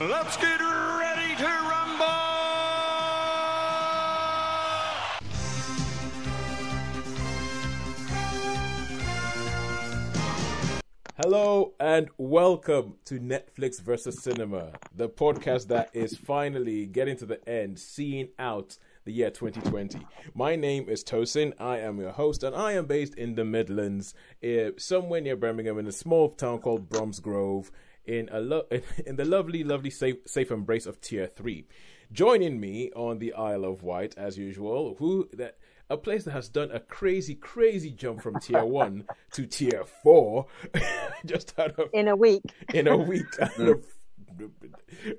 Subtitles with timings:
[0.00, 2.06] Let's get ready to rumble!
[11.18, 17.46] Hello and welcome to Netflix versus Cinema, the podcast that is finally getting to the
[17.46, 19.98] end, seeing out the year 2020.
[20.34, 21.52] My name is Tosin.
[21.60, 25.78] I am your host, and I am based in the Midlands, uh, somewhere near Birmingham,
[25.78, 27.70] in a small town called Bromsgrove,
[28.10, 28.66] in a lo-
[29.06, 31.66] in the lovely, lovely safe, safe embrace of Tier Three.
[32.12, 35.58] Joining me on the Isle of Wight, as usual, who that
[35.88, 40.46] a place that has done a crazy, crazy jump from Tier One to Tier Four,
[41.24, 42.42] just out of in a week.
[42.74, 43.26] in a week.
[43.40, 43.84] out of-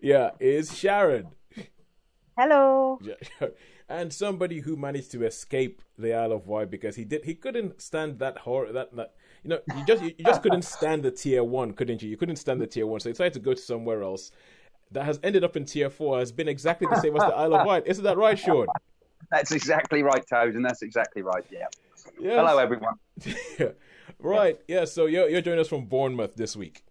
[0.02, 1.28] yeah, is Sharon.
[2.38, 3.00] Hello.
[3.88, 7.82] and somebody who managed to escape the Isle of Wight because he did he couldn't
[7.82, 9.14] stand that horror that, that
[9.44, 12.36] you know you just you just couldn't stand the tier one couldn't you you couldn't
[12.36, 14.32] stand the tier one so he decided to go to somewhere else
[14.92, 17.56] that has ended up in tier four has been exactly the same as the Isle
[17.56, 18.68] of Wight isn't that right Sean
[19.30, 21.46] That's exactly right, Toad, and that's exactly right.
[21.50, 21.68] Yeah.
[22.20, 22.36] yes.
[22.36, 22.96] Hello, everyone.
[24.20, 26.84] right yeah so you're you're joining us from Bournemouth this week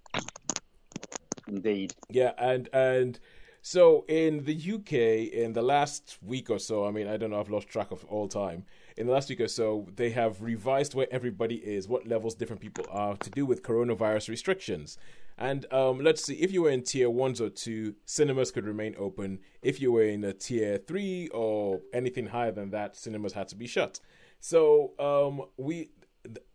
[1.51, 1.95] Indeed.
[2.09, 3.19] Yeah, and and
[3.63, 7.41] so in the UK in the last week or so, I mean, I don't know,
[7.41, 8.65] I've lost track of all time.
[9.01, 12.61] In the last week or so, they have revised where everybody is, what levels different
[12.61, 14.99] people are to do with coronavirus restrictions.
[15.39, 18.95] And um, let's see, if you were in tier ones or two, cinemas could remain
[18.99, 19.39] open.
[19.63, 23.57] If you were in a tier three or anything higher than that, cinemas had to
[23.57, 24.01] be shut.
[24.39, 25.93] So um, we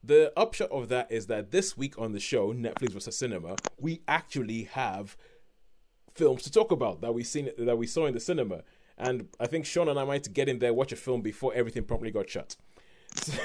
[0.04, 4.04] the upshot of that is that this week on the show, Netflix versus Cinema, we
[4.08, 5.18] actually have
[6.14, 8.62] films to talk about that we seen that we saw in the cinema.
[8.98, 11.84] And I think Sean and I might get in there, watch a film before everything
[11.84, 12.56] promptly got shut.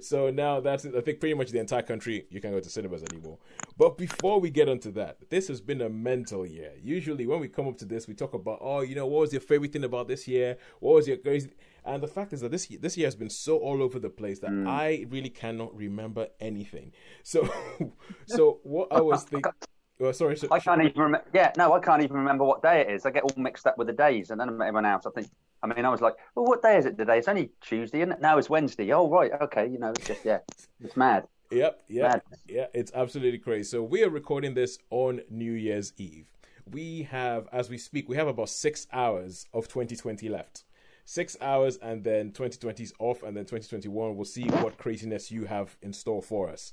[0.00, 0.94] So, now that's it.
[0.96, 3.38] I think pretty much the entire country you can't go to cinemas anymore.
[3.76, 6.72] But before we get onto that, this has been a mental year.
[6.82, 9.32] Usually when we come up to this, we talk about, oh, you know, what was
[9.32, 10.58] your favorite thing about this year?
[10.80, 11.50] What was your crazy
[11.84, 14.38] and the fact is that this this year has been so all over the place
[14.40, 14.68] that mm.
[14.68, 16.92] I really cannot remember anything.
[17.22, 17.48] So
[18.26, 19.52] so what I was thinking
[20.00, 21.26] well, sorry, so, I can't even remember.
[21.34, 23.04] Yeah, no, I can't even remember what day it is.
[23.04, 25.04] I get all mixed up with the days, and then I everyone else.
[25.04, 25.28] I think.
[25.62, 27.18] I mean, I was like, "Well, what day is it today?
[27.18, 29.68] It's only Tuesday, and now it's Wednesday." Oh, right, okay.
[29.68, 30.38] You know, it's just yeah,
[30.82, 31.28] it's mad.
[31.50, 33.64] Yep, yeah, yeah, it's absolutely crazy.
[33.64, 36.30] So we are recording this on New Year's Eve.
[36.70, 40.64] We have, as we speak, we have about six hours of 2020 left.
[41.04, 44.16] Six hours, and then 2020 is off, and then 2021.
[44.16, 46.72] We'll see what craziness you have in store for us.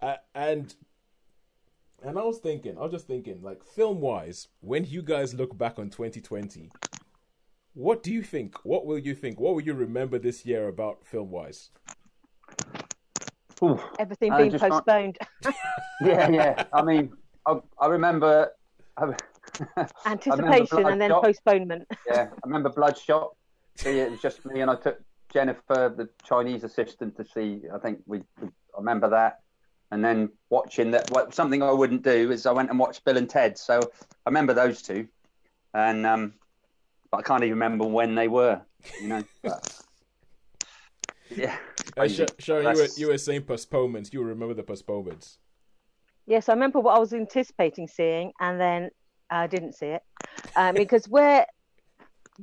[0.00, 0.74] Uh, and
[2.04, 5.56] and I was thinking, I was just thinking, like film wise, when you guys look
[5.56, 6.70] back on 2020,
[7.74, 8.56] what do you think?
[8.64, 9.40] What will you think?
[9.40, 11.70] What will you remember this year about film wise?
[13.98, 15.18] Everything I being postponed.
[16.00, 16.64] Yeah, yeah.
[16.72, 17.12] I mean,
[17.46, 18.50] I, I remember.
[18.96, 19.14] I,
[20.06, 21.22] Anticipation and then Bloodshot.
[21.22, 21.88] postponement.
[22.08, 23.36] yeah, I remember Bloodshot.
[23.84, 25.00] It was just me, and I took
[25.32, 27.62] Jennifer, the Chinese assistant, to see.
[27.72, 28.22] I think we.
[28.40, 29.42] we I remember that,
[29.92, 31.10] and then watching that.
[31.12, 33.56] What something I wouldn't do is I went and watched Bill and Ted.
[33.58, 35.06] So I remember those two,
[35.74, 36.34] and um,
[37.10, 38.60] but I can't even remember when they were.
[39.00, 39.24] You know.
[39.42, 39.80] But,
[41.36, 41.56] yeah.
[41.96, 44.12] Uh, Sh- Sharon, you were, you were saying postponements.
[44.12, 45.38] You remember the postponements.
[46.26, 48.90] Yes, I remember what I was anticipating seeing, and then
[49.30, 50.02] I didn't see it
[50.56, 51.46] um, because where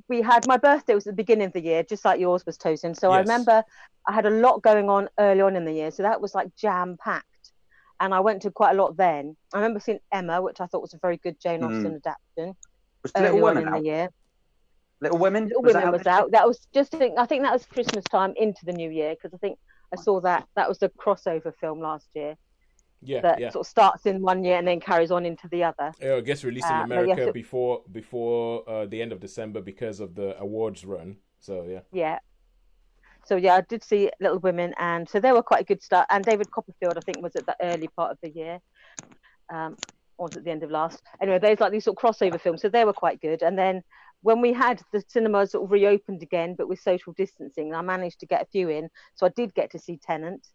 [0.08, 2.58] we had my birthday was at the beginning of the year, just like yours was,
[2.58, 2.96] Tosin.
[2.98, 3.64] So I remember
[4.08, 6.56] I had a lot going on early on in the year, so that was like
[6.56, 7.26] jam packed,
[8.00, 9.36] and I went to quite a lot then.
[9.54, 11.66] I remember seeing Emma, which I thought was a very good Jane Mm.
[11.66, 12.56] Austen adaptation
[13.04, 13.80] Was early Little Women in out?
[13.82, 14.10] the year.
[15.02, 15.44] Little Women.
[15.48, 16.32] Little Was that Women was this out.
[16.32, 19.16] That was just, I think, I think that was Christmas time into the new year
[19.16, 19.58] because I think
[19.94, 22.36] I saw that that was the crossover film last year
[23.02, 23.50] Yeah, that yeah.
[23.50, 25.94] sort of starts in one year and then carries on into the other.
[26.04, 29.20] Uh, It gets released in Uh, yes, America it- before before uh, the end of
[29.20, 31.18] December because of the awards run.
[31.40, 32.20] So yeah, Yeah.
[33.30, 36.08] So yeah, I did see Little Women, and so they were quite a good start.
[36.10, 38.60] And David Copperfield, I think, was at the early part of the year,
[39.54, 39.78] um,
[40.18, 41.00] or was at the end of last.
[41.22, 43.44] Anyway, there's like these sort of crossover films, so they were quite good.
[43.44, 43.84] And then
[44.24, 48.20] when we had the cinemas sort of reopened again, but with social distancing, I managed
[48.22, 48.90] to get a few in.
[49.14, 50.48] So I did get to see Tenant.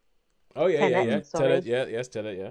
[0.56, 1.22] oh yeah, yeah, Tenet, yeah.
[1.22, 1.60] Sorry.
[1.60, 2.50] yeah, yes, tell it, yeah.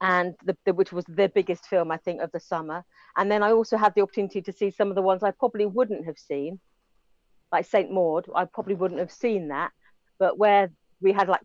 [0.00, 2.82] and the, the, which was the biggest film I think of the summer.
[3.18, 5.66] And then I also had the opportunity to see some of the ones I probably
[5.66, 6.60] wouldn't have seen,
[7.52, 8.26] like Saint Maud.
[8.34, 9.72] I probably wouldn't have seen that,
[10.18, 10.70] but where
[11.00, 11.42] we had like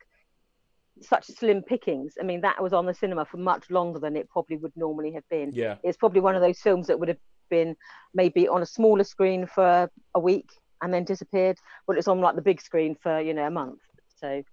[1.01, 2.13] such slim pickings.
[2.19, 5.11] I mean, that was on the cinema for much longer than it probably would normally
[5.13, 5.51] have been.
[5.53, 7.17] Yeah, It's probably one of those films that would have
[7.49, 7.75] been
[8.13, 10.49] maybe on a smaller screen for a week
[10.81, 11.57] and then disappeared,
[11.87, 13.79] but it's on like the big screen for you know a month.
[14.17, 14.43] So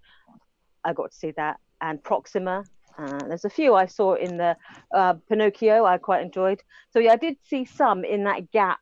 [0.83, 2.63] I got to see that and Proxima
[2.97, 4.55] Uh, there's a few I saw in the
[4.93, 6.61] uh, Pinocchio I quite enjoyed.
[6.91, 8.79] So yeah, I did see some in that gap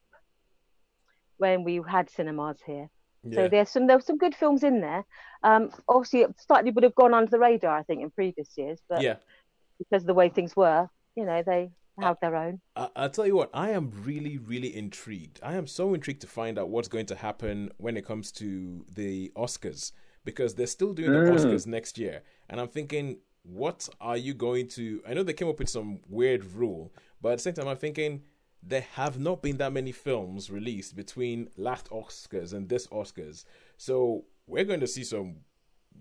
[1.41, 2.87] when we had cinemas here.
[3.33, 5.05] So there's some there were some good films in there.
[5.43, 8.79] Um, obviously, it slightly would have gone under the radar, I think, in previous years,
[8.89, 9.17] but yeah.
[9.77, 12.61] because of the way things were, you know, they have their own.
[12.75, 15.39] I, I'll tell you what, I am really, really intrigued.
[15.43, 18.85] I am so intrigued to find out what's going to happen when it comes to
[18.91, 19.91] the Oscars
[20.25, 21.35] because they're still doing the Mm.
[21.35, 22.23] Oscars next year.
[22.49, 25.01] And I'm thinking, what are you going to.
[25.07, 26.91] I know they came up with some weird rule,
[27.21, 28.23] but at the same time, I'm thinking
[28.63, 33.45] there have not been that many films released between last Oscars and this Oscars.
[33.77, 35.37] So we're going to see some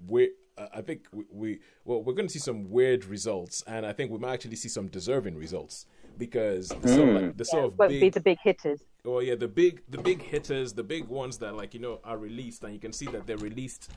[0.07, 0.31] weird.
[0.59, 3.93] uh, I think we, we well we're going to see some weird results, and I
[3.93, 5.87] think we might actually see some deserving results
[6.19, 8.83] because the sort of, like, the sort of Won't big, be the big hitters.
[9.07, 12.19] oh yeah, the big the big hitters, the big ones that like you know are
[12.19, 13.91] released, and you can see that they're released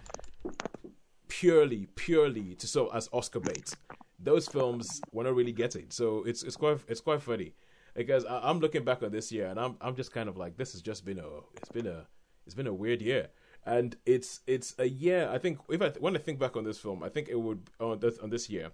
[1.27, 3.73] purely purely to so as Oscar bait.
[4.19, 7.53] Those films we're not really getting, so it's it's quite it's quite funny
[7.93, 10.57] because I, I'm looking back on this year and I'm I'm just kind of like
[10.57, 12.07] this has just been a it's been a
[12.45, 13.29] it's been a weird year.
[13.65, 15.29] And it's it's a year.
[15.31, 17.69] I think if I when I think back on this film, I think it would
[17.79, 18.71] on this on this year,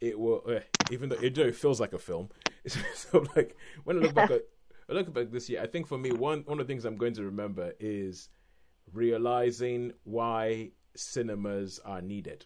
[0.00, 0.60] it will uh,
[0.90, 2.28] even though it, it feels like a film.
[2.94, 4.42] so like when I look back at
[4.90, 6.96] I look back this year, I think for me one one of the things I'm
[6.96, 8.28] going to remember is
[8.92, 12.44] realizing why cinemas are needed,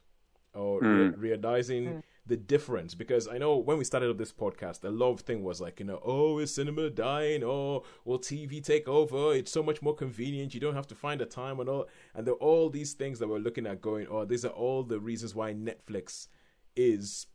[0.54, 2.94] or re- realizing the difference.
[2.94, 5.86] Because I know when we started up this podcast, the love thing was like, you
[5.86, 7.44] know, oh, is cinema dying?
[7.44, 9.34] Oh, will TV take over?
[9.34, 10.54] It's so much more convenient.
[10.54, 11.88] You don't have to find a time and all.
[12.14, 14.82] And there are all these things that we're looking at going, oh, these are all
[14.82, 16.28] the reasons why Netflix
[16.74, 17.26] is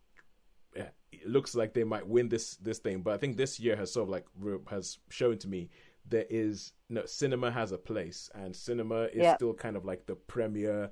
[0.75, 3.01] yeah, it looks like they might win this this thing.
[3.01, 4.25] But I think this year has sort of like
[4.69, 5.69] has shown to me
[6.07, 9.36] there is no cinema has a place, and cinema is Yeah.
[9.36, 10.92] still kind of like the premier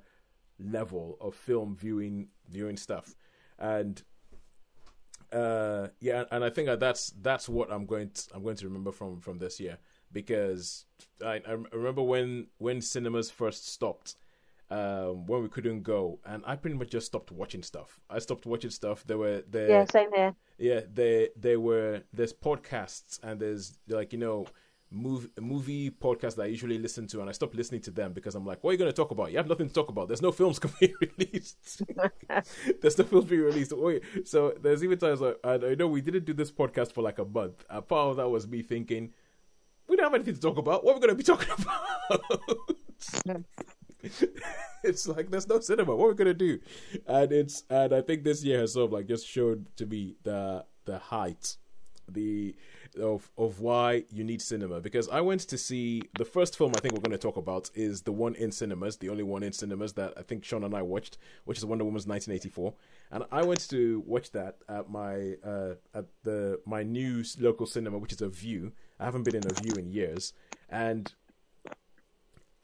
[0.58, 3.14] level of film viewing viewing stuff,
[3.58, 4.02] and
[5.32, 8.66] uh yeah, and I think that that's that's what I'm going to I'm going to
[8.66, 9.78] remember from from this year.
[10.12, 10.86] Because
[11.24, 14.16] I, I remember when when cinemas first stopped
[14.70, 18.00] um when we couldn't go and i pretty much just stopped watching stuff.
[18.08, 19.04] I stopped watching stuff.
[19.06, 20.34] There were there Yeah, same here.
[20.58, 24.46] yeah they they were there's podcasts and there's like you know
[24.94, 28.34] move, movie podcasts that i usually listen to and i stopped listening to them because
[28.34, 29.30] i'm like what are you going to talk about?
[29.30, 30.08] You have nothing to talk about.
[30.08, 31.82] There's no films being released.
[32.80, 33.72] There's no films being released.
[34.24, 37.18] So there's even times like i I know we didn't do this podcast for like
[37.18, 37.64] a month.
[37.68, 39.12] A part of that was me thinking
[39.88, 40.84] we don't have anything to talk about.
[40.84, 43.44] What are we going to be talking about?
[44.82, 45.94] It's like there's no cinema.
[45.96, 46.58] What are we gonna do?
[47.06, 50.16] And it's and I think this year has sort of like just showed to me
[50.22, 51.56] the the height,
[52.08, 52.54] the
[53.00, 54.80] of of why you need cinema.
[54.80, 57.70] Because I went to see the first film I think we're going to talk about
[57.74, 60.74] is the one in cinemas, the only one in cinemas that I think Sean and
[60.74, 62.74] I watched, which is Wonder Woman's 1984.
[63.10, 67.98] And I went to watch that at my uh, at the my new local cinema,
[67.98, 68.72] which is a Vue.
[68.98, 70.32] I haven't been in a Vue in years,
[70.70, 71.12] and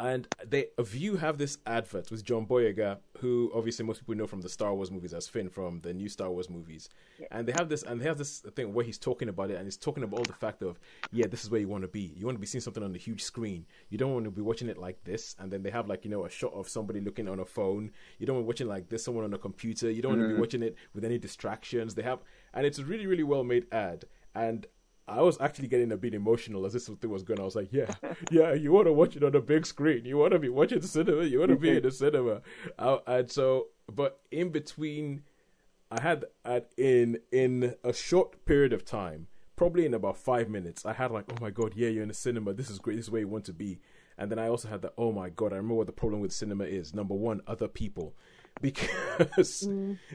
[0.01, 4.27] and they a Vue have this advert with John Boyega, who obviously most people know
[4.27, 6.89] from the Star Wars movies as Finn from the new Star Wars movies,
[7.31, 9.67] and they have this and they have this thing where he's talking about it, and
[9.67, 10.81] he's talking about all the fact of
[11.13, 12.15] yeah, this is where you want to be.
[12.17, 13.67] You want to be seeing something on the huge screen.
[13.91, 16.11] You don't want to be watching it like this, and then they have like you
[16.11, 17.91] know a shot of somebody looking on a phone.
[18.19, 19.91] You don't want to be watching like this, someone on a computer.
[19.91, 20.41] You don't want to be mm-hmm.
[20.41, 21.95] watching it with any distractions.
[21.95, 22.21] They have,
[22.55, 24.67] and it's a really really well made ad, and
[25.11, 27.41] I was actually getting a bit emotional as this thing was going.
[27.41, 27.93] I was like, yeah,
[28.31, 30.05] yeah, you want to watch it on the big screen.
[30.05, 31.25] You want to be watching the cinema.
[31.25, 32.43] You want to be in the cinema.
[32.79, 35.23] Uh, and so, but in between,
[35.91, 39.27] I had at in in a short period of time,
[39.57, 42.15] probably in about five minutes, I had like, oh my god, yeah, you're in the
[42.15, 42.55] cinema.
[42.55, 42.97] This is great.
[42.97, 43.81] This is where you want to be.
[44.17, 46.33] And then I also had the, oh my god, I remember what the problem with
[46.33, 46.95] cinema is.
[46.95, 48.15] Number one, other people
[48.61, 49.69] because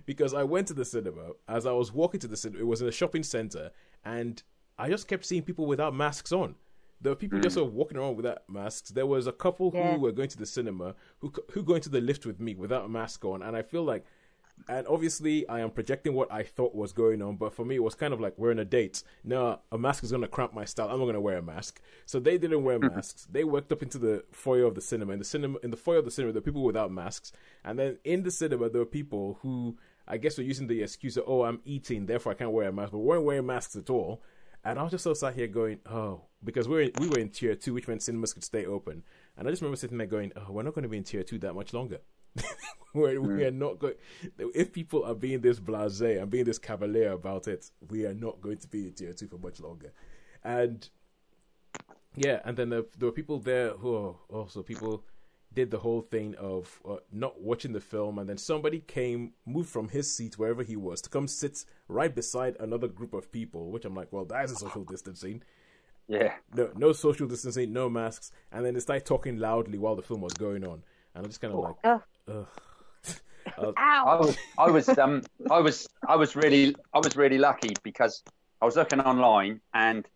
[0.06, 2.62] because I went to the cinema as I was walking to the cinema.
[2.62, 3.72] It was in a shopping center,
[4.04, 4.42] and
[4.78, 6.56] I just kept seeing people without masks on.
[7.02, 7.60] There were people just mm.
[7.60, 8.90] sort of walking around without masks.
[8.90, 9.98] There was a couple who Yeah.
[9.98, 12.90] were going to the cinema who who going to the lift with me without a
[12.90, 14.06] mask on, and I feel like.
[14.70, 17.84] And obviously, I am projecting what I thought was going on, but for me, it
[17.84, 19.04] was kind of like we're on a date.
[19.22, 20.88] No, a mask is going to cramp my style.
[20.88, 21.82] I'm not going to wear a mask.
[22.06, 22.96] So they didn't wear mm-hmm.
[22.96, 23.28] masks.
[23.30, 25.12] They worked up into the foyer of the cinema.
[25.12, 27.34] In the cinema, in the foyer of the cinema, there were people without masks,
[27.66, 29.78] and then in the cinema, there were people who
[30.08, 32.72] I guess were using the excuse of, "Oh, I'm eating, therefore I can't wear a
[32.72, 34.22] mask," but weren't wearing masks at all.
[34.66, 37.54] And I was just so sat here going, "Oh," because we're we were in tier
[37.56, 39.04] two, which meant cinemas could stay open.
[39.38, 41.22] And I just remember sitting there going, "Oh, we're not going to be in tier
[41.24, 42.00] two that much longer."
[42.94, 43.42] we're, we hmm.
[43.42, 43.94] are not going.
[44.40, 48.42] If people are being this blasé and being this cavalier about it, we are not
[48.42, 49.94] going to be in tier two for much longer.
[50.44, 50.90] And
[52.16, 55.06] yeah, and then there, there were people there who are also people.
[55.56, 59.70] Did the whole thing of uh, not watching the film, and then somebody came, moved
[59.70, 63.72] from his seat wherever he was to come sit right beside another group of people,
[63.72, 65.42] which I'm like, well, that is a social distancing.
[66.08, 66.34] Yeah.
[66.54, 70.22] No, no social distancing, no masks, and then they started talking loudly while the film
[70.22, 70.84] was going on,
[71.16, 72.48] and I'm just kind of like, Oh, ugh.
[73.58, 74.20] I ow.
[74.20, 78.24] was, I was, um, I was, I was really, I was really lucky because
[78.62, 80.08] I was looking online and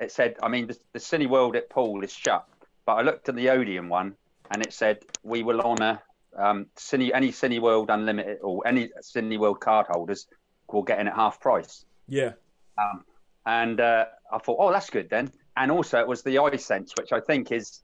[0.00, 2.46] it said, I mean, the, the Cineworld at Poole is shut,
[2.86, 4.16] but I looked at the Odeon one
[4.50, 6.00] and it said we will honour
[6.36, 10.26] um, Cine, any Cineworld Unlimited or any Cineworld card holders
[10.70, 11.84] will get in at half price.
[12.08, 12.32] yeah,
[12.78, 13.04] Um,
[13.46, 15.30] and uh, I thought, oh, that's good then.
[15.56, 17.82] And also, it was the iSense, which I think is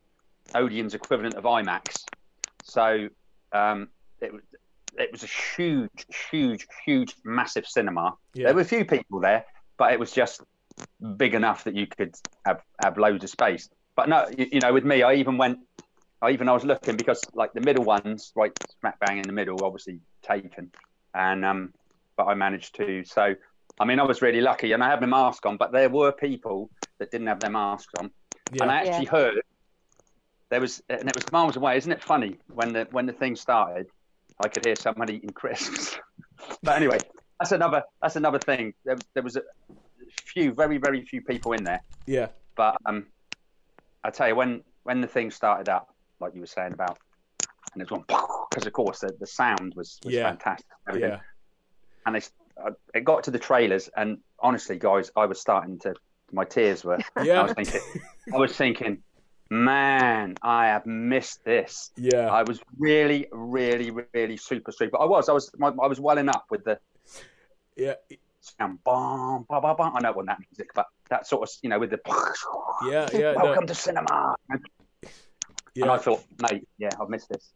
[0.55, 2.05] Odeon's equivalent of IMAX.
[2.63, 3.09] So
[3.53, 3.89] um,
[4.21, 4.43] it, was-
[4.99, 8.15] it was a huge, huge, huge, massive cinema.
[8.35, 9.45] yeah, There were a few people there,
[9.77, 10.41] but it was just
[11.19, 12.15] big enough that you could
[12.47, 13.69] have, have loads of space.
[13.97, 15.59] But no, you, you know, with me, I even went,
[16.23, 19.33] I even I was looking because like the middle ones, right smack bang in the
[19.33, 20.73] middle, obviously taken,
[21.15, 21.75] and um,
[22.17, 23.05] but I managed to.
[23.05, 23.35] So,
[23.79, 26.13] I mean, I was really lucky, and I had my mask on, but there were
[26.13, 28.11] people that didn't have their masks on,
[28.51, 29.43] and I yeah, actually heard
[30.51, 31.77] there was, and it was miles away.
[31.77, 33.87] Isn't it funny when the when the thing started?
[34.39, 35.99] I could hear someone eating crisps.
[36.63, 37.05] but anyway,
[37.39, 38.75] that's another that's another thing.
[38.85, 39.43] There, there was a
[40.09, 43.07] few, very very few people in there, yeah, but um,
[44.05, 45.89] I tell you when when the thing started up,
[46.21, 46.99] like you were saying about,
[47.73, 48.05] and it was one
[48.51, 50.29] because of course the, the sound was, was Yeah.
[50.31, 50.67] fantastic.
[50.89, 51.11] everything.
[51.11, 51.21] yeah,
[52.07, 52.21] And they,
[52.63, 55.95] uh, it got to the trailers, and honestly, guys, I was starting to
[56.33, 56.99] my tears were.
[57.23, 57.41] Yeah.
[57.41, 57.81] I was thinking,
[58.35, 59.03] I was thinking,
[59.51, 61.91] man, I have missed this.
[61.97, 65.01] yeah, I was really, really, really super super.
[65.01, 66.79] I was, I was, my, I was welling up with the
[67.77, 67.95] yeah,
[68.41, 69.93] sound, bum, bum, bum, bum.
[69.97, 72.01] I know it wasn't that music, but that sort of, you know, with the
[72.89, 73.33] yeah, yeah.
[73.39, 74.35] no, welcome to cinema.
[74.49, 74.61] And
[75.85, 77.53] I thought, mate, yeah, I've missed this.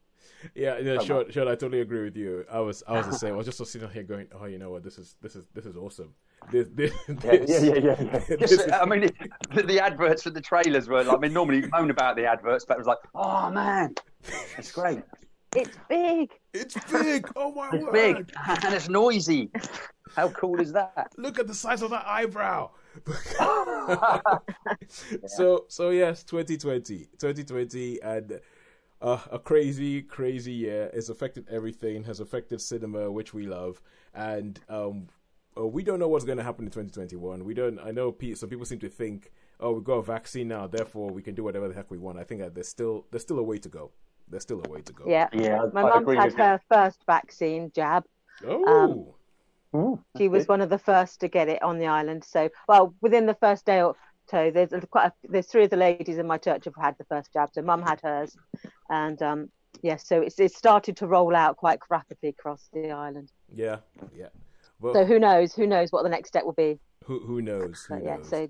[0.54, 0.96] yeah, yeah.
[0.96, 1.48] Come Sure, sure.
[1.48, 2.44] I totally agree with you.
[2.50, 3.34] I was, I was the same.
[3.34, 4.82] I was just sitting here going, "Oh, you know what?
[4.82, 6.14] This is, this is, this is awesome.
[6.50, 7.96] This, this, Yeah, this, yeah, yeah, yeah.
[8.12, 8.36] yeah.
[8.38, 9.10] this Just, is- I mean,
[9.54, 11.02] the, the adverts for the trailers were.
[11.04, 13.94] Like, I mean, normally you moan about the adverts, but it was like, oh man,
[14.56, 15.02] it's great.
[15.56, 16.30] It's big.
[16.54, 17.28] It's big.
[17.34, 17.74] Oh my word.
[17.74, 17.92] It's word!
[18.26, 18.34] big
[18.64, 19.50] and it's noisy.
[20.14, 21.12] How cool is that?
[21.18, 22.70] Look at the size of that eyebrow.
[25.26, 28.40] So, so yes, 2020, 2020, and
[29.00, 30.90] uh, a crazy, crazy year.
[30.92, 32.04] It's affected everything.
[32.04, 33.80] Has affected cinema, which we love,
[34.14, 35.09] and um,
[35.56, 37.44] uh, we don't know what's going to happen in 2021.
[37.44, 37.78] We don't.
[37.78, 39.30] I know pe- some people seem to think,
[39.61, 42.18] oh, we've got a vaccine now, therefore we can do whatever the heck we want.
[42.18, 43.90] I think that there's still there's still a way to go.
[44.28, 45.04] There's still a way to go.
[45.09, 45.28] Yeah.
[45.32, 48.04] Yeah, My mum's had her first vaccine jab.
[48.47, 49.16] Oh,
[50.16, 52.24] She was one of the first to get it on the island.
[52.24, 53.94] So, well, within the first day or
[54.28, 57.04] so, there's quite a, there's three of the ladies in my church have had the
[57.04, 57.50] first jab.
[57.52, 58.36] So, mum had hers,
[58.88, 59.50] and um,
[59.82, 63.30] yes, so it's it started to roll out quite rapidly across the island.
[63.54, 63.78] yeah,
[64.16, 64.28] yeah.
[64.80, 65.54] Well, So, who knows?
[65.54, 66.78] Who knows what the next step will be?
[67.04, 67.84] who who knows?
[67.88, 68.28] Who But yeah, knows?
[68.28, 68.48] so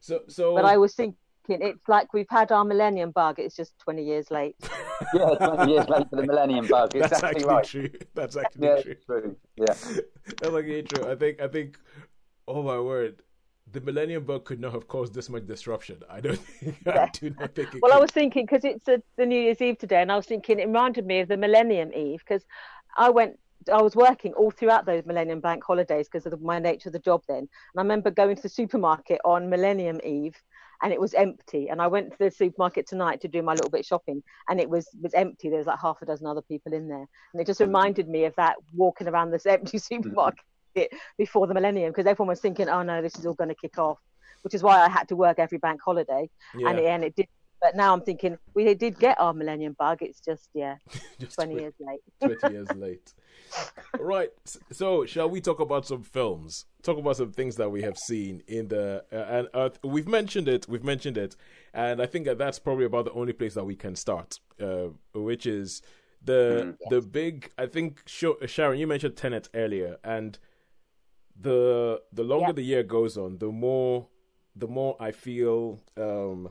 [0.00, 0.54] so so.
[0.54, 1.16] but I was thinking
[1.48, 3.38] it's like we've had our millennium bug.
[3.38, 4.56] It's just 20 years late.
[5.14, 6.92] Yeah, 20 years late for the Millennium Bug.
[6.92, 7.64] that's Exactly actually right.
[7.64, 7.90] true.
[8.14, 8.94] That's actually Yeah, true.
[9.04, 9.36] true.
[9.56, 9.64] Yeah.
[10.26, 11.10] That's actually true.
[11.10, 11.40] I think.
[11.42, 11.76] I think.
[12.46, 13.20] Oh my word.
[13.72, 15.96] The Millennium Bug could not have caused this much disruption.
[16.08, 16.76] I don't think.
[16.86, 17.08] I Yeah.
[17.12, 17.74] do not think.
[17.74, 20.16] It Well, I was thinking because it's a, the New Year's Eve today, and I
[20.16, 22.44] was thinking it reminded me of the Millennium Eve because
[22.96, 23.36] I went,
[23.72, 26.92] I was working all throughout those Millennium Bank holidays because of the, my nature of
[26.92, 27.38] the job then.
[27.38, 30.36] And I remember going to the supermarket on Millennium Eve,
[30.82, 31.68] and it was empty.
[31.68, 34.60] And I went to the supermarket tonight to do my little bit of shopping, and
[34.60, 35.48] it was was empty.
[35.48, 37.66] There was like half a dozen other people in there, and it just mm.
[37.66, 40.02] reminded me of that walking around this empty mm-hmm.
[40.02, 40.44] supermarket
[41.18, 43.78] before the Millennium because everyone was thinking, oh no, this is all going to kick
[43.78, 43.98] off.
[44.42, 47.14] Which is why I had to work every bank holiday yeah, and, it, and it
[47.14, 47.28] did.
[47.62, 49.98] But now I'm thinking we did get our Millennium Bug.
[50.02, 50.76] It's just yeah,
[51.20, 52.00] just 20 tw- years late.
[52.40, 53.14] 20 years late.
[54.00, 54.30] Right.
[54.72, 56.66] So, shall we talk about some films?
[56.82, 60.48] Talk about some things that we have seen in the uh, and uh, we've mentioned
[60.48, 60.66] it.
[60.68, 61.36] We've mentioned it,
[61.72, 64.88] and I think that that's probably about the only place that we can start, uh,
[65.14, 65.82] which is
[66.24, 67.52] the the big.
[67.56, 70.38] I think Sho- Sharon, you mentioned Tenet earlier, and
[71.38, 72.52] the the longer Yeah.
[72.52, 74.08] the year goes on, the more
[74.56, 76.50] the more I feel um,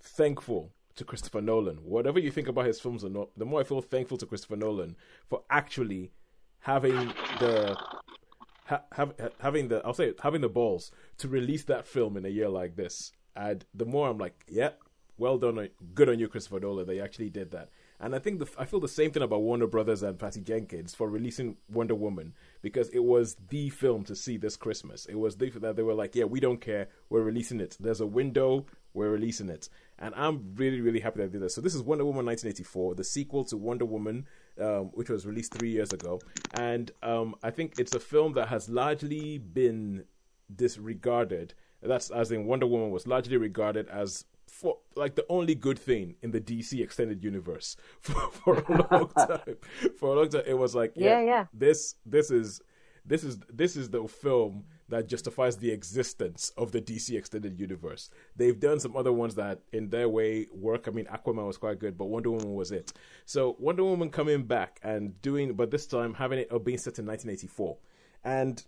[0.00, 1.76] thankful to Christopher Nolan.
[1.76, 4.56] Whatever you think about his films or not, the more I feel thankful to Christopher
[4.56, 4.96] Nolan
[5.28, 6.10] for actually
[6.60, 7.76] having the
[8.66, 12.26] ha- have, having the I'll say it, having the balls to release that film in
[12.26, 13.12] a year like this.
[13.36, 14.70] And the more I'm like, yeah,
[15.16, 16.86] well done, uh, good on you, Christopher Nolan.
[16.86, 17.70] They actually did that.
[18.00, 20.94] And I think the, I feel the same thing about Warner Brothers and Patty Jenkins
[20.94, 25.06] for releasing Wonder Woman because it was the film to see this Christmas.
[25.06, 27.76] It was the that they were like, yeah, we don't care, we're releasing it.
[27.80, 31.54] There's a window, we're releasing it, and I'm really really happy that they did this.
[31.54, 34.26] So this is Wonder Woman 1984, the sequel to Wonder Woman,
[34.60, 36.20] um, which was released three years ago,
[36.54, 40.04] and um, I think it's a film that has largely been
[40.54, 41.54] disregarded.
[41.82, 46.16] That's as in Wonder Woman was largely regarded as for like the only good thing
[46.22, 49.56] in the DC extended universe for, for a long time.
[49.98, 51.44] for a long time, it was like, yeah, Yeah, yeah.
[51.52, 52.60] this this is
[53.04, 58.10] this is this is the film that justifies the existence of the DC extended universe.
[58.36, 60.88] They've done some other ones that, in their way, work.
[60.88, 62.92] I mean, Aquaman was quite good, but Wonder Woman was it.
[63.26, 66.98] So Wonder Woman coming back and doing, but this time having it uh, being set
[66.98, 67.76] in 1984,
[68.24, 68.64] and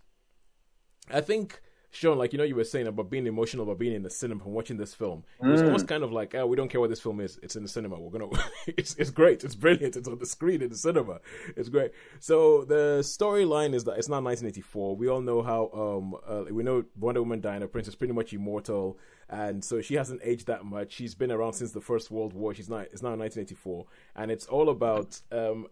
[1.11, 1.61] I think
[1.93, 4.45] Sean, like you know, you were saying about being emotional about being in the cinema
[4.45, 5.25] and watching this film.
[5.43, 7.37] It was almost kind of like, oh, we don't care what this film is.
[7.43, 7.99] It's in the cinema.
[7.99, 8.31] We're gonna.
[8.67, 9.43] it's it's great.
[9.43, 9.97] It's brilliant.
[9.97, 11.19] It's on the screen in the cinema.
[11.57, 11.91] It's great.
[12.19, 14.95] So the storyline is that it's not 1984.
[14.95, 15.69] We all know how.
[15.73, 18.97] Um, uh, we know Wonder Woman Diana Prince is pretty much immortal,
[19.29, 20.93] and so she hasn't aged that much.
[20.93, 22.53] She's been around since the First World War.
[22.53, 22.83] She's not.
[22.93, 25.67] It's now 1984, and it's all about um,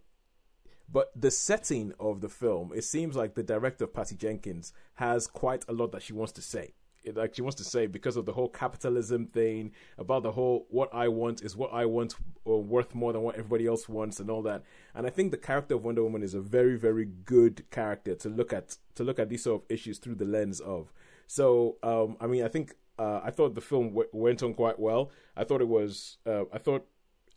[0.92, 5.64] but the setting of the film, it seems like the director, Patty Jenkins, has quite
[5.68, 6.74] a lot that she wants to say.
[7.04, 10.68] It, like she wants to say because of the whole capitalism thing, about the whole
[10.70, 14.20] what I want is what I want or worth more than what everybody else wants
[14.20, 14.64] and all that.
[14.94, 18.30] And I think the character of Wonder Woman is a very, very good character to
[18.30, 20.92] look at to look at these sort of issues through the lens of.
[21.28, 24.78] So, um, I mean, I think uh, I thought the film w- went on quite
[24.78, 25.12] well.
[25.38, 26.18] I thought it was.
[26.26, 26.86] Uh, I thought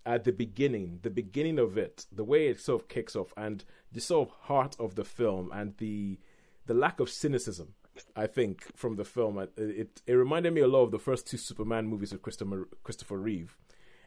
[0.04, 3.64] at the beginning, the beginning of it, the way it sort of kicks off, and
[3.92, 6.18] the sort of heart of the film, and the
[6.66, 7.74] the lack of cynicism,
[8.16, 11.26] I think, from the film, it it, it reminded me a lot of the first
[11.26, 13.56] two Superman movies with Christopher Christopher Reeve,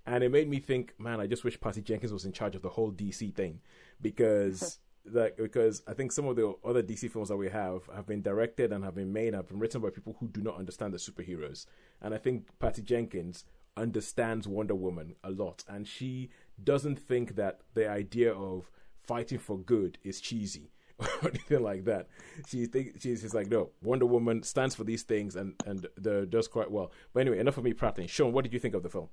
[0.05, 2.61] and it made me think, man, I just wish Patty Jenkins was in charge of
[2.61, 3.61] the whole DC thing,
[4.01, 4.79] because.
[5.07, 8.23] Like because I think some of the other DC films that we have have been
[8.23, 10.97] directed and have been made have been written by people who do not understand the
[10.97, 11.67] superheroes,
[12.01, 13.45] and I think Patty Jenkins
[13.77, 16.29] understands Wonder Woman a lot, and she
[16.63, 18.69] doesn't think that the idea of
[19.03, 22.07] fighting for good is cheesy or anything like that.
[22.47, 25.87] She think she's just like, no, Wonder Woman stands for these things and and
[26.29, 26.91] does quite well.
[27.13, 28.07] But anyway, enough of me prattling.
[28.07, 29.09] Sean, what did you think of the film?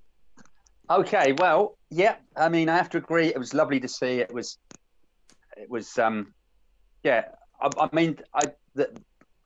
[0.90, 3.28] Okay, well, yeah, I mean, I have to agree.
[3.28, 4.18] It was lovely to see.
[4.18, 4.58] It was,
[5.56, 6.34] it was, um,
[7.04, 7.24] yeah.
[7.60, 8.42] I, I mean, I
[8.74, 8.90] the,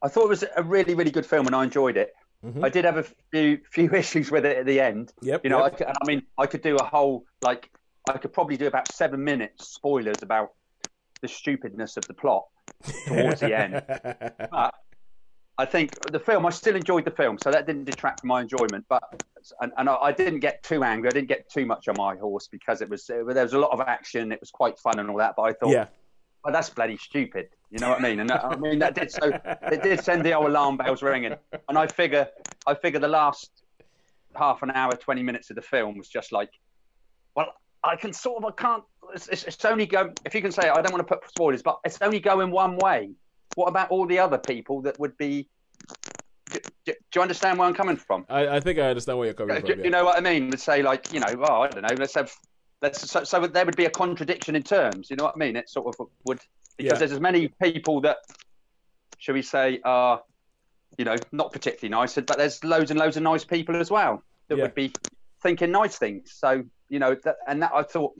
[0.02, 2.14] I thought it was a really, really good film, and I enjoyed it.
[2.44, 2.64] Mhm.
[2.64, 5.12] I did have a few few issues with it at the end.
[5.22, 5.72] Yep, You know, yep.
[5.72, 7.70] I, could, I mean, I could do a whole like
[8.08, 10.50] I could probably do about seven minutes spoilers about
[11.22, 12.46] the stupidness of the plot
[13.06, 13.82] towards the end.
[14.50, 14.74] But
[15.58, 18.42] I think the film, I still enjoyed the film, so that didn't detract from my
[18.42, 18.84] enjoyment.
[18.88, 19.02] But
[19.60, 21.08] and, and I, I didn't get too angry.
[21.08, 23.72] I didn't get too much on my horse because it was there was a lot
[23.72, 24.32] of action.
[24.32, 25.34] It was quite fun and all that.
[25.36, 25.86] But I thought, yeah,
[26.44, 27.48] well, that's bloody stupid.
[27.70, 28.20] You know what I mean?
[28.20, 29.32] And that, I mean that did so.
[29.72, 31.34] It did send the old alarm bells ringing.
[31.68, 32.28] And I figure,
[32.66, 33.50] I figure the last
[34.36, 36.50] half an hour, twenty minutes of the film was just like,
[37.34, 37.52] well,
[37.82, 38.84] I can sort of, I can't.
[39.14, 40.12] It's, it's, it's only go.
[40.24, 42.50] If you can say, it, I don't want to put spoilers, but it's only going
[42.50, 43.10] one way.
[43.56, 45.48] What about all the other people that would be?
[46.50, 48.26] Do, do, do you understand where I'm coming from?
[48.28, 49.78] I, I think I understand where you're coming Do from.
[49.78, 49.90] you yeah.
[49.90, 50.50] know what I mean?
[50.50, 51.96] Let's say, like, you know, oh, I don't know.
[51.98, 52.32] Let's have,
[52.82, 55.10] let's so, so there would be a contradiction in terms.
[55.10, 55.56] You know what I mean?
[55.56, 56.38] It sort of would
[56.76, 56.98] because Yeah.
[56.98, 58.18] there's as many people that,
[59.18, 60.22] shall we say, are,
[60.98, 64.22] you know, not particularly nice, but there's loads and loads of nice people as well
[64.48, 64.64] that Yeah.
[64.64, 64.92] would be
[65.42, 66.32] thinking nice things.
[66.32, 68.14] So you know, that, and that I thought,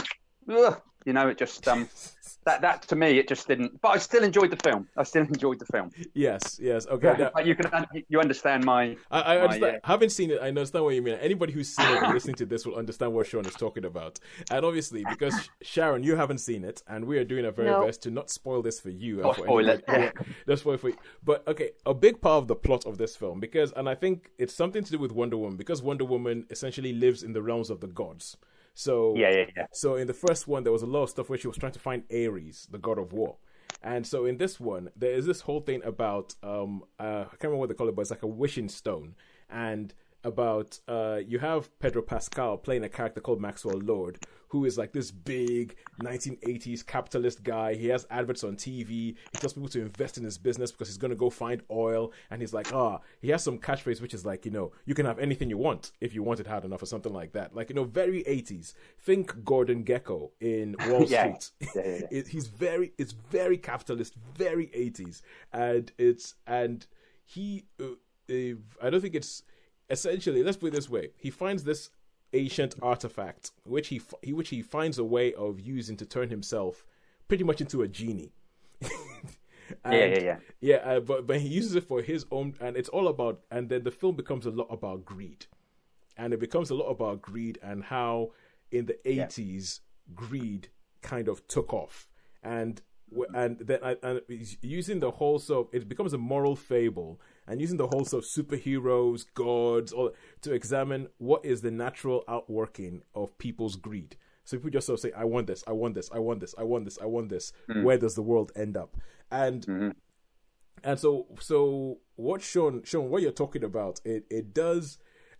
[0.50, 1.88] ugh, you know, it just um,
[2.44, 3.80] that that to me it just didn't.
[3.80, 4.86] But I still enjoyed the film.
[4.96, 5.90] I still enjoyed the film.
[6.14, 6.86] yes, yes.
[6.86, 7.14] Okay.
[7.18, 9.76] now- you can you understand my I, I my, understand.
[9.76, 10.38] uh, Haven't seen it.
[10.42, 11.14] I understand what you mean.
[11.14, 14.18] Anybody who's seen it and listening to this will understand what Sean is talking about.
[14.50, 17.84] And obviously, because Sharon, you haven't seen it, and we are doing our very No.
[17.86, 19.14] best to not spoil this for you.
[19.14, 19.84] and Not spoil it.
[19.88, 20.96] anybody- Yeah, not spoil it for you.
[21.24, 24.30] But okay, a big part of the plot of this film, because, and I think
[24.38, 27.70] it's something to do with Wonder Woman, because Wonder Woman essentially lives in the realms
[27.70, 28.36] of the gods.
[28.76, 29.66] So yeah, yeah, yeah.
[29.72, 31.72] so in the first one, there was a lot of stuff where she was trying
[31.72, 33.36] to find Ares, the god of war.
[33.82, 37.44] And so in this one, there is this whole thing about um uh, I can't
[37.44, 39.14] remember what they call it, but it's like a wishing stone,
[39.48, 44.18] and about uh you have Pedro Pascal playing a character called Maxwell Lord,
[44.56, 47.74] who is like this big 1980s capitalist guy.
[47.74, 48.88] He has adverts on TV.
[48.88, 52.12] He tells people to invest in his business because he's going to go find oil.
[52.30, 55.04] And he's like, ah, he has some catchphrase which is like, you know, you can
[55.04, 57.54] have anything you want if you want it hard enough or something like that.
[57.54, 58.72] Like, you know, very 80s.
[58.98, 61.34] Think Gordon Gekko in Wall Yeah.
[61.36, 61.70] Street.
[61.74, 62.06] Yeah, yeah, yeah.
[62.18, 65.20] It- he's very, it's very capitalist, very 80s.
[65.52, 66.86] And it's, and
[67.26, 67.84] he, uh,
[68.30, 69.42] uh, I don't think it's,
[69.90, 71.10] essentially, let's put it this way.
[71.16, 71.90] He finds this
[72.36, 76.86] ancient artifact, which he, he which he finds a way of using to turn himself
[77.28, 78.32] pretty much into a genie.
[79.84, 80.36] Yeah, yeah, yeah.
[80.60, 83.40] yeah, uh, but but he uses it for his own, and it's all about.
[83.50, 85.46] And then the film becomes a lot about greed,
[86.16, 88.30] and it becomes a lot about greed and how
[88.70, 89.80] in the eighties
[90.14, 90.68] greed
[91.02, 92.08] kind of took off,
[92.42, 92.80] and
[93.34, 94.20] and then and
[94.60, 98.30] using the whole of, it becomes a moral fable and using the whole sort of
[98.30, 104.16] superheroes, gods, all to examine what is the natural outworking of people's greed.
[104.44, 106.54] So people just sort of say, "I want this, I want this, I want this,
[106.58, 107.82] I want this, I want this." Hmm.
[107.82, 108.96] Where does the world end up?
[109.30, 109.90] And mm-hmm.
[110.84, 114.98] and so so what Sean Sean what you're talking about it it does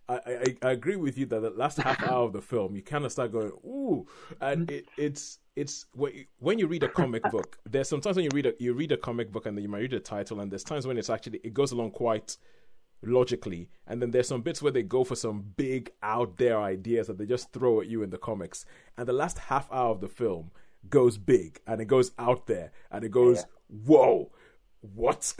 [0.09, 2.81] I, I, I agree with you that the last half hour of the film you
[2.81, 4.07] kind of start going ooh
[4.41, 8.45] and it, it's it's when you- read a comic book there's sometimes when you read
[8.45, 10.63] a you read a comic book and then you might read the title and there's
[10.63, 12.37] times when it's actually it goes along quite
[13.03, 13.69] logically.
[13.85, 17.17] And then there's some bits where they go for some big out there ideas that
[17.17, 18.65] they just throw at you in the comics.
[18.97, 20.51] And the last half hour of the film
[20.89, 23.45] goes big and it goes out there and it goes
[23.85, 24.31] whoa
[24.81, 25.33] what?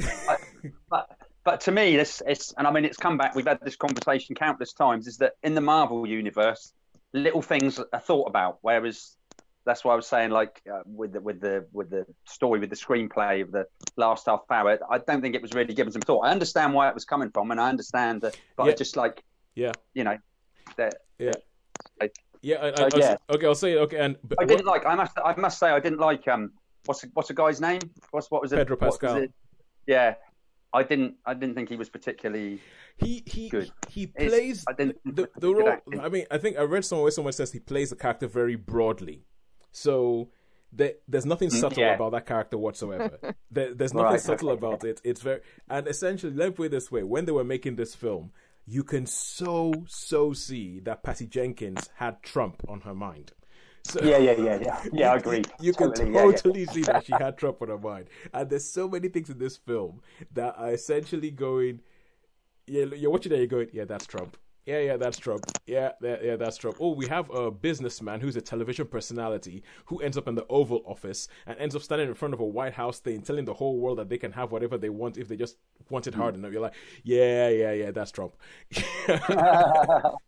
[0.90, 3.34] But but to me, this it's and I mean it's come back.
[3.34, 5.08] We've had this conversation countless times.
[5.08, 6.74] Is that in the Marvel universe,
[7.14, 9.16] little things are thought about, whereas
[9.66, 12.70] that's why I was saying like uh, with the with the with the story with
[12.70, 16.02] the screenplay of the last half hour, I don't think it was really given some
[16.02, 16.26] thought.
[16.26, 18.74] I understand why it was coming from, and I understand that, but Yeah.
[18.74, 19.24] I just like
[19.56, 20.18] yeah you know
[20.76, 21.32] that yeah
[22.02, 22.10] I-
[22.42, 22.90] yeah, I, I, Uh,
[23.30, 24.86] I'll okay i'll say it, okay and but I didn't like.
[24.86, 26.52] I must I must say I didn't like um
[26.84, 27.90] what's what's the guy's name?
[28.12, 28.58] What's what was it?
[28.58, 29.24] Pedro what Pascal.
[29.24, 29.32] it?
[29.88, 30.16] Yeah,
[30.74, 32.62] I didn't I didn't think he was particularly.
[32.98, 33.72] he he Good.
[33.90, 35.70] he plays I didn't the the role.
[35.70, 36.00] acting.
[36.00, 38.56] I mean, I think I read somewhere where someone says he plays the character very
[38.56, 39.24] broadly,
[39.72, 40.30] so
[40.74, 41.96] there, there's nothing subtle Mm, yeah.
[41.96, 43.18] about that character whatsoever.
[43.52, 44.58] there, there's nothing Right, subtle okay.
[44.66, 45.00] about it.
[45.04, 47.96] It's very and essentially, let me put it this way: when they were making this
[47.96, 48.32] film,
[48.66, 53.32] you can so so see that Patty Jenkins had Trump on her mind.
[53.88, 54.84] So, Yeah, yeah, yeah, yeah.
[54.94, 55.44] Yeah, I agree.
[55.62, 56.72] You can Totally, yeah, yeah.
[56.72, 58.08] see that she had Trump on her mind.
[58.34, 60.02] And there's so many things in this film
[60.34, 61.80] that are essentially going,
[62.66, 64.36] yeah, you're watching it, you're going, yeah, that's Trump.
[64.66, 65.46] Yeah, yeah, that's Trump.
[65.66, 66.76] Yeah, yeah, yeah, that's Trump.
[66.82, 70.84] Oh, we have a businessman who's a television personality who ends up in the Oval
[70.86, 73.78] Office and ends up standing in front of a White House thing, telling the whole
[73.78, 75.56] world that they can have whatever they want if they just
[75.90, 76.40] want it hard mm.
[76.40, 76.52] enough.
[76.52, 78.36] You're like, yeah, yeah, yeah, that's Trump.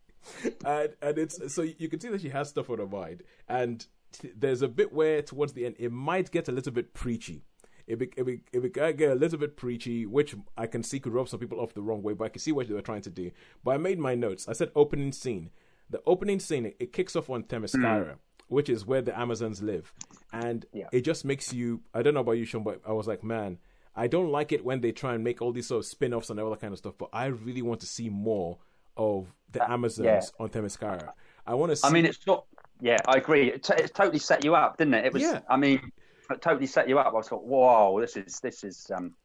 [0.66, 3.86] and and it's so you can see that she has stuff on her mind, and
[4.12, 7.44] t- there's a bit where towards the end it might get a little bit preachy.
[7.88, 11.12] It be, it be, it get a little bit preachy, which I can see could
[11.12, 13.02] rub some people off the wrong way, but I can see what they were trying
[13.02, 13.32] to do.
[13.64, 14.48] But I made my notes.
[14.48, 15.50] I said opening scene.
[15.90, 18.18] The opening scene it, kicks off on Themyscira, hmm.
[18.48, 19.92] which is where the Amazons live,
[20.32, 20.90] and Yeah.
[20.92, 21.82] it just makes you.
[21.92, 23.58] I don't know about you, Sean, but I was like, man,
[23.96, 26.40] I don't like it when they try and make all these sort of spin-offs and
[26.40, 26.94] all that kind of stuff.
[26.96, 28.60] But I really want to see more
[29.00, 30.22] of the Amazons yeah.
[30.44, 31.14] on Themyscira.
[31.48, 31.88] I want to see.
[31.88, 32.46] I mean, it's not.
[32.82, 33.52] Yeah, I agree.
[33.52, 35.06] It, t- it totally set you up, didn't it?
[35.06, 35.24] It was.
[35.24, 35.40] Yeah.
[35.50, 35.92] I mean,
[36.30, 37.14] it totally set you up.
[37.16, 38.92] I thought, whoa, this is this is.
[38.96, 39.16] um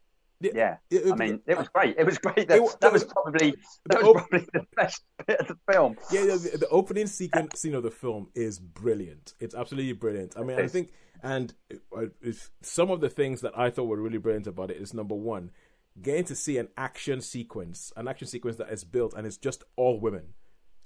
[0.41, 0.51] Yeah,
[0.89, 1.95] Yeah, it- I mean, it was great.
[1.97, 2.47] It was great.
[2.47, 3.53] That, It- that was probably
[3.89, 5.95] that was op- probably the best bit of the film.
[6.11, 9.33] yeah, the, the opening sequence scene of the film is brilliant.
[9.39, 10.33] It's absolutely brilliant.
[10.37, 10.91] I mean, I think,
[11.23, 11.53] and
[11.95, 14.93] uh, if some of the things that I thought were really brilliant about it is
[14.93, 15.51] number one,
[16.01, 19.63] getting to see an action sequence, an action sequence that is built and it's just
[19.75, 20.33] all women,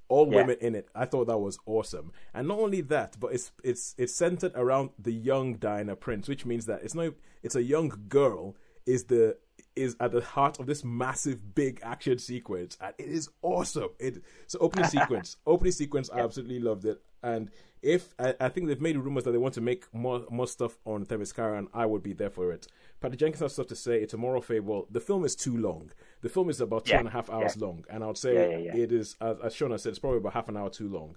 [0.07, 0.37] all Yeah.
[0.41, 0.89] women in it.
[0.93, 2.11] I thought that was awesome.
[2.33, 6.45] And not only that, but it's it's it's centered around the young Diana Prince, which
[6.45, 9.37] means that it's not it's a young girl is the
[9.79, 14.21] is at the heart of this massive big action sequence and it is awesome it
[14.47, 17.49] so opening sequence opening sequence i absolutely loved it and
[17.81, 20.77] if I, I think they've made rumors that they want to make more more stuff
[20.85, 22.67] on Themyscira and I would be there for it.
[22.99, 24.01] Patty Jenkins has stuff to say.
[24.01, 24.87] It's a moral fable.
[24.91, 25.91] The film is too long.
[26.21, 27.65] The film is about two Yeah, and a half hours yeah.
[27.65, 28.75] long, and I would say yeah.
[28.75, 31.15] it is as, as Shona said, it's probably about half an hour too long.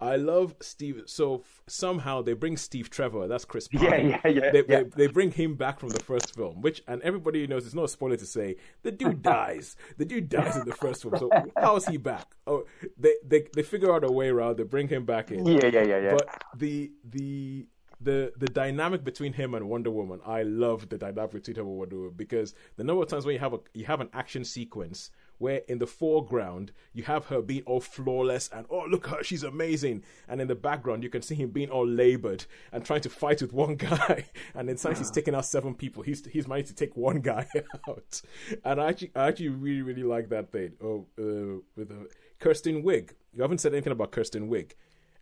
[0.00, 1.02] I love Steve.
[1.06, 3.28] So f- somehow they bring Steve Trevor.
[3.28, 3.68] That's Chris.
[3.72, 3.82] Pine.
[3.82, 4.82] Yeah, yeah, yeah, They, yeah.
[4.82, 7.84] They, they bring him back from the first film, which and everybody knows it's not
[7.84, 9.76] a spoiler to say the dude dies.
[9.98, 11.16] the dude dies in the first film.
[11.18, 12.34] So how is he back?
[12.46, 12.64] Oh,
[12.98, 14.56] they they they figure out a way around.
[14.56, 15.44] They bring him back in.
[15.46, 16.14] Yeah, yeah, yeah, yeah.
[16.16, 17.66] But the the
[18.00, 21.76] the the dynamic between him and Wonder Woman, I love the dynamic between him and
[21.76, 24.44] Wonder Woman because the number of times when you have a you have an action
[24.44, 29.16] sequence where in the foreground you have her being all flawless and oh look at
[29.16, 30.04] her she's amazing.
[30.28, 33.40] And in the background you can see him being all labored and trying to fight
[33.40, 34.26] with one guy.
[34.54, 36.02] And inside he's taking out seven people.
[36.02, 37.48] He's he's managed to take one guy
[37.88, 38.20] out.
[38.64, 42.04] And I actually I actually really really like that thing oh uh, with uh,
[42.38, 43.12] Kirsten Wiig.
[43.32, 44.72] You haven't said anything about Kirsten Wiig.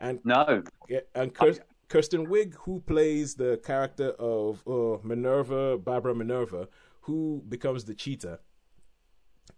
[0.00, 6.14] And no, yeah, and Kirsten, Kirsten Wiig, who plays the character of uh, Minerva, Barbara
[6.14, 6.68] Minerva,
[7.02, 8.40] who becomes the cheetah,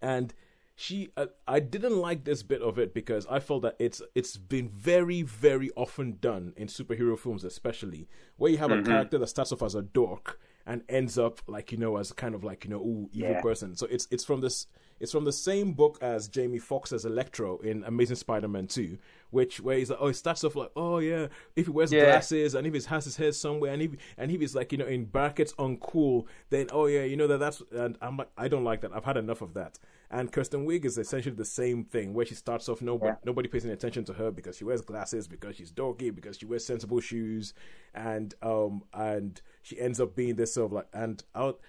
[0.01, 0.33] and
[0.81, 4.35] she, uh, I didn't like this bit of it because I felt that it's it's
[4.37, 9.27] been very very often done in superhero films, especially where you have a character that
[9.27, 12.63] starts off as a dork and ends up like you know as kind of like
[12.63, 13.41] you know ooh evil Yeah.
[13.41, 13.75] person.
[13.75, 14.65] So it's it's from this
[15.01, 18.97] It's from the same book as Jamie Foxx's Electro in Amazing Spider-Man 2,
[19.31, 22.05] which where he's like, oh, it starts off like, oh yeah, if he wears Yeah.
[22.05, 24.77] glasses and if he has his hair somewhere and if and if he's like, you
[24.77, 28.47] know, in brackets uncool, then oh yeah, you know that that's and I'm like, I
[28.47, 28.91] don't like that.
[28.93, 29.79] I've had enough of that.
[30.13, 33.15] And Kirsten Wiig is essentially the same thing, where she starts off nobody Yeah.
[33.25, 36.45] nobody pays any attention to her because she wears glasses, because she's dorky, because she
[36.45, 37.53] wears sensible shoes,
[37.95, 41.59] and um and she ends up being this sort of like and out.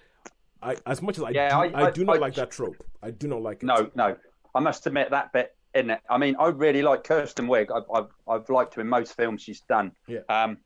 [0.63, 2.51] I, as much as I, Yeah, do, I- I, I- do not I- like that
[2.51, 2.83] trope.
[3.01, 3.65] I do not like it.
[3.65, 4.15] No, no.
[4.55, 5.99] I must admit that bit in it.
[6.09, 7.67] I mean, I really like Kirsten Wiig.
[7.75, 9.91] I've, I've, I've liked her in most films she's done.
[10.07, 10.19] Yeah.
[10.29, 10.57] Um,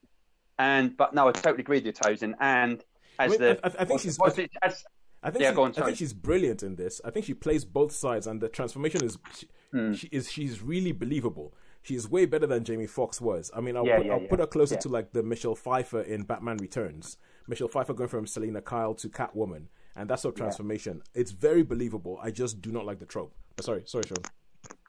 [0.60, 2.34] and but no, I totally agree with you, Tosin.
[2.40, 2.84] And
[3.20, 4.84] as I mean, the, I- think what's- she's- it- as,
[5.24, 7.02] I think Yeah, she, on, I think she's brilliant in this.
[7.04, 9.94] I think she plays both sides, and the transformation is she, Hmm.
[9.94, 11.54] she is she's really believable.
[11.82, 13.50] She's way better than Jamie Foxx was.
[13.56, 16.02] I mean, I'll, Yeah, put, yeah, I'll put her closer to like the Michelle Pfeiffer
[16.02, 17.18] in Batman Returns.
[17.48, 21.02] Michelle Pfeiffer going from Selina Kyle to Catwoman, and that sort of transformation.
[21.14, 22.20] It's very believable.
[22.22, 23.34] I just do not like the trope.
[23.56, 24.18] But sorry, sorry, Sean.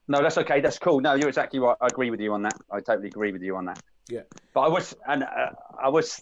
[0.07, 0.61] no, that's okay.
[0.61, 1.01] That's cool.
[1.01, 1.77] No, you're exactly right.
[1.81, 2.55] I agree with you on that.
[2.71, 3.83] I totally agree with you on that.
[4.09, 4.23] Yeah,
[4.55, 5.51] But I wish, and uh,
[5.83, 6.21] I wish,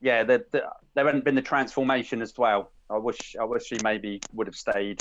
[0.00, 0.62] yeah, the, the,
[0.94, 2.70] there hadn't been the transformation as well.
[2.88, 5.00] I wish, I wish she maybe would have stayed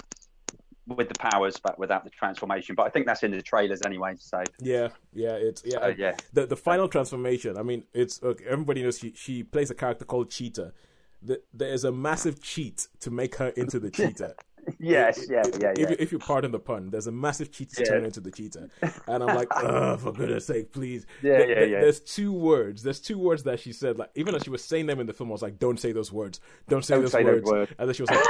[0.88, 2.74] with the powers, but without the transformation.
[2.76, 4.16] But I think that's in the trailers anyway.
[4.18, 5.34] So, yeah, yeah.
[5.34, 5.80] It's yeah.
[5.80, 6.16] so yeah.
[6.34, 7.58] the the final transformation.
[7.58, 10.74] I mean, it's okay, everybody knows she she plays a character called Cheetah.
[11.22, 14.36] The, there is a massive cheat to make her into the cheetah.
[14.80, 15.90] Yes, yeah, yeah, If, yeah.
[15.92, 17.88] you, if you pardon the pun, there's a massive cheat to Yeah.
[17.92, 18.68] turn into the cheetah,
[19.08, 21.06] and I'm like, oh, for goodness sake, please.
[21.22, 21.82] Yeah, There- yeah, there- yeah.
[21.82, 22.82] There's two words.
[22.82, 24.00] There's two words that she said.
[24.00, 25.92] Like even as she was saying them in the film, I was like, don't say
[25.92, 26.40] those words.
[26.68, 27.46] Don't say, Don't those, say words.
[27.48, 27.72] words.
[27.78, 28.26] And then she was like,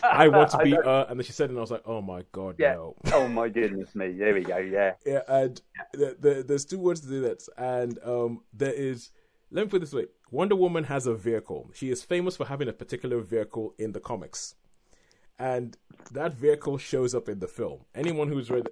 [0.02, 2.00] I want to be uh, and then she said it, and I was like, oh
[2.00, 2.72] my god, Yeah.
[2.76, 2.96] no.
[3.12, 4.12] Oh my goodness me.
[4.12, 4.56] There we go.
[4.56, 4.94] Yeah.
[5.04, 5.60] Yeah, and
[5.92, 9.10] the, the, there's two words to do that, and um, there is.
[9.50, 11.70] Let me put it this way: Wonder Woman has a vehicle.
[11.74, 14.54] She is famous for having a particular vehicle in the comics,
[15.38, 15.76] and
[16.12, 17.80] that vehicle shows up in the film.
[17.94, 18.68] Anyone who's read,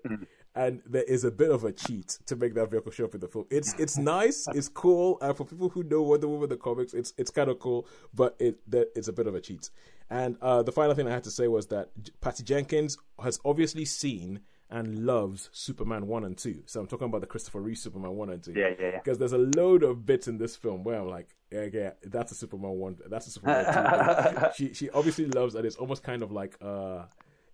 [0.54, 3.20] and there is a bit of a cheat to make that vehicle show up in
[3.20, 3.46] the film.
[3.50, 7.12] It's it's nice, it's cool, and for people who know Wonder Woman the comics, it's
[7.16, 9.70] it's kind of cool, but it that it's a bit of a cheat.
[10.10, 11.88] And uh, the final thing I had to say was that
[12.20, 14.40] Patty Jenkins has obviously seen
[14.72, 16.62] and loves Superman 1 and 2.
[16.66, 18.52] So I'm talking about the Christopher Reeve Superman 1 and 2.
[18.52, 18.90] Yeah, yeah, yeah.
[18.98, 22.32] Because there's a load of bits in this film where I'm like, yeah, yeah, that's
[22.32, 24.46] a Superman 1, that's a Superman 2.
[24.56, 25.64] she she obviously loves that.
[25.66, 27.04] It's almost kind of like uh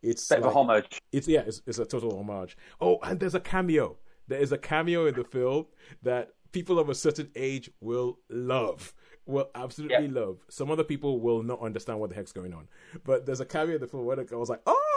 [0.00, 1.00] it's like, a homage.
[1.10, 2.56] it's yeah, it's, it's a total homage.
[2.80, 3.96] Oh, and there's a cameo.
[4.28, 5.66] There is a cameo in the film
[6.02, 8.94] that people of a certain age will love.
[9.26, 10.20] Will absolutely Yeah.
[10.22, 10.44] love.
[10.48, 12.68] Some other people will not understand what the heck's going on.
[13.04, 14.87] But there's a cameo in the film where girl was like, "Oh, I, I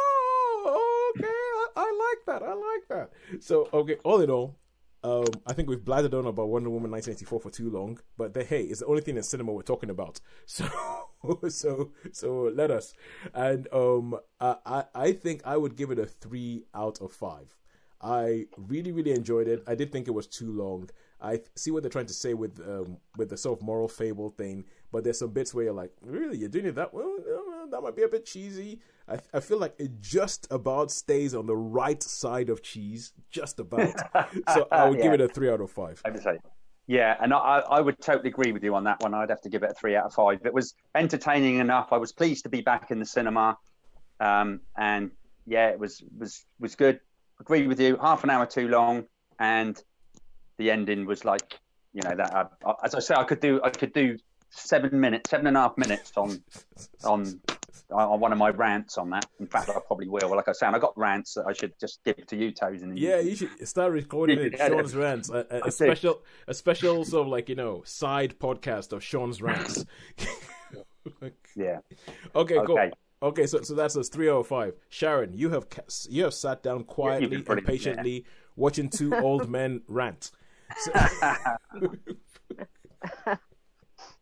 [2.12, 2.48] like that.
[2.48, 3.10] I like that."
[3.44, 4.58] So okay, all in all,
[5.04, 8.00] um, I think we've blathered on about Wonder Woman 1984 for too long.
[8.18, 10.20] But the, hey, it's the only thing in cinema we're talking about.
[10.48, 10.68] So
[11.50, 12.94] so so let us.
[13.36, 17.60] And um, I I, think I would give it a three out of five.
[18.02, 19.64] I really really enjoyed it.
[19.68, 20.90] I did think it was too long.
[21.22, 24.32] I see what they're trying to say with um with the sort of moral fable
[24.32, 27.16] thing, but there's some bits where you're like, really, you're doing it that well?
[27.70, 28.80] That might be a bit cheesy.
[29.12, 33.60] I I feel like it just about stays on the right side of cheese, just
[33.60, 33.94] about.
[34.54, 36.02] so I would give it a three out of five.
[36.06, 36.40] I say.
[36.88, 39.14] Yeah, and I, I would totally agree with you on that one.
[39.14, 40.46] I'd have to give it a three out of five.
[40.46, 41.94] It was entertaining enough.
[41.94, 43.58] I was pleased to be back in the cinema,
[44.20, 45.12] um, and
[45.46, 47.00] yeah, it was was was good.
[47.40, 47.98] Agree with you.
[47.98, 49.06] Half an hour too long,
[49.40, 49.82] and
[50.58, 51.60] the ending was like,
[51.94, 52.52] you know, that.
[52.66, 54.18] I, as I say, I could do I could do
[54.50, 56.44] seven minutes, seven and a half minutes on
[57.04, 57.40] on
[57.92, 59.26] on one of my rants on that.
[59.40, 60.30] In fact, I probably will.
[60.36, 62.82] Like I say, I got rants that I should just give to you, Toes.
[62.82, 64.58] And Yeah, you should start recording it.
[64.58, 65.86] Sean's rants, A see.
[65.86, 69.86] special, a special sort of like you know side podcast of Sean's rants.
[71.56, 71.80] yeah.
[72.36, 72.80] okay, cool.
[72.80, 72.92] Okay.
[73.24, 74.74] Okay, so so that's us three of five.
[74.90, 75.68] Sharon, you have
[76.10, 80.32] you have sat down quietly and patiently watching two old men rant.
[80.78, 80.92] So,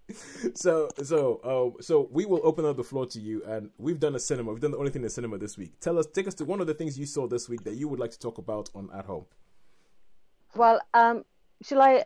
[0.56, 4.15] so so um, so we will open up the floor to you, and we've done
[4.15, 4.52] a cinema.
[4.52, 5.80] We've done the only thing in cinema this week.
[5.80, 7.88] Tell us, take us to one of the things you saw this week that you
[7.88, 9.26] would like to talk about on at home.
[10.56, 11.24] Well, um,
[11.62, 12.06] shall I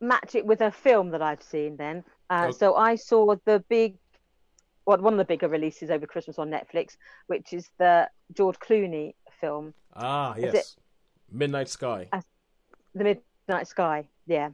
[0.00, 2.04] match it with a film that I've seen then?
[2.30, 2.58] Uh, Okay.
[2.58, 3.96] So I saw the big,
[4.86, 6.96] well, one of the bigger releases over Christmas on Netflix,
[7.28, 10.76] which is the George Clooney film, Ah, yes,
[11.30, 12.08] Midnight Sky.
[12.94, 13.04] The
[13.48, 14.08] Midnight Sky.
[14.26, 14.50] Yeah.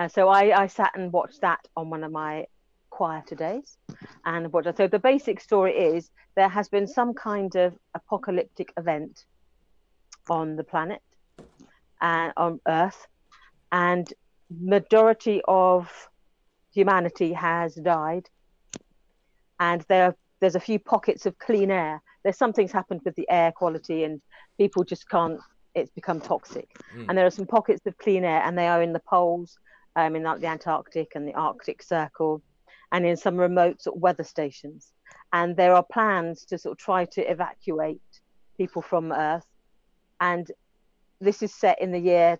[0.00, 2.46] Uh, so I, I sat and watched that on one of my
[2.88, 3.76] quieter days.
[4.24, 9.26] And what so the basic story is there has been some kind of apocalyptic event
[10.30, 11.02] on the planet
[12.00, 13.06] and on Earth,
[13.72, 14.10] and
[14.58, 16.08] majority of
[16.72, 18.26] humanity has died,
[19.58, 22.00] and there there's a few pockets of clean air.
[22.22, 24.22] there's something's happened with the air quality and
[24.56, 25.38] people just can't
[25.74, 27.06] it's become toxic Mm.
[27.08, 29.58] and there are some pockets of clean air and they are in the poles
[29.96, 32.42] um, in the antarctic and the arctic circle
[32.92, 34.92] and in some remote sort of weather stations.
[35.32, 38.00] And there are plans to sort of try to evacuate
[38.56, 39.46] people from earth.
[40.20, 40.50] And
[41.20, 42.38] this is set in the year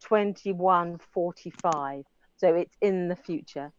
[0.00, 2.04] 2145
[2.36, 3.70] so it's in the future.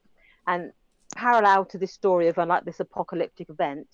[0.47, 0.71] And
[1.13, 3.87] parallel to this story of uh, like this apocalyptic event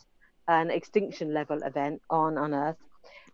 [0.47, 2.77] an extinction level event on on earth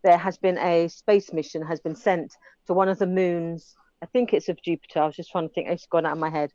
[0.03, 2.36] there has been a space mission has been sent
[2.67, 4.99] to one of the moons i think it's of jupiter.
[4.99, 5.67] I was just trying to think.
[5.67, 6.51] It's gone out of my head.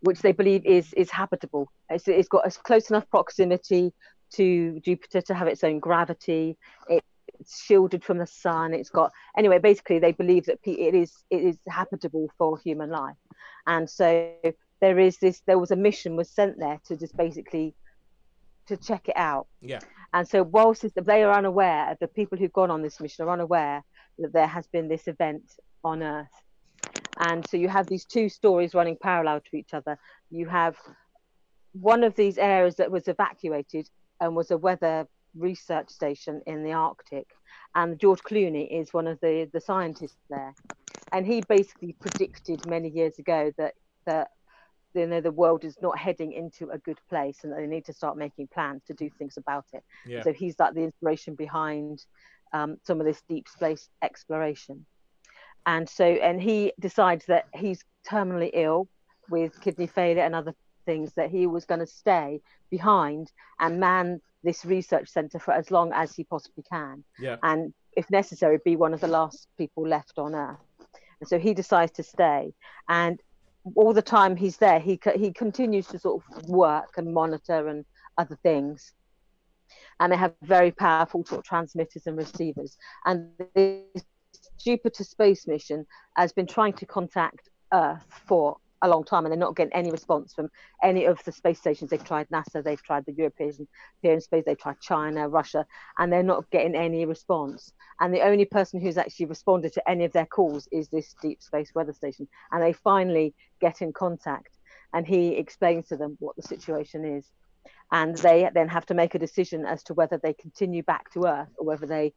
[0.00, 1.70] Which they believe is is habitable.
[1.90, 3.92] It's, it's got a close enough proximity
[4.34, 6.56] to jupiter to have its own gravity.
[6.88, 7.02] It,
[7.40, 8.74] it's shielded from the sun.
[8.74, 13.16] It's got anyway basically they believe that it is it is habitable for human life.
[13.66, 14.34] And so
[14.80, 17.74] there is this there was a mission was sent there to just basically
[18.66, 19.46] to check it out.
[19.60, 19.80] Yeah.
[20.12, 23.82] and so whilst they are unaware the people who've gone on this mission are unaware
[24.18, 25.42] that there has been this event
[25.84, 26.28] on earth.
[27.18, 29.98] And so you have these two stories running parallel to each other.
[30.30, 30.76] You have
[31.72, 33.88] one of these areas that was evacuated
[34.20, 37.26] and was a weather research station in the arctic.
[37.74, 40.54] And george clooney is one of the the scientists there.
[41.12, 43.74] And he basically predicted many years ago that
[44.06, 44.28] that
[44.94, 47.92] you know the world is not heading into a good place and they need to
[47.92, 49.84] start making plans to do things about it.
[50.06, 50.22] Yeah.
[50.22, 52.04] so he's like the inspiration behind
[52.52, 54.86] um, some of this deep space exploration
[55.68, 58.88] and so and he decides that he's terminally ill
[59.28, 60.54] with kidney failure and other
[60.86, 65.70] things that he was going to stay behind and man this research center for as
[65.70, 67.04] long as he possibly can.
[67.18, 67.36] Yeah.
[67.42, 70.64] and if necessary be one of the last people left on earth.
[71.20, 72.54] And so he decides to stay.
[72.88, 73.20] And
[73.74, 77.84] all the time he's there he he continues to sort of work and monitor and
[78.16, 78.94] other things.
[80.00, 82.78] And they have very powerful sort of transmitters and receivers.
[83.04, 84.04] And this
[84.58, 89.38] jupiter space mission has been trying to contact earth for a long time and they're
[89.38, 90.48] not getting any response from
[90.82, 91.90] any of the space stations.
[91.90, 93.68] They've tried nasa they've tried the european
[94.02, 95.66] european space they've tried china russia
[95.98, 97.72] and they're not getting any response.
[98.00, 101.42] And the only person who's actually responded to any of their calls is this deep
[101.42, 104.58] space weather station and they finally get in contact
[104.92, 107.26] and he explains to them what the situation is.
[107.90, 111.26] And they then have to make a decision as to whether they continue back to
[111.26, 112.12] earth or whether they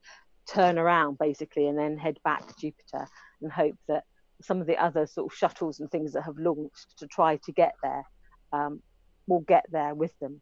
[0.47, 3.08] turn around basically and then head back to jupiter
[3.41, 4.04] and hope that
[4.41, 7.51] some of the other sort of shuttles and things that have launched to try to
[7.51, 8.04] get there
[8.54, 8.82] um,
[9.27, 10.41] will get there with them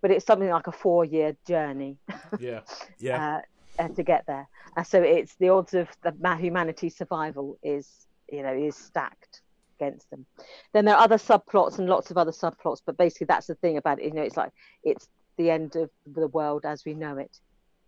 [0.00, 1.96] but it's something like a four year journey
[2.38, 2.60] Yeah.
[2.98, 3.40] Yeah.
[3.78, 4.48] uh, to get there.
[4.76, 9.40] Uh, so it's the odds of the ma- humanity's survival is you know is stacked
[9.80, 10.26] against them.
[10.72, 13.76] Then there are other subplots and lots of other subplots, but basically that's the thing
[13.78, 14.04] about it.
[14.04, 14.52] You know, it's like
[14.84, 17.38] it's the end of the world as we know it.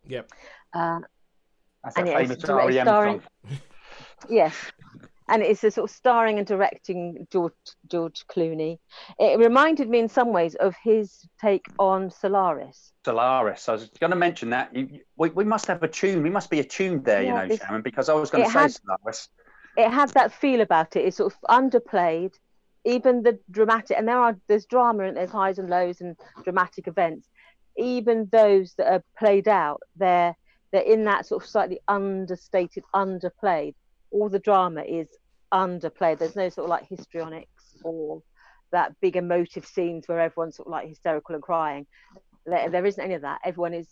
[0.06, 0.22] yeah.
[0.72, 1.00] Uh,
[1.84, 3.58] That's And a famous it's REM starring- song.
[4.28, 4.54] yes.
[5.26, 7.54] And it's a sort of starring and directing George
[7.90, 8.78] George Clooney.
[9.18, 12.92] It reminded me in some ways of his take on Solaris.
[13.06, 13.66] Solaris.
[13.70, 14.74] I was going to mention that.
[14.76, 16.22] You, we, we must have a tune.
[16.22, 18.58] We must be attuned there, Yeah, you know, Sharon, because I was going to say
[18.58, 19.28] had- Solaris.
[19.78, 21.06] it had that feel about it.
[21.06, 22.34] It's sort of underplayed,
[22.84, 26.86] even the dramatic, and there are there's drama and there's highs and lows and dramatic
[26.86, 27.28] events.
[27.78, 30.36] Even those that are played out, they're
[30.74, 33.76] they're in that sort of slightly understated, underplayed.
[34.10, 35.06] All the drama is
[35.52, 36.18] underplayed.
[36.18, 38.20] There's no sort of like histrionics or
[38.72, 41.86] that big emotive scenes where everyone's sort of like hysterical and crying.
[42.44, 43.38] There, there isn't any of that.
[43.44, 43.86] Everyone is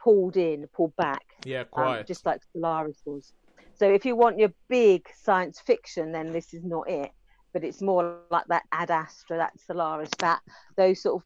[0.00, 1.62] pulled in, pulled back Yeah.
[1.62, 2.06] um, Quiet.
[2.06, 3.32] just like Solaris was.
[3.74, 7.10] So if you want your big science fiction, then this is not it.
[7.52, 10.38] But it's more like that Ad Astra, that Solaris, that
[10.76, 11.22] those sort of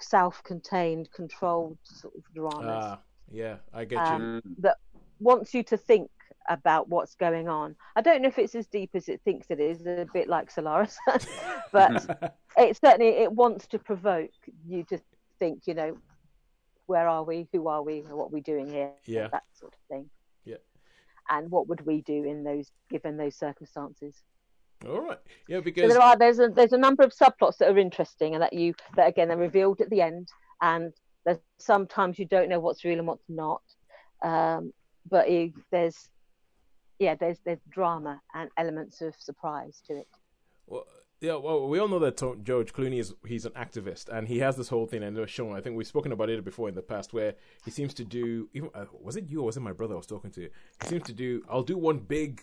[0.00, 2.84] self-contained, controlled sort of dramas.
[2.84, 2.98] Ah.
[3.30, 3.56] Yeah.
[3.72, 4.76] I get Um, That
[5.18, 6.10] Wants you to think
[6.48, 7.74] about what's going on.
[7.96, 10.50] I don't know if it's as deep as it thinks it is, a bit like
[10.50, 10.98] Solaris,
[11.72, 14.30] but it certainly it wants to provoke
[14.66, 14.98] you to
[15.38, 15.66] think.
[15.66, 15.98] You know,
[16.86, 17.48] where are we?
[17.52, 18.00] Who are we?
[18.00, 18.92] What are we doing here?
[19.06, 19.28] Yeah.
[19.32, 20.10] that sort of thing.
[20.44, 20.56] Yeah.
[21.30, 24.22] And what would we do in those given those circumstances?
[24.86, 25.18] All right.
[25.48, 25.58] Yeah.
[25.58, 28.42] So Because there are there's a there's a number of subplots that are interesting and
[28.42, 30.28] that you that again are revealed at the end
[30.60, 30.92] and
[31.26, 33.60] there's sometimes you don't know what's real and what's not.
[34.22, 34.72] Um,
[35.10, 36.08] but you, there's
[36.98, 40.08] yeah there's there's drama and elements of surprise to it.
[40.66, 40.86] Well,
[41.20, 44.38] yeah, well, we all know that To- George Clooney is he's an activist, and he
[44.40, 45.56] has this whole thing, and it was.
[45.56, 48.48] I think we've spoken about it before in the past, where he seems to do.
[48.54, 50.42] Even uh, was it you or was it my brother I was talking to?
[50.82, 51.42] He seems to do.
[51.50, 52.42] I'll do one big,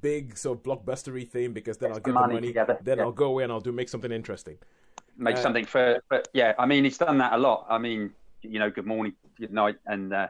[0.00, 2.46] big sort of blockbustery thing because then I'll Get get the the money money.
[2.48, 3.04] together, Then yeah.
[3.04, 4.58] I'll go away and I'll do make something interesting.
[5.16, 7.66] Make Uh, something for, but yeah, I mean, he's done that a lot.
[7.68, 8.12] I mean,
[8.42, 10.28] you know, Good Morning, Good Night, and uh,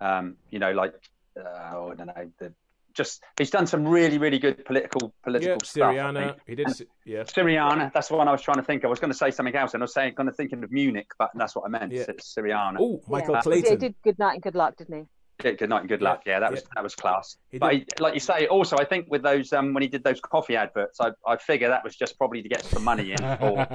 [0.00, 0.94] um, you know, like
[1.38, 2.52] uh, oh, I don't know, the
[2.94, 5.90] just he's done some really really good political political Yeah, stuff.
[5.90, 6.36] I Syriana.
[6.46, 6.68] He did.
[6.68, 7.24] s- Yeah.
[7.24, 8.88] Syriana, that's the one I was trying to think of.
[8.88, 10.70] I was going to say something else, and I was saying, kind of thinking of
[10.70, 11.90] Munich, but that's what I meant.
[11.92, 12.04] Yeah.
[12.08, 12.76] It's Syriana.
[12.78, 13.40] Oh, Michael yeah.
[13.42, 13.70] Clayton.
[13.72, 15.04] He did good night and good luck, didn't he?
[15.40, 16.22] Good, good night and good luck.
[16.26, 16.68] Yeah, that was yeah.
[16.76, 17.36] that was class.
[17.50, 19.88] He but did- he, like you say, also I think with those um, when he
[19.88, 23.12] did those coffee adverts, I, I figure that was just probably to get some money
[23.12, 23.24] in.
[23.24, 23.66] Or,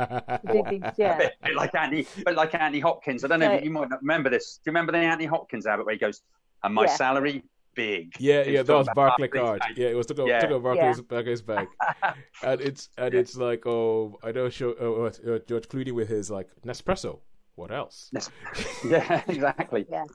[0.52, 1.16] He did these- yeah.
[1.16, 3.24] a bit, bit like Andy, but like Andy Hopkins.
[3.26, 4.56] I don't know So- if you might not remember this.
[4.64, 6.22] Do you remember the Andy Hopkins advert where he goes,
[6.64, 6.96] "And my Yeah.
[6.96, 7.44] salary
[7.76, 9.60] big." Yeah, yeah, that was about Barclay Barclays card.
[9.60, 9.78] Bank.
[9.78, 10.40] Yeah, it was took over, Yeah.
[10.40, 11.70] took over Barclays, Barclays Bank,
[12.44, 16.32] and it's and it's like oh, I know show uh, uh, George Clooney with his
[16.32, 17.20] like Nespresso.
[17.56, 18.10] What else?
[18.88, 19.86] yeah, exactly.
[19.92, 20.06] Yeah.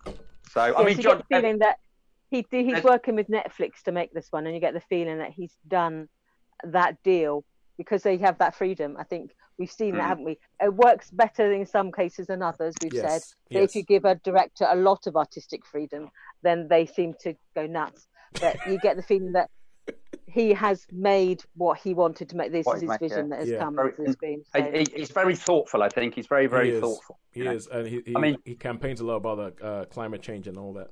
[0.54, 1.76] So I mean, so you John, get the feeling that
[2.30, 5.30] he he's working with Netflix to make this one, and you get the feeling that
[5.30, 6.08] he's done
[6.62, 7.44] that deal
[7.76, 8.96] because they have that freedom.
[8.98, 9.98] I think we've seen Mm.
[9.98, 10.38] that, haven't we?
[10.62, 12.74] It works better in some cases than others.
[12.80, 13.70] We've said Yes, that yes.
[13.70, 16.08] if you give a director a lot of artistic freedom,
[16.42, 18.06] then they seem to go nuts.
[18.40, 19.50] But you get the feeling that
[20.26, 22.50] he has made what he wanted to make.
[22.50, 23.30] This What is his made, vision yeah.
[23.30, 23.58] that has Yeah.
[23.58, 24.42] come Very- to the screen.
[24.54, 25.82] So, he, he- he's very thoughtful.
[25.82, 27.18] I think he's very, very He thoughtful.
[27.30, 27.52] He you know.
[27.52, 30.48] is, and he he, I mean- he campaigns a lot about the uh, climate change
[30.48, 30.90] and all that.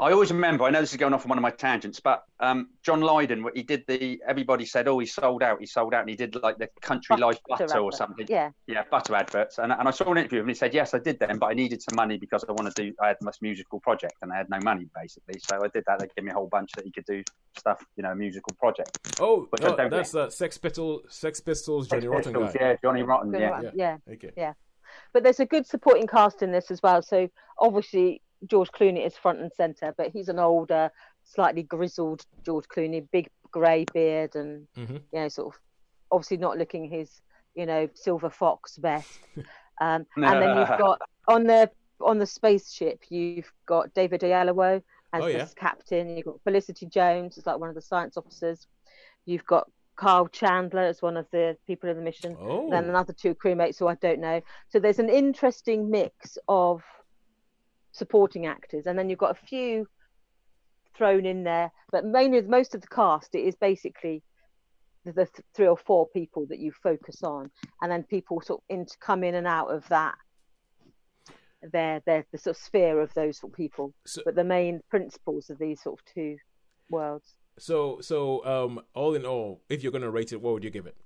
[0.00, 0.64] I always remember.
[0.64, 3.44] I know this is going off on one of my tangents, but um, John Lydon,
[3.44, 4.20] what he did the.
[4.26, 5.60] Everybody said, "Oh, he sold out.
[5.60, 8.26] He sold out," and he did like the Country Life Butter butter or something.
[8.28, 9.58] yeah, Yeah, butter adverts.
[9.58, 11.38] And, and I saw an interview of him and he said, Yes, I did them,
[11.38, 14.14] but I needed some money because I want to do, I had this musical project
[14.22, 15.40] and I had no money basically.
[15.40, 16.00] So I did that.
[16.00, 17.22] They gave me a whole bunch that he could do
[17.56, 18.98] stuff, you know, a musical project.
[19.20, 22.52] Oh, Which I oh don't that's uh, Sex Pistols, Sex Pistols, Johnny Rotten guy.
[22.54, 23.30] Yeah, Johnny Rotten.
[23.30, 23.50] Good Yeah.
[23.50, 23.70] one.
[23.74, 23.96] yeah.
[24.10, 24.52] Okay.
[25.12, 27.00] but there's a good supporting cast in this as well.
[27.00, 27.28] So
[27.60, 30.90] obviously George Clooney is front and center, but he's an older,
[31.24, 35.02] slightly grizzled George Clooney, big grey beard, and Mhm.
[35.12, 35.60] you know, sort of
[36.10, 37.20] obviously not looking his
[37.54, 39.20] you know silver fox best.
[39.80, 41.68] Um, and then you've got on the
[42.00, 44.80] on the spaceship, you've got David Oyelowo
[45.12, 45.48] as Oh, the yeah.
[45.56, 46.16] captain.
[46.16, 48.68] You've got Felicity Jones as like one of the science officers.
[49.26, 53.12] You've got Kyle Chandler as one of the people in the mission Oh, then another
[53.12, 54.40] two crewmates who I don't know.
[54.68, 56.82] So there's an interesting mix of
[57.98, 59.86] supporting actors, and then you've got a few
[60.96, 64.22] thrown in there, but mainly most of the cast it is basically
[65.04, 68.60] the, the th- three or four people that you focus on, and then people sort
[68.60, 70.14] of in, come in and out of that.
[71.72, 74.80] Their, their the sort of sphere of those sort of people, So- but the main
[74.90, 76.36] principles of these sort of two
[76.90, 77.32] worlds.
[77.58, 80.86] so so um, all in all, if you're gonna rate it, what would you give
[80.86, 80.96] it?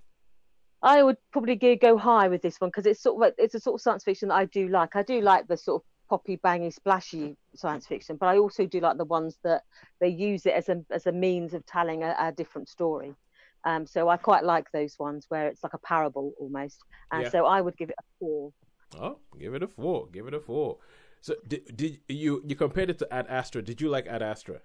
[0.83, 3.75] I would probably go high with this one because it's sort of it's a sort
[3.75, 4.97] of science fiction that I do like.
[4.97, 8.81] I do like the sort of poppy, bangy, splashy science fiction, but I also do
[8.81, 9.63] like the ones that
[10.01, 13.15] they use it as a as a means of telling a, a different story.
[13.65, 17.29] Um, so I quite like those ones where it's like a parable almost, and Yeah.
[17.29, 18.53] so I would give it a four.
[18.95, 20.09] Oh, give it a four.
[20.09, 20.79] Give it a four.
[21.21, 23.63] So did, did you you compared it to Ad Astra?
[23.63, 24.61] Did you like Ad Astra?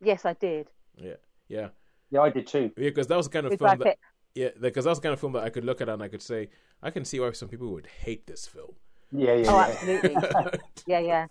[0.00, 0.70] Yes, I did.
[0.96, 1.16] Yeah,
[1.48, 1.68] yeah,
[2.10, 2.70] Yeah, I did too.
[2.76, 2.88] yeah.
[2.90, 3.90] Because that was the kind of With film that
[4.34, 6.08] yeah, because that was the kind of film that I could look at and I
[6.08, 6.50] could say
[6.82, 8.74] I can see why some people would hate this film.
[9.12, 9.50] Yeah, yeah.
[9.50, 9.66] Oh, yeah.
[9.66, 10.16] absolutely.
[10.86, 11.26] yeah, yeah.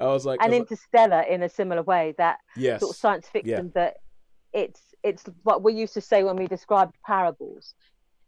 [0.00, 2.14] I was like, And I was like, Interstellar in a similar way.
[2.18, 3.96] That yes, sort of science fiction that
[4.52, 7.74] it's it's what we used to say when we described parables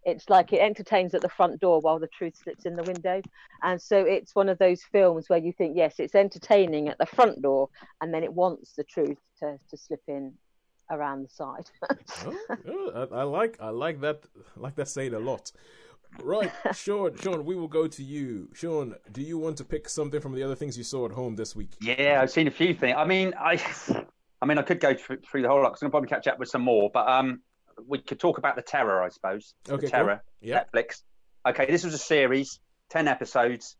[0.04, 3.20] it's like it entertains at the front door while the truth slips in the window
[3.62, 7.06] and so it's one of those films where you think yes it's entertaining at the
[7.06, 7.68] front door
[8.00, 10.32] and then it wants the truth to, to slip in
[10.90, 11.70] around the side
[12.26, 12.36] oh,
[12.68, 14.22] oh, I, I like I like that
[14.56, 15.52] I like that saying a lot.
[16.22, 17.16] Right, Sean.
[17.16, 18.48] Sean, we will go to you.
[18.54, 21.36] Sean, do you want to pick something from the other things you saw at home
[21.36, 21.70] this week?
[21.80, 22.94] Yeah, I've seen a few things.
[22.96, 23.60] I mean, I,
[24.40, 25.70] I mean, I could go through, through the whole lot.
[25.70, 27.40] 'cause I'm gonna probably catch up with some more, but um,
[27.86, 29.54] we could talk about the terror, I suppose.
[29.68, 29.90] Okay, the cool.
[29.90, 30.64] terror, Yeah.
[30.74, 31.02] Netflix.
[31.46, 32.60] Okay, this was a series,
[32.90, 33.76] ten episodes,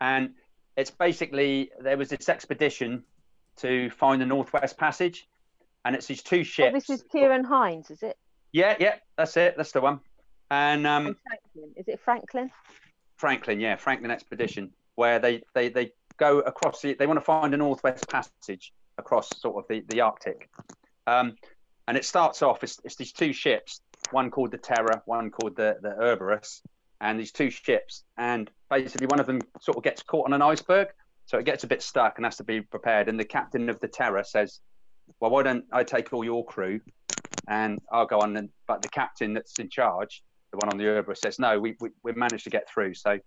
[0.00, 0.30] and
[0.76, 3.04] it's basically there was this expedition
[3.56, 5.26] to find the Northwest Passage,
[5.84, 6.72] and it's these two ships.
[6.86, 8.16] this is Ciarán Hinds is it
[8.52, 9.54] Yeah, yeah, that's it.
[9.56, 10.00] That's the one.
[10.50, 12.50] And um, and franklin is it franklin
[13.20, 17.52] Franklin, yeah, Franklin expedition, where they they they go across the they want to find
[17.52, 20.48] a northwest passage across sort of the the Arctic.
[21.06, 21.36] Um,
[21.86, 25.54] and it starts off it's, it's these two ships, one called the Terror, one called
[25.54, 26.62] the the Cerberus,
[26.98, 30.40] and these two ships, and basically one of them sort of gets caught on an
[30.40, 30.88] iceberg,
[31.26, 33.10] so it gets a bit stuck and has to be prepared.
[33.10, 34.60] And the captain of the Terror says,
[35.20, 36.80] "Well, why don't I take all your crew,
[37.46, 40.84] and I'll go on?" And but the captain that's in charge the one on the
[40.84, 42.94] Cerberus says, no, we, we, we managed to get through.
[42.94, 43.18] So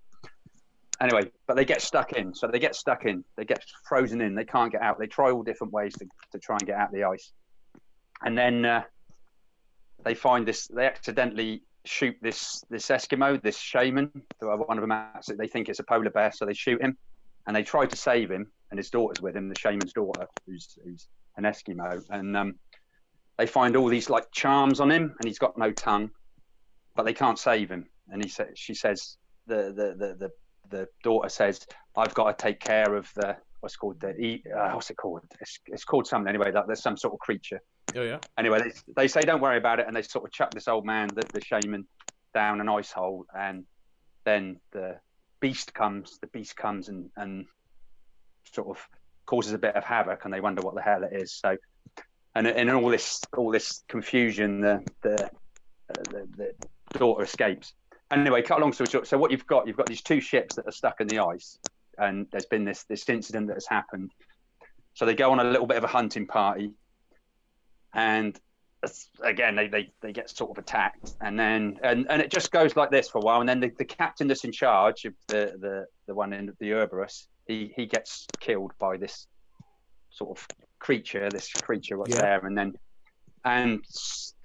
[1.00, 2.34] anyway, but they get stuck in.
[2.34, 3.24] So they get stuck in.
[3.38, 4.36] They get frozen in.
[4.36, 5.00] They can't get out.
[5.00, 7.32] They try all different ways to, to try and get out the ice.
[8.24, 8.84] And then uh,
[10.04, 14.10] they find this, they accidentally shoot this this Eskimo, this shaman.
[14.40, 16.98] One of them, they think it's a polar bear, so they shoot him,
[17.46, 20.78] and they try to save him, and his daughter's with him, the shaman's daughter, who's
[20.84, 21.08] who's
[21.38, 22.56] an Eskimo, and um,
[23.38, 26.10] they find all these like charms on him, and he's got no tongue,
[26.96, 27.88] but they can't save him.
[28.10, 29.18] And he says, she says,
[29.48, 30.32] the the the the,
[30.70, 31.66] the daughter says,
[31.96, 35.22] I've got to take care of the what's called the uh, what's it called?
[35.40, 36.52] It's, it's called something anyway.
[36.52, 37.62] That there's some sort of creature.
[37.96, 38.20] Oh yeah.
[38.38, 40.86] Anyway, they, they say don't worry about it, and they sort of chuck this old
[40.86, 41.88] man, the, the shaman,
[42.34, 43.66] down an ice hole, and
[44.26, 45.00] then the
[45.40, 46.20] beast comes.
[46.20, 47.46] The beast comes and and
[48.52, 48.88] sort of
[49.26, 51.34] causes a bit of havoc, and they wonder what the hell it is.
[51.34, 51.56] So,
[52.36, 56.54] and in all this all this confusion, the the, uh, the, the
[56.94, 57.74] daughter escapes.
[58.12, 59.08] Anyway, cut a long story short.
[59.08, 61.58] So what you've got, you've got these two ships that are stuck in the ice,
[61.98, 64.12] and there's been this this incident that has happened.
[64.94, 66.72] So they go on a little bit of a hunting party,
[67.94, 68.40] and
[69.24, 72.76] again they, they, they get sort of attacked, and then and, and it just goes
[72.76, 75.54] like this for a while, and then the, the captain that's in charge of the
[75.60, 79.26] the the one in the Cerberus, he he gets killed by this
[80.12, 80.48] sort of
[80.80, 82.22] creature, this creature what's Yeah.
[82.22, 82.74] there, and then
[83.46, 83.84] and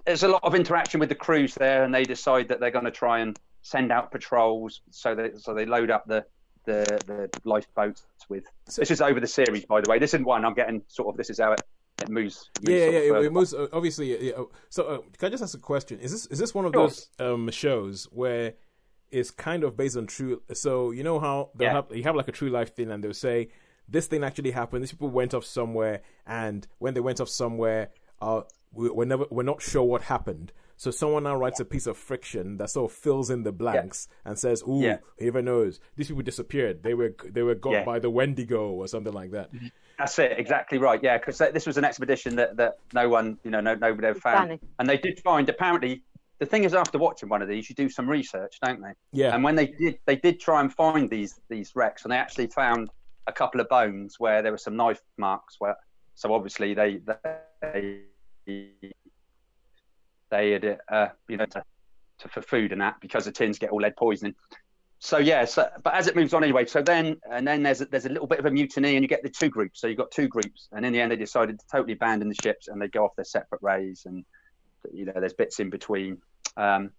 [0.05, 2.85] there's a lot of interaction with the crews there, and they decide that they're going
[2.85, 4.81] to try and send out patrols.
[4.91, 6.25] So they so they load up the
[6.65, 8.43] the, the lifeboats with.
[8.67, 9.99] So- this is over the series, by the way.
[9.99, 10.45] This isn't one.
[10.45, 11.17] I'm getting sort of.
[11.17, 11.61] This is how it,
[12.01, 12.49] it moves.
[12.61, 13.09] moves Yeah, yeah, sort yeah.
[13.11, 13.53] of It, it moves.
[13.53, 15.99] Uh, obviously, yeah, uh, so uh, can I just ask a question?
[15.99, 18.53] Is this is this one of those um, shows where
[19.11, 20.41] it's kind of based on true?
[20.53, 21.73] So you know how they'll Yeah.
[21.73, 23.49] have you have like a true life thing, and they'll say
[23.87, 24.83] this thing actually happened.
[24.83, 27.89] These people went off somewhere, and when they went off somewhere,
[28.21, 28.41] uh,
[28.71, 30.51] we, we're never we're not sure what happened.
[30.77, 34.07] So someone now writes a piece of friction that sort of fills in the blanks
[34.23, 34.99] and says, "Ooh, Yeah.
[35.17, 36.83] whoever knows, these people disappeared.
[36.83, 37.83] They were they were got Yeah.
[37.83, 39.67] by the Wendigo or something like that." Mm-hmm.
[39.97, 41.01] That's it, exactly right.
[41.03, 44.19] Yeah, because this was an expedition that, that no one, you know, no, nobody ever
[44.19, 44.47] found.
[44.47, 44.61] Danny.
[44.79, 46.03] And they did find, apparently,
[46.37, 48.93] the thing is, after watching one of these, you do some research, don't they?
[49.11, 52.17] Yeah, And when they did, they did try and find these these wrecks, and they
[52.17, 52.89] actually found
[53.27, 55.57] a couple of bones where there were some knife marks.
[55.59, 55.75] Where,
[56.15, 57.01] so obviously they
[57.61, 58.03] they
[60.31, 61.63] they had uh, you know, to,
[62.19, 64.35] to, for food and that because the tins get all lead poisoning.
[64.99, 67.85] So yeah, so but as it moves on anyway, so then and then there's a,
[67.85, 69.79] there's a little bit of a mutiny, and you get the two groups.
[69.79, 72.35] So you've got two groups, and in the end they decided to totally abandon the
[72.35, 74.25] ships and they go off their separate ways, and
[74.91, 76.17] you know there's bits in between.
[76.57, 76.91] Um,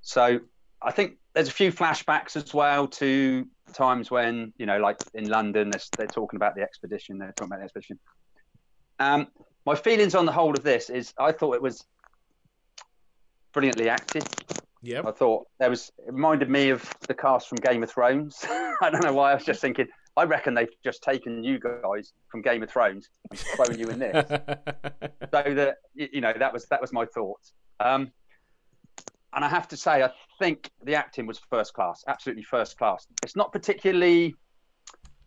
[0.00, 0.40] so
[0.82, 5.28] I think there's a few flashbacks as well to times when you know, like in
[5.28, 7.18] London, they're, they're talking about the expedition.
[7.18, 7.98] They're talking about the expedition.
[8.98, 9.28] Um,
[9.66, 11.84] my feelings on the whole of this is I thought it was
[13.52, 14.24] brilliantly acted.
[14.82, 15.02] Yeah.
[15.04, 18.46] I thought there was it reminded me of the cast from Game of Thrones.
[18.48, 19.88] I don't know why I was just thinking.
[20.16, 23.98] I reckon they've just taken you guys from Game of Thrones and thrown you in
[23.98, 24.26] this.
[24.28, 27.52] so that you know that was that was my thoughts.
[27.80, 28.12] Um,
[29.34, 33.06] and I have to say, I think the acting was first class, absolutely first class.
[33.22, 34.34] It's not particularly,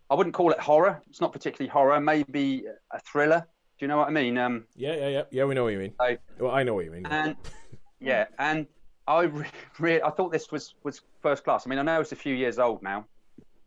[0.09, 1.03] I wouldn't call it horror.
[1.09, 1.99] It's not particularly horror.
[2.01, 3.45] Maybe a thriller.
[3.79, 4.37] Do you know what I mean?
[4.37, 5.43] Um, Yeah, yeah, yeah, yeah.
[5.45, 5.93] We know what you mean.
[5.99, 7.05] I- well, I know what you mean.
[7.05, 7.35] and
[8.01, 8.67] yeah, and
[9.07, 9.47] I re-
[9.79, 11.65] re- I thought this was was first class.
[11.65, 13.05] I mean, I know it's a few years old now,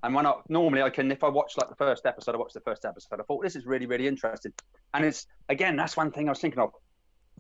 [0.03, 2.53] and when I normally I can if I watch like the first episode, I watch
[2.53, 3.21] the first episode.
[3.21, 4.53] I thought this is really really interesting,
[4.93, 6.71] and it's again that's one thing I was thinking of.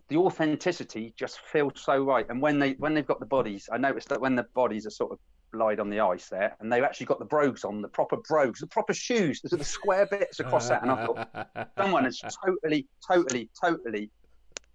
[0.08, 3.76] The authenticity just feels so right, and when they when they've got the bodies, I
[3.76, 5.18] noticed that when the bodies are sort of
[5.54, 8.60] lied on the ice there, and they've actually got the brogues on, the proper brogues,
[8.60, 9.40] the proper shoes.
[9.42, 14.10] There's the square bits across that, and I thought someone has totally, totally, totally,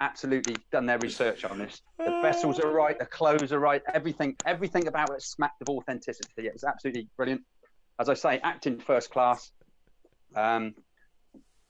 [0.01, 1.81] absolutely done their research on this.
[1.97, 6.47] The vessels are right, the clothes are right, everything, everything about it smacked of authenticity.
[6.47, 7.41] It was absolutely brilliant.
[7.99, 9.51] As I say, acting first class.
[10.35, 10.75] Um,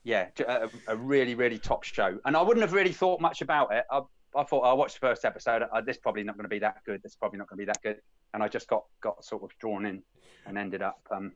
[0.04, 0.28] yeah,
[0.86, 2.18] a really, really top show.
[2.24, 3.84] And I wouldn't have really thought much about it.
[3.90, 4.00] I,
[4.36, 5.62] I thought I'll watch the first episode.
[5.70, 7.02] Uh, this probably not going to be that good.
[7.02, 8.00] This is probably not going to be that good.
[8.34, 10.02] And I just got got sort of drawn in
[10.46, 11.32] and ended up um,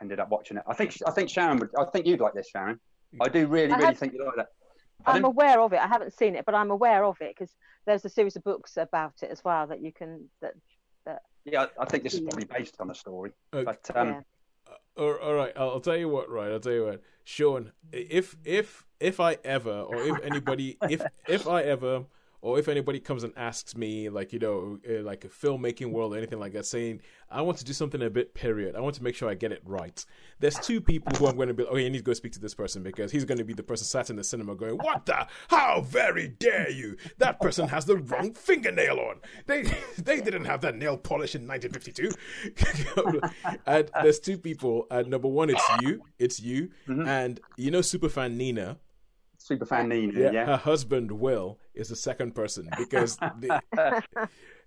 [0.00, 0.62] ended up watching it.
[0.66, 1.70] I think I think Sharon would.
[1.78, 2.78] I think you'd like this, Sharon.
[3.20, 4.48] I do really, I really had- think you'd like that.
[5.06, 5.24] I'm Pardon?
[5.26, 5.80] aware of it.
[5.80, 7.54] I haven't seen it, but I'm aware of it because
[7.84, 10.28] there's a series of books about it as well that you can.
[10.40, 10.54] That
[11.04, 11.22] that.
[11.44, 13.32] Yeah, I think this is probably based on a story.
[13.52, 13.64] Okay.
[13.64, 14.20] But um, yeah.
[14.96, 16.30] All all right, I'll I'll tell you what.
[16.30, 17.72] Right, I'll tell you what, Sean.
[17.92, 22.04] If if if I ever, or if anybody, if if I ever,
[22.44, 26.12] or if anybody comes and asks me, like you know, uh, like a filmmaking world
[26.12, 28.96] or anything like that, saying I want to do something a bit period, I want
[28.96, 30.04] to make sure I get it right.
[30.40, 31.64] There's two people who I'm going to be.
[31.64, 33.62] Okay, I need to go speak to this person because he's going to be the
[33.62, 35.26] person sat in the cinema going, "What the?
[35.48, 36.98] How very dare you?
[37.16, 39.20] That person has the wrong fingernail on.
[39.46, 39.62] They
[39.98, 42.10] they didn't have that nail polish in 1952."
[43.66, 44.86] and there's two people.
[44.90, 46.02] And number one, it's you.
[46.18, 46.72] It's you.
[47.08, 48.76] And you know, superfan Nina.
[49.48, 50.46] Superfan Nina, yeah.
[50.46, 53.60] Her husband Will is the second person because the,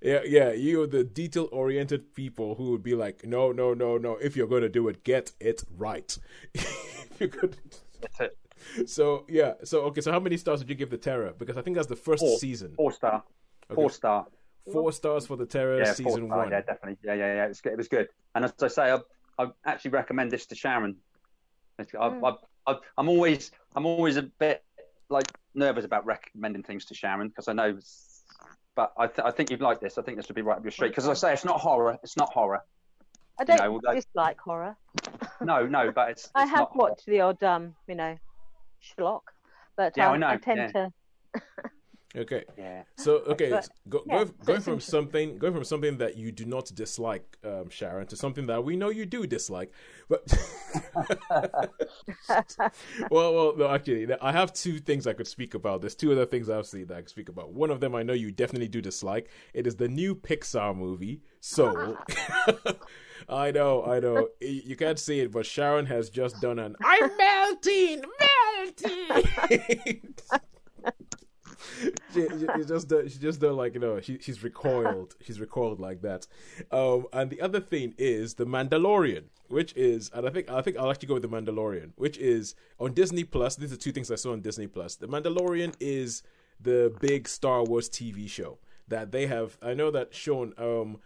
[0.01, 4.17] Yeah, yeah, you're the detail oriented people who would be like, no, no, no, no.
[4.21, 6.15] If you're going to do it, get it right.
[7.19, 7.57] you're good.
[8.01, 8.37] That's it.
[8.87, 11.33] So yeah, so okay, so how many stars would you give the Terror?
[11.37, 12.37] Because I think that's the first Four.
[12.37, 12.73] season.
[12.75, 13.23] Four star.
[13.73, 14.27] Four star.
[14.71, 16.37] Four stars for the Terror Yeah, season star.
[16.39, 16.51] one.
[16.51, 16.97] Yeah, definitely.
[17.03, 17.45] Yeah, yeah, yeah.
[17.45, 17.73] It was good.
[17.73, 18.07] It was good.
[18.35, 18.99] And as I say, I,
[19.43, 20.97] I actually recommend this to Sharon.
[21.79, 22.37] I, Mm.
[22.67, 24.63] I, I, I'm always, I'm always a bit
[25.09, 27.77] like nervous about recommending things to Sharon because I know.
[28.75, 29.97] But I, th- I think you'd like this.
[29.97, 31.59] I think this would be right up your street because as I say, it's not
[31.59, 31.97] horror.
[32.03, 32.61] It's not horror.
[33.39, 34.75] I don't know, like- dislike horror.
[35.39, 36.29] No, no, but it's.
[36.33, 36.89] I it's have not horror.
[36.89, 38.17] watched the odd, um, you know,
[38.83, 39.21] schlock,
[39.75, 40.71] but Yeah, I um, know, tend yeah.
[40.71, 40.93] to.
[42.17, 42.83] Okay, Yeah.
[42.97, 46.31] so okay, But, go, yeah, go, so going from something, going from something that you
[46.31, 49.71] do not dislike, um, Sharon, to something that we know you do dislike.
[50.09, 50.23] But
[53.11, 55.81] well, well, no, actually, I have two things I could speak about.
[55.81, 57.53] There's two other things I've seen that I could speak about.
[57.53, 59.29] One of them I know you definitely do dislike.
[59.53, 61.97] It is the new Pixar movie Soul.
[63.29, 64.29] I know, I know.
[64.41, 70.13] You can't see it, but Sharon has just done an "I'm melting, melting."
[72.13, 75.39] she, she, she's just done, she just done like you know she, she's recoiled she's
[75.39, 76.27] recoiled like that.
[76.71, 80.77] Um and the other thing is the mandalorian which is and i think i think
[80.77, 83.55] i'll actually go with the mandalorian which is on disney plus.
[83.55, 84.95] These are two things i saw on disney plus.
[84.95, 86.23] The mandalorian is
[86.59, 88.57] the big star wars tv show
[88.87, 90.97] that they have i know that sean um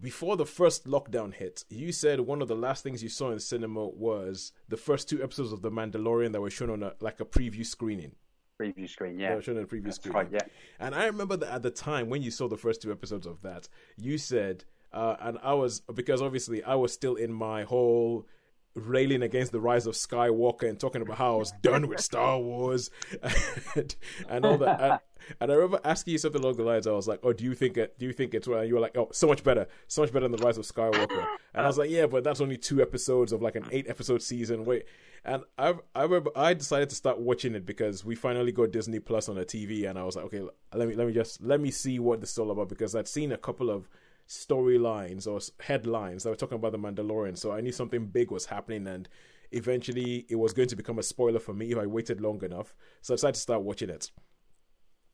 [0.00, 3.34] before the first lockdown hit, you said one of the last things you saw in
[3.34, 6.94] the cinema was the first two episodes of The Mandalorian that were shown on a,
[7.00, 8.12] like a preview screening.
[8.60, 9.18] Preview screen.
[9.18, 9.34] Yeah.
[9.34, 10.16] were shown on preview That's screening.
[10.16, 10.28] right.
[10.32, 10.40] Yeah.
[10.78, 13.40] And I remember that at the time when you saw the first two episodes of
[13.42, 18.26] that, you said, uh, and I was because obviously I was still in my whole
[18.74, 22.38] railing against the rise of Skywalker and talking about how I was done with Star
[22.38, 22.90] Wars
[23.74, 23.94] and,
[24.28, 24.80] and all that.
[24.80, 24.98] And,
[25.40, 26.86] and I remember asking you something along the lines.
[26.86, 27.98] I was like, "Oh, do you think it?
[27.98, 30.12] Do you think it's?" right?" And you were like, "Oh, so much better, so much
[30.12, 32.80] better than the rise of Skywalker." And I was like, "Yeah, but that's only two
[32.80, 34.64] episodes of like an eight episode season.
[34.64, 34.84] Wait."
[35.24, 39.00] And I I remember I decided to start watching it because we finally got Disney
[39.00, 40.42] Plus on the TV, and I was like, okay,
[40.74, 43.08] let me let me just let me see what this is all about because I'd
[43.08, 43.88] seen a couple of
[44.30, 48.46] storylines or headlines that were talking about the Mandalorian, so I knew something big was
[48.46, 49.08] happening, and
[49.50, 52.72] eventually it was going to become a spoiler for me if I waited long enough.
[53.02, 54.12] So I decided to start watching it.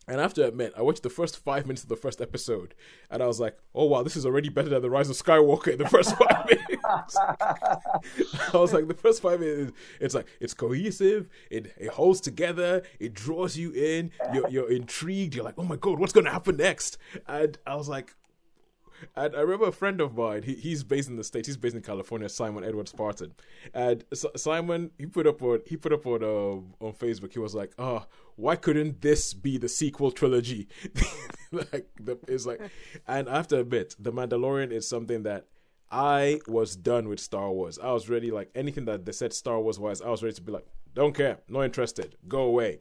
[0.08, 2.74] And I have to admit, I watched the first five minutes of the first episode,
[3.10, 5.72] and I was like, "Oh wow, this is already better than the Rise of Skywalker."
[5.72, 7.16] In the first five minutes,
[8.54, 12.82] I was like, "The first five minutes, it's like it's cohesive, it it holds together,
[13.00, 16.30] it draws you in, you're you're intrigued, you're like, oh my god, what's going to
[16.30, 18.14] happen next?" And I was like,
[19.14, 21.74] and I remember a friend of mine, he, he's based in the States, he's based
[21.74, 23.34] in California, Simon Edward Spartan.
[23.74, 27.38] And S- Simon, he put up on he put up on uh, on Facebook, he
[27.38, 30.68] was like, Oh, why couldn't this be the sequel trilogy?
[31.52, 32.60] like the, it's like
[33.06, 35.46] and I have to admit, The Mandalorian is something that
[35.90, 37.78] I was done with Star Wars.
[37.78, 40.42] I was ready, like anything that they said Star Wars wise, I was ready to
[40.42, 42.80] be like, don't care, not interested, go away,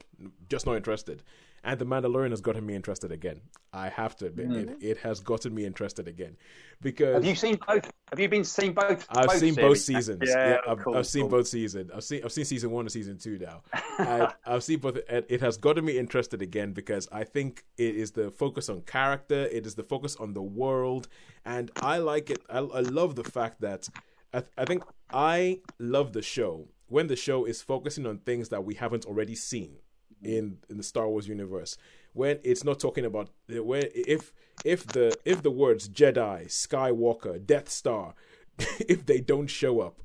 [0.50, 1.22] just not interested.
[1.66, 3.42] And The Mandalorian has gotten me interested again.
[3.74, 4.88] I have to admit, it, mm-hmm.
[4.88, 6.38] it has gotten me interested again
[6.80, 7.92] because Have you seen both?
[8.12, 9.08] Have you been seen both?
[9.10, 10.22] I've both seen both seasons.
[10.24, 11.32] Yeah, I've, cool, I've seen cool.
[11.32, 11.90] both seasons.
[11.94, 13.64] I've seen I've seen season one and season two now.
[13.98, 17.96] and I've seen both, and it has gotten me interested again because I think it
[17.96, 19.46] is the focus on character.
[19.46, 21.08] It is the focus on the world,
[21.46, 22.44] and I like it.
[22.48, 23.90] I, I love the fact that
[24.36, 28.64] I, I think I love the show when the show is focusing on things that
[28.64, 29.78] we haven't already seen
[30.26, 31.78] in in the Star Wars universe.
[32.14, 37.70] When it's not talking about when if if the if the words Jedi, Skywalker, Death
[37.70, 38.16] Star,
[38.58, 40.02] if they don't show up,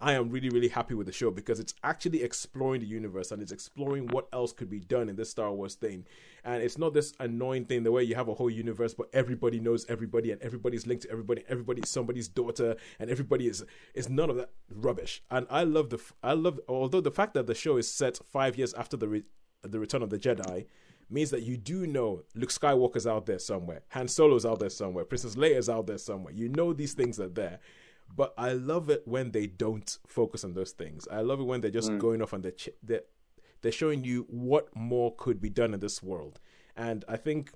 [0.00, 3.40] I am really really happy with the show because it's actually exploring the universe and
[3.40, 6.04] it's exploring what else could be done in this Star Wars thing.
[6.44, 9.60] And it's not this annoying thing the way you have a whole universe but everybody
[9.60, 13.64] knows everybody and everybody's linked to everybody, everybody's somebody's daughter and everybody is
[13.94, 15.22] is none of that rubbish.
[15.30, 18.58] And I love the I love although the fact that the show is set 5
[18.58, 19.24] years after the re-
[19.62, 20.66] the return of the Jedi
[21.10, 25.04] means that you do know Luke Skywalker's out there somewhere, Han Solo's out there somewhere,
[25.04, 26.32] Princess Leia's out there somewhere.
[26.32, 27.60] You know these things are there.
[28.14, 31.08] But I love it when they don't focus on those things.
[31.10, 31.98] I love it when they're just mm.
[31.98, 33.02] going off and they're, ch- they're
[33.62, 36.40] they're showing you what more could be done in this world.
[36.76, 37.52] And I think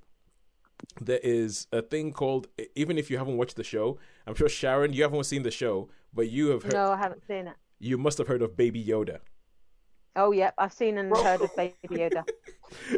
[1.01, 4.93] there is a thing called even if you haven't watched the show, I'm sure Sharon,
[4.93, 7.57] you haven't seen the show, but you have heard, No, I haven't seen it.
[7.79, 9.19] you must have heard of Baby Yoda.
[10.17, 12.25] Oh, yep, I've seen and heard of Baby Yoda.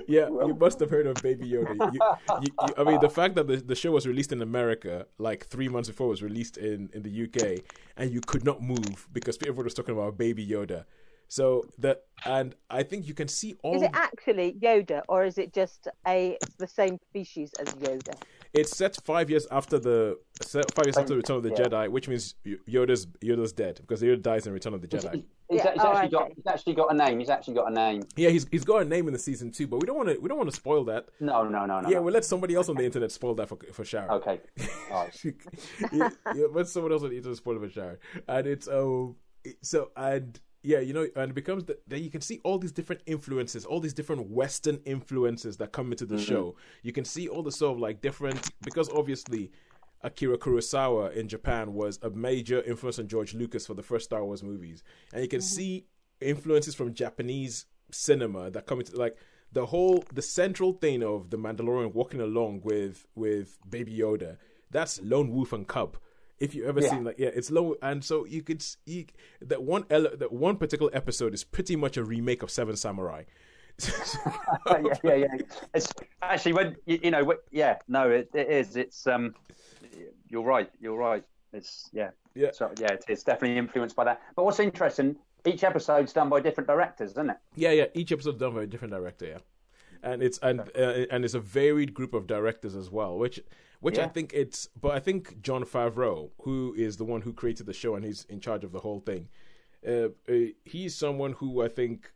[0.08, 1.92] Yeah, you must have heard of Baby Yoda.
[1.92, 2.00] You,
[2.40, 5.46] you, you, I mean, the fact that the, the show was released in America like
[5.46, 7.62] three months before it was released in, in the UK,
[7.98, 10.86] and you could not move because everyone was talking about Baby Yoda.
[11.28, 13.76] So that, and I think you can see all.
[13.76, 18.14] Is it actually Yoda or is it just a the same species as Yoda?
[18.54, 21.56] It's set five years after the set five years after Return of the Yeah.
[21.56, 22.34] Jedi, which means
[22.68, 25.14] Yoda's Yoda's dead because Yoda dies in Return of the Jedi.
[25.14, 27.18] he's, Yeah, he's oh, actually got he's actually got a name.
[27.18, 28.02] He's actually got a name.
[28.16, 30.18] Yeah, he's he's got a name in the season two, but we don't want to
[30.18, 31.06] we don't want to spoil that.
[31.20, 31.88] No, no, no, no.
[31.88, 32.02] yeah, no.
[32.02, 34.10] we'll let somebody else on the internet spoil that for for Sharon.
[34.10, 34.40] Okay.
[34.90, 35.24] All right.
[35.92, 39.16] yeah, yeah, but someone else on the internet spoil it for Sharon, and it's oh,
[39.62, 43.02] so and yeah, you know, and it becomes that you can see all these different
[43.06, 46.24] influences, all these different Western influences that come into the Mm-hmm.
[46.24, 46.56] show.
[46.82, 49.50] You can see all the sort of like different because obviously.
[50.00, 54.24] Akira Kurosawa in Japan was a major influence on George Lucas for the first Star
[54.24, 55.86] Wars movies, and you can see
[56.20, 59.16] influences from Japanese cinema that come into like
[59.50, 64.36] the whole the central thing of the Mandalorian walking along with with Baby Yoda.
[64.70, 65.96] That's Lone Wolf and Cub.
[66.40, 66.90] If you ever Yeah.
[66.90, 69.06] seen like yeah, it's low, and so you could see
[69.40, 73.24] that one ele- that one particular episode is pretty much a remake of Seven Samurai.
[74.66, 75.26] yeah, yeah, yeah.
[75.74, 78.76] It's actually when you, you know, yeah, no, it, it is.
[78.76, 79.34] It's um,
[80.28, 80.70] you're right.
[80.80, 81.24] You're right.
[81.52, 82.50] It's yeah, Yeah.
[82.52, 84.20] So yeah, it is definitely influenced by that.
[84.36, 85.16] But what's interesting,
[85.46, 87.36] each episode's done by different directors, isn't it?
[87.56, 87.86] Yeah, yeah.
[87.94, 89.26] Each episode's done by a different director.
[89.26, 89.38] Yeah,
[90.12, 93.40] and it's and uh, and it's a varied group of directors as well, which
[93.80, 94.68] which I think it's.
[94.80, 98.24] But I think Jon Favreau, who is the one who created the show and he's
[98.24, 99.28] in charge of the whole thing,
[99.86, 100.34] uh, uh,
[100.64, 102.12] he's someone who I think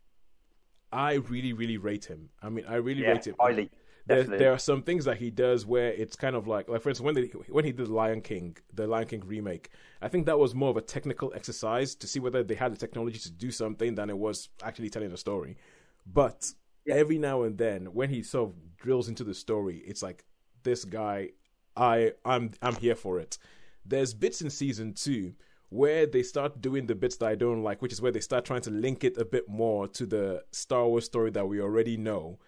[0.92, 2.30] I really really rate him.
[2.42, 3.36] I mean, I really Yeah, rate him.
[3.38, 3.70] highly.
[4.04, 6.88] There, there are some things that he does where it's kind of like, like for
[6.88, 9.70] instance, when they, when he did Lion King, the Lion King remake,
[10.00, 12.76] I think that was more of a technical exercise to see whether they had the
[12.76, 15.56] technology to do something than it was actually telling a story.
[16.04, 16.52] But
[16.88, 20.24] every now and then, when he sort of drills into the story, it's like
[20.62, 21.30] this guy,
[21.76, 23.38] I, I'm, I'm here for it.
[23.84, 25.34] There's bits in season two
[25.72, 28.44] where they start doing the bits that I don't like, which is where they start
[28.44, 31.96] trying to link it a bit more to the Star Wars story that we already
[31.96, 32.38] know,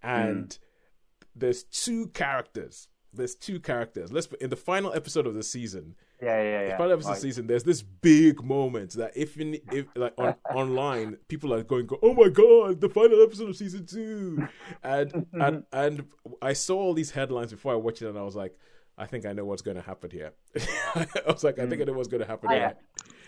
[0.00, 1.28] and hmm.
[1.34, 2.86] there's two characters.
[3.12, 4.12] There's two characters.
[4.12, 5.96] Let's in the final episode of the season.
[6.20, 6.70] Yeah, yeah, yeah.
[6.70, 7.46] The final episode of the season.
[7.46, 11.98] There's this big moment that if in, if like on, online people are going go,
[12.02, 14.48] oh my god, the final episode of season two,
[14.82, 16.04] and and and
[16.42, 18.56] I saw all these headlines before I watched it, and I was like,
[18.96, 20.32] I think I know what's going to happen here.
[20.96, 22.74] I was like, I think I know what's going to happen I- here,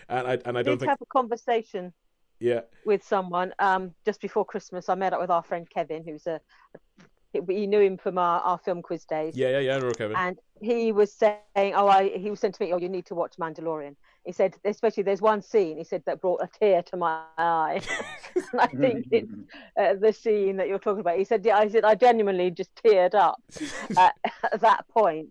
[0.09, 1.93] and I and I I don't think have a conversation
[2.39, 4.89] yeah with someone um, just before Christmas.
[4.89, 6.41] I met up with our friend Kevin, who's a
[7.47, 10.37] he knew him from our, our film quiz days, yeah yeah yeah I Kevin and
[10.61, 13.33] he was saying, "Oh, I," he was saying to me, "Oh, you need to watch
[13.37, 17.23] Mandalorian." He said, especially there's one scene he said that brought a tear to my
[17.37, 17.81] eye,
[18.35, 19.31] and I think it's
[19.77, 21.17] uh, the scene that you're talking about.
[21.17, 23.41] He said, "Yeah," I said, "I genuinely just teared up
[23.97, 24.13] at,
[24.51, 25.29] at that point,"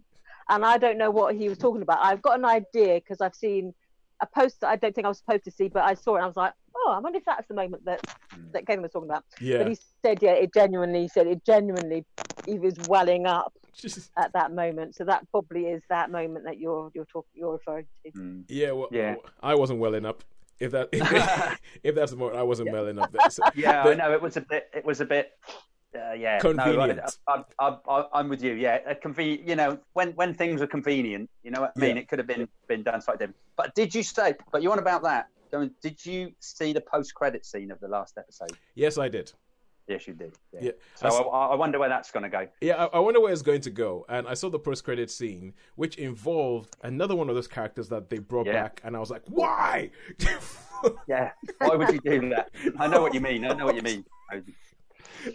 [0.48, 1.98] and I don't know what he was talking about.
[2.02, 3.72] I've got an idea because I've seen
[4.20, 6.18] a post that I don't think I was supposed to see, but I saw it
[6.18, 8.00] and I was like, "Oh, I wonder if that's the moment that
[8.52, 11.44] that Kevin was talking about." yeah But he said, "Yeah, it genuinely he said it
[11.44, 12.04] genuinely
[12.46, 13.52] he was welling up
[14.16, 14.94] at that moment.
[14.94, 18.44] So that probably is that moment that you're you're talking you're referring to." Mm.
[18.48, 19.16] yeah well, Yeah.
[19.42, 20.22] I wasn't welling up.
[20.58, 21.00] If that if,
[21.82, 23.12] if that's the moment I wasn't welling up.
[23.12, 24.68] That's, Yeah, the- I know it was a bit.
[24.74, 25.32] It was a bit.
[25.92, 27.00] Uh, yeah, Convenient.
[27.26, 28.52] No, I, I, I, I'm with you.
[28.52, 31.96] Yeah, a conven- You know, when when things are convenient, you know what I mean.
[31.96, 32.02] Yeah.
[32.02, 33.36] It could have been been done slightly different.
[33.56, 34.34] But did you say?
[34.52, 35.26] But you on about that?
[35.54, 38.52] I did you see the post credit scene of the last episode?
[38.74, 39.32] yes, I did.
[39.88, 40.34] Yes, you did.
[40.52, 40.60] Yeah.
[40.62, 40.70] Yeah.
[40.94, 42.46] So I wonder where that's going to go.
[42.60, 44.06] Yeah, I, I wonder where it's going to go.
[44.08, 48.08] And I saw the post credit scene, which involved another one of those characters that
[48.08, 48.52] they brought Yeah.
[48.52, 49.90] back, and I was like, why?
[51.06, 51.32] Yeah.
[51.58, 52.50] Why would you do that?
[52.78, 53.44] I know what you mean.
[53.44, 54.02] I know what you mean.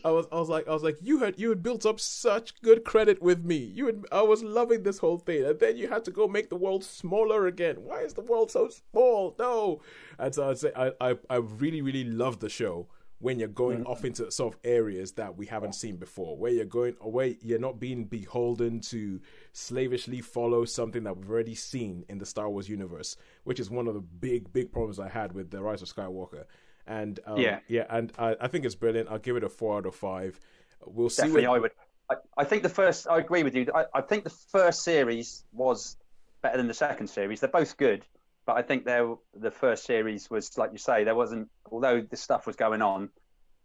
[0.03, 2.61] I was, I was like, I was like, you had, you had built up such
[2.61, 3.57] good credit with me.
[3.57, 6.49] You had, I was loving this whole thing, and then you had to go make
[6.49, 7.77] the world smaller again.
[7.77, 9.35] Why is the world so small?
[9.39, 9.81] No.
[10.17, 12.87] And so I'd say, I, I, I really, really love the show
[13.19, 13.89] when you're going mm.
[13.89, 17.57] off into sort of areas that we haven't seen before, where you're going away, you're
[17.57, 19.19] not being beholden to
[19.53, 23.15] slavishly follow something that we've already seen in the Star Wars universe,
[23.45, 26.43] which is one of the big, big problems I had with the Rise of Skywalker.
[26.87, 27.59] And um, Yeah.
[27.67, 29.09] yeah, and I, I think it's brilliant.
[29.09, 30.39] I'll give it a four out of five.
[30.85, 31.23] We'll see.
[31.23, 31.71] Definitely, What, I would.
[32.09, 33.07] I, I think the first.
[33.07, 33.67] I agree with you.
[33.73, 35.97] I, I think the first series was
[36.43, 37.39] better than the second series.
[37.39, 38.05] They're both good,
[38.45, 39.01] but I think they
[39.33, 41.03] the first series was like you say.
[41.03, 43.09] There wasn't, although this stuff was going on.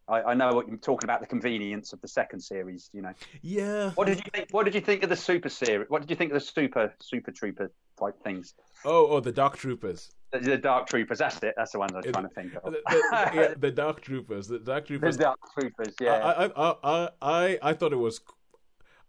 [0.09, 1.21] I, I know what you're talking about.
[1.21, 2.89] The convenience of the second series.
[2.95, 3.12] You know.
[3.43, 3.91] yeah.
[3.91, 4.49] What did you think?
[4.51, 5.91] What did you think of the super series?
[5.91, 8.55] What did you think of the super super trooper type things?
[8.84, 10.12] Oh, oh, the Dark Troopers.
[10.32, 11.18] The, the dark troopers.
[11.18, 11.55] That's it.
[11.57, 12.72] That's the ones I was It- trying to think of.
[12.72, 12.80] the-
[13.34, 14.46] yeah, the Dark Troopers.
[14.46, 15.16] The Dark Troopers.
[15.16, 15.94] the dark troopers.
[16.01, 16.12] Yeah.
[16.14, 18.20] I, I, I, I, I thought it was,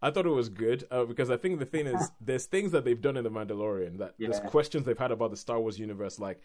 [0.02, 2.84] I thought it was good uh, because I think the thing is, there's things that
[2.84, 6.18] they've done in the Mandalorian that there's questions they've had about the Star Wars universe.
[6.18, 6.40] Like,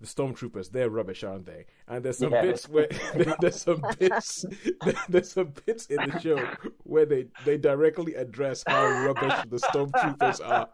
[0.00, 1.64] the stormtroopers they're rubbish aren't they?
[1.88, 2.42] And there's some Yeah.
[2.42, 2.88] bits where
[3.40, 4.44] there's some bits
[5.08, 6.38] there's some bits in the show
[6.84, 10.68] where they they directly address how rubbish the stormtroopers are.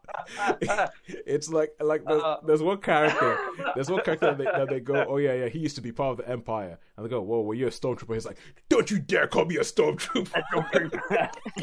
[1.26, 2.36] It's like like there's, Uh.
[2.46, 3.38] there's one character
[3.74, 5.92] there's one character that they, that they go oh yeah yeah he used to be
[5.92, 6.78] part of the empire.
[6.96, 8.14] And they go whoa well you're a stormtrooper?
[8.14, 10.42] He's like don't you dare call me a stormtrooper.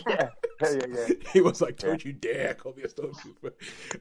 [0.07, 0.29] Yeah,
[0.61, 1.15] yeah, yeah, yeah.
[1.33, 3.51] he was like, "Don't you dare call me a stormtrooper,"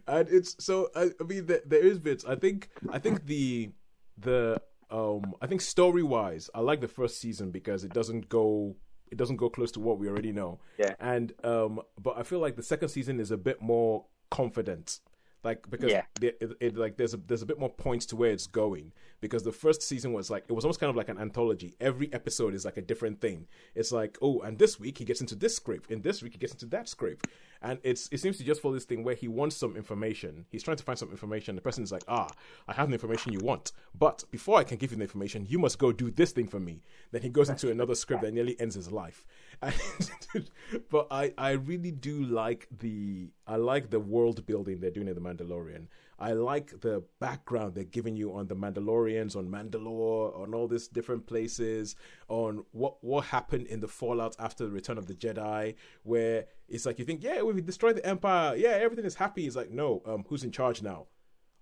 [0.07, 0.89] and it's so.
[0.95, 2.25] I, I mean, there, there is bits.
[2.25, 2.69] I think.
[2.91, 3.71] I think the
[4.17, 5.35] the um.
[5.41, 8.77] I think story wise, I like the first season because it doesn't go.
[9.11, 10.61] It doesn't go close to what we already know.
[10.79, 10.95] Yeah.
[11.01, 11.81] And um.
[12.01, 15.01] But I feel like the second season is a bit more confident.
[15.45, 16.03] Like because Yeah.
[16.21, 18.93] the- it, it like there's a there's a bit more points to where it's going
[19.21, 21.75] because the first season was like it was almost kind of like an anthology.
[21.81, 23.47] Every episode is like a different thing.
[23.75, 26.39] It's like oh, and this week he gets into this scrape, and this week he
[26.39, 27.25] gets into that scrape,
[27.63, 30.45] and it's it seems to just follow this thing where he wants some information.
[30.51, 31.55] He's trying to find some information.
[31.55, 32.29] The person is like ah,
[32.67, 35.61] I have the information you want, but before I can give you the information, you
[35.61, 36.83] must go do this thing for me.
[37.13, 39.25] Then he goes into another script that nearly ends his life.
[40.91, 45.15] But I I really do like the I like the world building they're doing in
[45.15, 45.87] the Mandalorian.
[46.19, 50.89] I like the background they're giving you on the Mandalorians, on Mandalore, on all these
[50.89, 51.97] different places,
[52.29, 56.85] on what what happened in the fallout after the Return of the Jedi, where it's
[56.85, 59.47] like you think, yeah, we destroyed the Empire, yeah, everything is happy.
[59.47, 61.07] It's like, no, um, who's in charge now?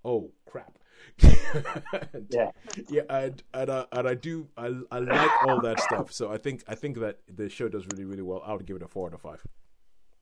[0.05, 0.79] Oh crap.
[1.23, 2.51] And- Yeah.
[2.89, 6.13] yeah, and and, uh, and I do I I like all that stuff.
[6.13, 8.43] So I think I think that the show does really really well.
[8.45, 9.43] I would give it a four out of five.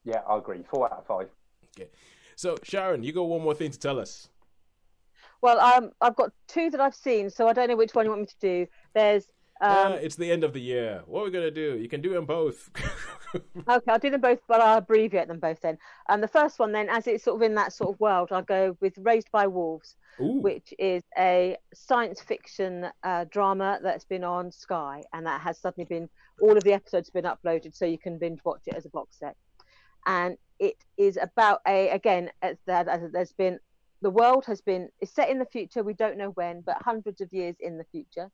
[0.03, 0.63] Yeah, I agree.
[0.69, 1.29] Four out of five.
[1.77, 1.89] Okay,
[2.35, 4.29] so Sharon, you got one more thing to tell us.
[5.41, 8.11] Well, um, I've got two that I've seen, so I don't know which one you
[8.11, 8.67] want me to do.
[8.93, 9.25] There's
[9.61, 11.01] um, uh, it's the end of the year.
[11.07, 11.77] What are we gonna do?
[11.77, 12.69] You can do them both.
[13.67, 15.77] Okay, I'll do them both, but I'll abbreviate them both then.
[16.09, 18.41] Um, the first one, then, as it's sort of in that sort of world, I'll
[18.41, 24.23] go with Raised by Wolves, Ooh, which is a science fiction uh, drama that's been
[24.23, 26.09] on Sky, and that has suddenly been
[26.41, 29.17] all of the episodes been uploaded, so you can binge watch it as a box
[29.19, 29.35] set.
[30.05, 33.59] And it is about a again, as that there's been
[34.01, 35.83] the world has been is set in the future.
[35.83, 38.29] We don't know when, but hundreds of years in the future.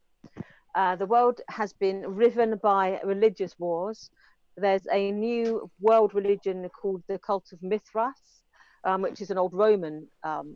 [0.74, 4.10] Uh, the world has been riven by religious wars.
[4.62, 8.14] There's a new world religion called the Cult of Mithras,
[8.84, 10.55] um, which is an old Roman um,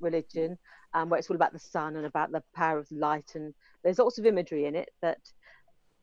[0.00, 0.56] religion,
[0.94, 3.32] um, where it's all about the sun and about the power of light.
[3.34, 5.18] And there's lots of imagery in it that,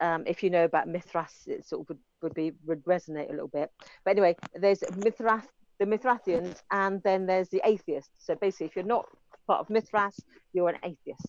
[0.01, 3.33] um, if you know about Mithras, it sort of would, would be would resonate a
[3.33, 3.71] little bit.
[4.03, 5.43] But anyway, there's Mithras,
[5.79, 8.11] the Mithrathians, and then there's the atheists.
[8.17, 9.05] So basically, if you're not
[9.47, 10.19] part of Mithras,
[10.53, 11.27] you're an atheist.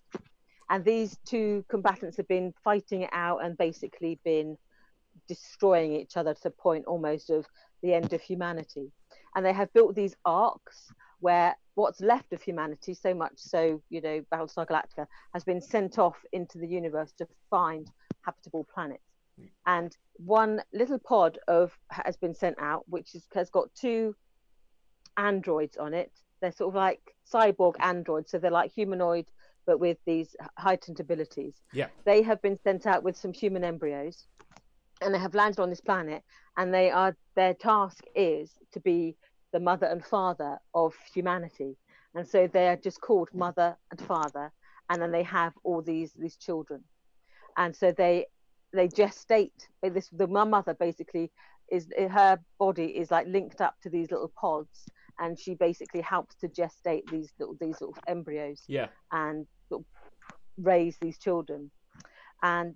[0.71, 4.57] And these two combatants have been fighting it out and basically been
[5.29, 7.47] destroying each other to the point almost of
[7.83, 8.91] the end of humanity.
[9.35, 14.01] And they have built these arks where what's left of humanity, so much so, you
[14.01, 17.91] know, Battlestar Galactica, has been sent off into the universe to find
[18.23, 19.03] habitable planets.
[19.67, 24.15] And one little pod of has been sent out, which is, has got two
[25.17, 26.13] androids on it.
[26.41, 27.01] They're sort of like
[27.33, 29.27] cyborg androids, so they're like humanoid,
[29.67, 34.27] but with these heightened abilities yeah, they have been sent out with some human embryos
[35.03, 36.23] and they have landed on this planet
[36.57, 39.17] and they are their task is to be
[39.53, 41.77] the mother and father of humanity.
[42.15, 44.53] And so they are just called mother and father
[44.91, 46.83] and then they have all these these children.
[47.57, 48.27] And so they
[48.73, 51.31] they gestate this the my mother basically
[51.71, 54.87] is her body is like linked up to these little pods
[55.19, 59.87] and she basically helps to gestate these little these little embryos yeah, and sort of
[60.65, 61.71] raise these children.
[62.43, 62.75] And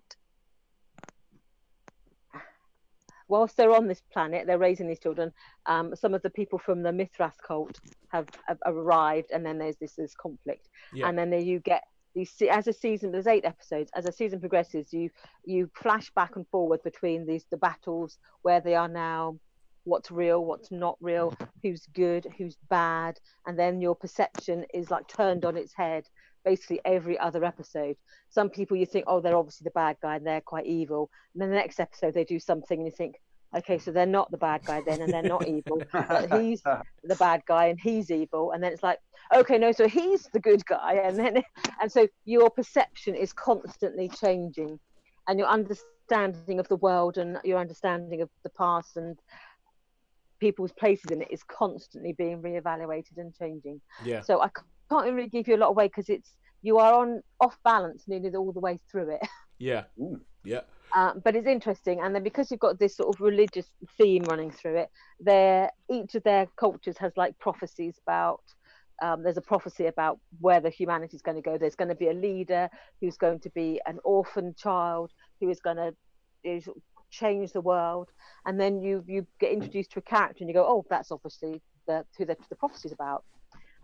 [3.28, 5.32] whilst they're on this planet, they're raising these children.
[5.66, 9.76] Um, some of the people from the Mithras cult have, have arrived, and then there's
[9.76, 10.68] this this conflict.
[10.92, 11.08] yeah.
[11.08, 13.12] And then there you get these as a season.
[13.12, 13.90] There's eight episodes.
[13.94, 15.10] As a season progresses, you
[15.44, 19.38] you flash back and forward between these the battles where they are now.
[19.84, 25.06] What's real, what's not real, who's good, who's bad, and then your perception is like
[25.06, 26.08] turned on its head
[26.46, 27.96] basically every other episode.
[28.30, 31.10] Some people you think, oh, they're obviously the bad guy and they're quite evil.
[31.34, 33.16] And then the next episode they do something and you think,
[33.54, 35.82] okay, so they're not the bad guy then and they're not evil.
[35.92, 38.52] But he's the bad guy and he's evil.
[38.52, 39.00] And then it's like,
[39.34, 40.94] okay, no, so he's the good guy.
[41.04, 41.42] And then
[41.82, 44.78] and so your perception is constantly changing
[45.28, 49.18] and your understanding of the world and your understanding of the past and
[50.38, 53.80] people's places in it is constantly being reevaluated and changing.
[54.04, 54.20] yeah.
[54.20, 56.94] So I c- can't really give you a lot of way because it's you are
[56.94, 59.20] on off balance nearly all the way through it.
[59.58, 60.20] Yeah, Ooh.
[60.44, 60.60] yeah,
[60.94, 63.66] Um, but it's interesting, and then because you've got this sort of religious
[63.96, 68.42] theme running through it, there each of their cultures has like prophecies about
[69.02, 71.58] um, there's a prophecy about where the humanity is going to go.
[71.58, 72.68] There's going to be a leader
[73.00, 75.10] who's going to be an orphan child
[75.40, 75.94] who is going to
[76.44, 76.68] is,
[77.10, 78.08] change the world,
[78.44, 81.62] and then you you get introduced to a character and you go, oh, that's obviously
[81.86, 83.24] the who the, the prophecy's about.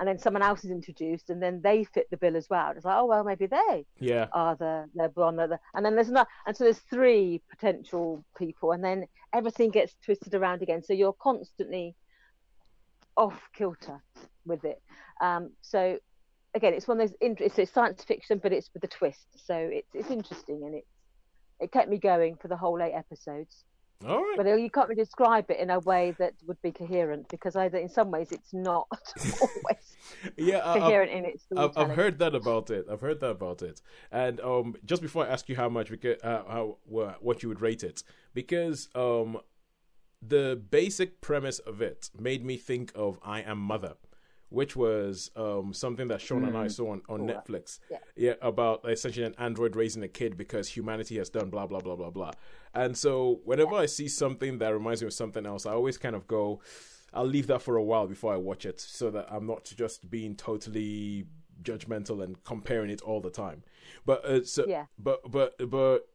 [0.03, 2.72] And then someone else is introduced, and then they fit the bill as well.
[2.74, 4.26] It's like, oh well, maybe they Yeah.
[4.32, 8.72] are the the blonde, the, and then there's not, and so there's three potential people,
[8.72, 10.82] and then everything gets twisted around again.
[10.82, 11.94] So you're constantly
[13.16, 14.03] off kilter
[14.44, 14.82] with it.
[15.20, 15.98] Um, so
[16.55, 17.16] again, it's one of those.
[17.20, 19.28] int- It's, it's science fiction, but it's with a twist.
[19.46, 20.88] So it's it's interesting, and it's
[21.61, 23.62] it kept me going for the whole eight episodes.
[24.05, 24.34] All right.
[24.36, 27.78] But you can't really describe it in a way that would be coherent because either
[27.78, 28.88] in some ways it's not
[29.40, 29.91] always
[30.36, 30.59] yeah.
[30.59, 32.86] I- I've- its I've, I've heard that about it.
[32.90, 33.80] I've heard that about it.
[34.11, 37.61] And um, just before I ask you how much, because uh, how what you would
[37.61, 38.03] rate it,
[38.34, 39.38] because um,
[40.20, 43.94] the basic premise of it made me think of I Am Mother,
[44.50, 47.28] which was um something that Sean and I saw on, on Cool.
[47.28, 47.78] Netflix.
[48.16, 48.34] Yeah.
[48.42, 52.11] about essentially an android raising a kid because humanity has done blah blah blah blah
[52.11, 52.32] blah.
[52.74, 56.14] And so whenever I see something that reminds me of something else, I always kind
[56.14, 56.61] of go.
[57.12, 60.10] I'll leave that for a while before I watch it, so that I'm not just
[60.10, 61.26] being totally
[61.62, 63.62] judgmental and comparing it all the time.
[64.06, 64.86] But uh, so, Yeah.
[64.98, 66.08] but but but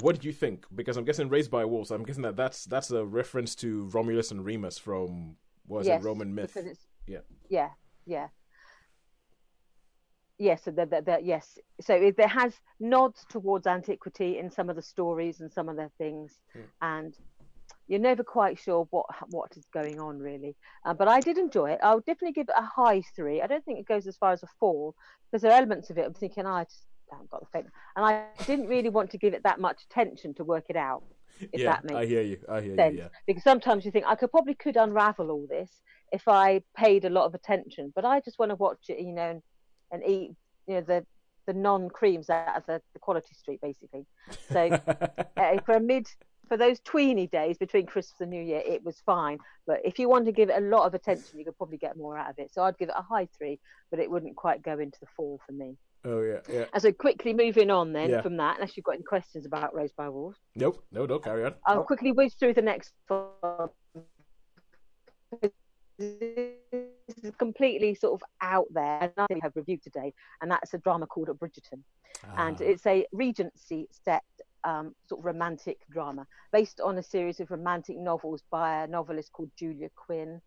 [0.00, 0.64] what did you think?
[0.74, 1.90] Because I'm guessing Raised by Wolves.
[1.90, 6.02] I'm guessing that that's that's a reference to Romulus and Remus from what was yes,
[6.02, 6.56] it Roman myth?
[7.06, 7.18] Yeah.
[7.48, 7.70] yeah
[8.06, 8.28] yeah
[10.38, 14.68] yes so that that that- yes so it, there has nods towards antiquity in some
[14.70, 16.60] of the stories and some of the things Hmm.
[16.80, 17.14] and
[17.88, 20.54] you're never quite sure what what is going on really
[20.84, 23.64] uh, but i did enjoy it i'll definitely give it a high three i don't
[23.64, 24.94] think it goes as far as a four
[25.30, 27.70] because there are elements of it i'm thinking "Oh, i just haven't got the thing
[27.96, 31.02] and i didn't really want to give it that much attention to work it out
[31.52, 32.38] if yeah, that makes I hear you.
[32.48, 33.00] I hear sense you.
[33.00, 33.08] Yeah.
[33.26, 35.70] because sometimes you think I could probably could unravel all this
[36.12, 39.12] if I paid a lot of attention, but I just want to watch it, you
[39.12, 39.42] know, and,
[39.90, 40.34] and eat,
[40.66, 41.06] you know, the
[41.46, 44.06] the non creams out of the, the quality street basically.
[44.52, 44.66] So
[45.36, 46.06] uh, for a mid
[46.48, 49.38] for those tweeny days between Christmas and New Year, it was fine.
[49.66, 51.96] But if you want to give it a lot of attention, you could probably get
[51.96, 52.52] more out of it.
[52.52, 53.58] So I'd give it a high three,
[53.90, 55.76] but it wouldn't quite go into the four for me.
[56.04, 56.64] oh yeah, yeah.
[56.72, 58.22] And so quickly moving on then Yeah.
[58.22, 60.38] from that, unless you've got any questions about Raised by Wolves.
[60.56, 61.54] Nope, no, no, carry on.
[61.64, 61.84] I'll Oh.
[61.84, 63.70] quickly whiz through the next one.
[65.98, 70.78] This is completely sort of out there, and I have reviewed today, and that's a
[70.78, 71.82] drama called Bridgerton,
[72.36, 72.64] and Ah.
[72.64, 74.24] it's a Regency set
[74.64, 79.32] um, sort of romantic drama based on a series of romantic novels by a novelist
[79.32, 80.40] called Julia Quinn,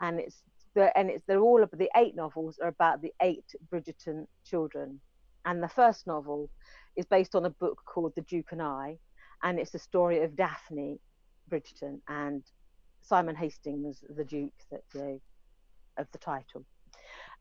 [0.00, 0.42] and it's
[0.74, 5.00] the and it's they're all the eight novels are about the eight Bridgerton children,
[5.44, 6.50] and the first novel
[6.96, 8.98] is based on a book called The Duke and I,
[9.42, 10.98] and it's the story of Daphne
[11.50, 12.42] Bridgerton and
[13.02, 15.18] Simon Hastings the Duke that uh,
[16.00, 16.64] of the title.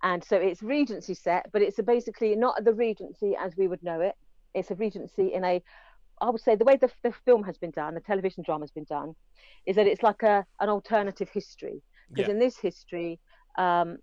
[0.04, 4.02] And so it's Regency set, but it's basically not the Regency as we would know
[4.02, 4.16] it.
[4.54, 5.62] It's a Regency in a,
[6.22, 8.72] I would say the way the, the film has been done, the television drama has
[8.72, 9.16] been done,
[9.66, 11.82] is that it's like a an alternative history.
[12.10, 12.34] Because Yeah.
[12.34, 13.20] in this history,
[13.58, 13.98] um,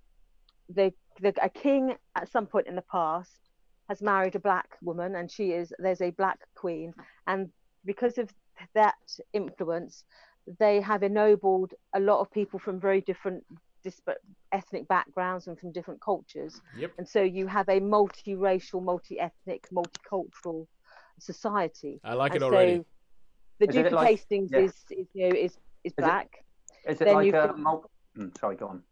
[0.69, 3.41] the, the a king at some point in the past
[3.89, 6.95] has married a black woman, and she is there's a black queen,
[7.27, 7.51] and
[7.85, 8.31] because of
[8.75, 8.95] that
[9.33, 10.05] influence,
[10.59, 13.45] they have ennobled a lot of people from very different
[13.83, 14.19] disparate
[14.53, 16.61] ethnic backgrounds and from different cultures.
[16.79, 16.93] Yep.
[16.99, 20.67] And so you have a multiracial, multi-ethnic, multicultural
[21.19, 22.01] society.
[22.05, 22.77] I like it And already.
[22.79, 22.85] So
[23.61, 24.59] the Is Duke of like- Hastings yeah.
[24.61, 25.53] is, is you know is
[25.85, 26.45] is it- black.
[26.87, 28.83] Is it like a got- mul- mm, sorry, go on.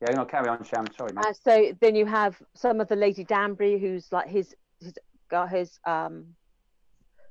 [0.00, 0.90] Yeah, no, carry on, Sharon.
[0.92, 1.24] Sorry, mate.
[1.24, 4.94] Uh, so then you have some of the Lady Danbury, who's like his his
[5.30, 6.34] got his um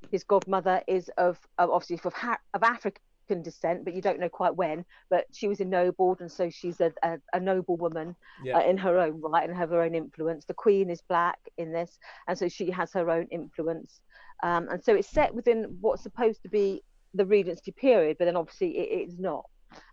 [0.10, 3.02] his godmother is of, of obviously of, ha- of African
[3.42, 4.84] descent, but you don't know quite when.
[5.10, 8.58] But she was ennobled, and so she's a, a, a noble woman Yeah.
[8.58, 10.46] uh, in her own right and have her own influence.
[10.46, 14.02] The Queen is black in this, and so she has her own influence.
[14.44, 16.82] Um, and so it's set within what's supposed to be
[17.14, 19.46] the Regency period, but then obviously it is not,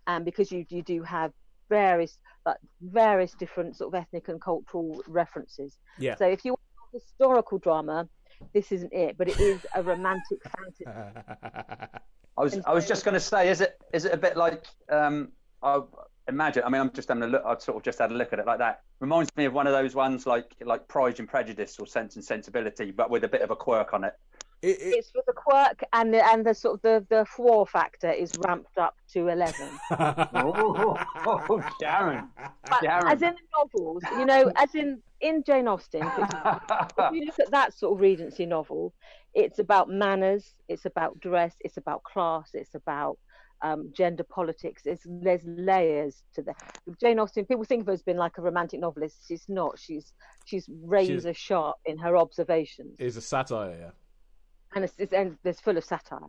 [0.07, 1.31] um, because you you do have
[1.69, 5.77] various like various different sort of ethnic and cultural references.
[5.99, 6.15] Yeah.
[6.15, 6.61] So if you want
[6.93, 8.07] a historical drama,
[8.53, 10.85] this isn't it, but it is a romantic fantasy.
[12.39, 14.65] I was I was just going to say, is it is it a bit like
[14.89, 15.81] um, I
[16.29, 16.63] imagine?
[16.65, 17.43] I mean, I'm just having a look.
[17.45, 18.81] I've sort of just had a look at it like that.
[19.01, 22.23] Reminds me of one of those ones like like Pride and Prejudice or Sense and
[22.23, 24.13] Sensibility, but with a bit of a quirk on it.
[24.61, 27.65] It- it- It's for the quirk and the and the sort of the the war
[27.65, 29.69] factor is ramped up to eleven.
[29.91, 32.29] oh, oh, Sharon,
[32.69, 33.07] But Sharon.
[33.07, 37.51] as in the novels, you know, as in in Jane Austen, if you look at
[37.51, 38.93] that sort of Regency novel,
[39.33, 43.17] it's about manners, it's about dress, it's about class, it's about
[43.61, 44.83] um, gender politics.
[44.85, 46.55] It's, there's layers to that.
[47.01, 49.17] Jane Austen, people think of her as being like a romantic novelist.
[49.27, 49.77] She's not.
[49.77, 50.13] She's
[50.45, 52.95] she's razor sharp in her observations.
[52.99, 53.91] It's a satire, yeah.
[54.75, 56.19] And it's, it's and there's full of satire.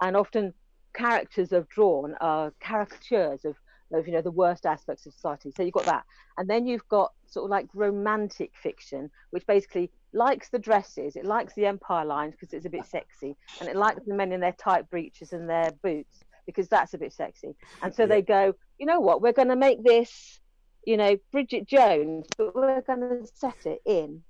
[0.00, 0.52] And often
[0.94, 3.56] characters are drawn are caricatures of
[3.92, 5.52] of you know the worst aspects of society.
[5.56, 6.04] So you've got that,
[6.38, 11.24] and then you've got sort of like romantic fiction, which basically likes the dresses, it
[11.24, 14.40] likes the empire lines because it's a bit sexy, and it likes the men in
[14.40, 17.54] their tight breeches and their boots because that's a bit sexy.
[17.82, 18.06] And so yeah.
[18.06, 20.40] they go, you know what, we're going to make this,
[20.84, 24.22] you know, Bridget Jones, but we're going to set it in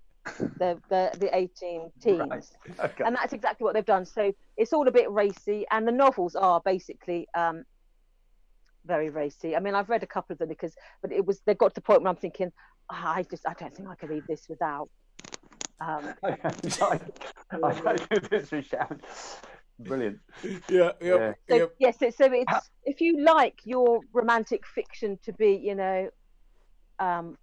[0.58, 2.20] the the, the 18 teens.
[2.20, 2.44] Right.
[2.80, 3.04] Okay.
[3.04, 4.04] And that's exactly what they've done.
[4.04, 7.64] So it's all a bit racy, and the novels are basically um,
[8.84, 9.56] very racy.
[9.56, 11.74] I mean, I've read a couple of them because, but it was they got to
[11.76, 12.52] the point where I'm thinking,
[12.90, 14.88] oh, I just I don't think I can read this without.
[15.80, 16.38] Um, I,
[16.82, 17.00] I,
[17.62, 17.96] I,
[18.30, 18.50] this.
[19.78, 20.18] Brilliant.
[20.70, 21.32] Yeah, yeah.
[21.48, 21.74] So, yep.
[21.78, 26.08] Yes, so, so it's if you like your romantic fiction to be, you know,
[26.98, 27.36] um,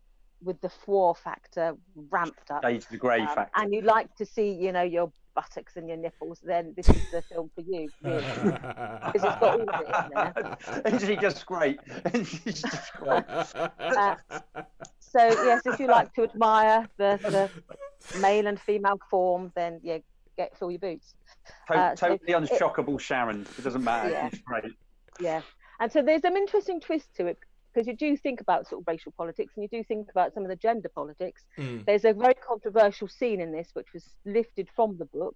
[0.43, 1.75] with the four factor
[2.09, 5.11] ramped up, Shades the grey um, factor, and you like to see, you know, your
[5.35, 7.89] buttocks and your nipples, then this is the film for you.
[8.03, 8.21] Really.
[8.21, 10.85] because it's got all of it in there.
[10.85, 11.79] Isn't she just great?
[12.13, 13.23] She's just great.
[13.27, 14.15] Uh,
[14.99, 17.19] so yes, if you like to admire the,
[18.13, 19.99] the male and female form, then yeah,
[20.37, 21.15] get fill your boots.
[21.67, 23.45] To- uh, totally so unshockable, it, Sharon.
[23.57, 24.09] It doesn't matter.
[24.09, 24.29] Yeah.
[24.29, 24.73] She's great.
[25.19, 25.41] Yeah,
[25.79, 27.37] and so there's an interesting twist to it
[27.73, 30.43] because you do think about sort of racial politics and you do think about some
[30.43, 31.43] of the gender politics.
[31.57, 31.85] Mm.
[31.85, 35.35] There's a very controversial scene in this, which was lifted from the book,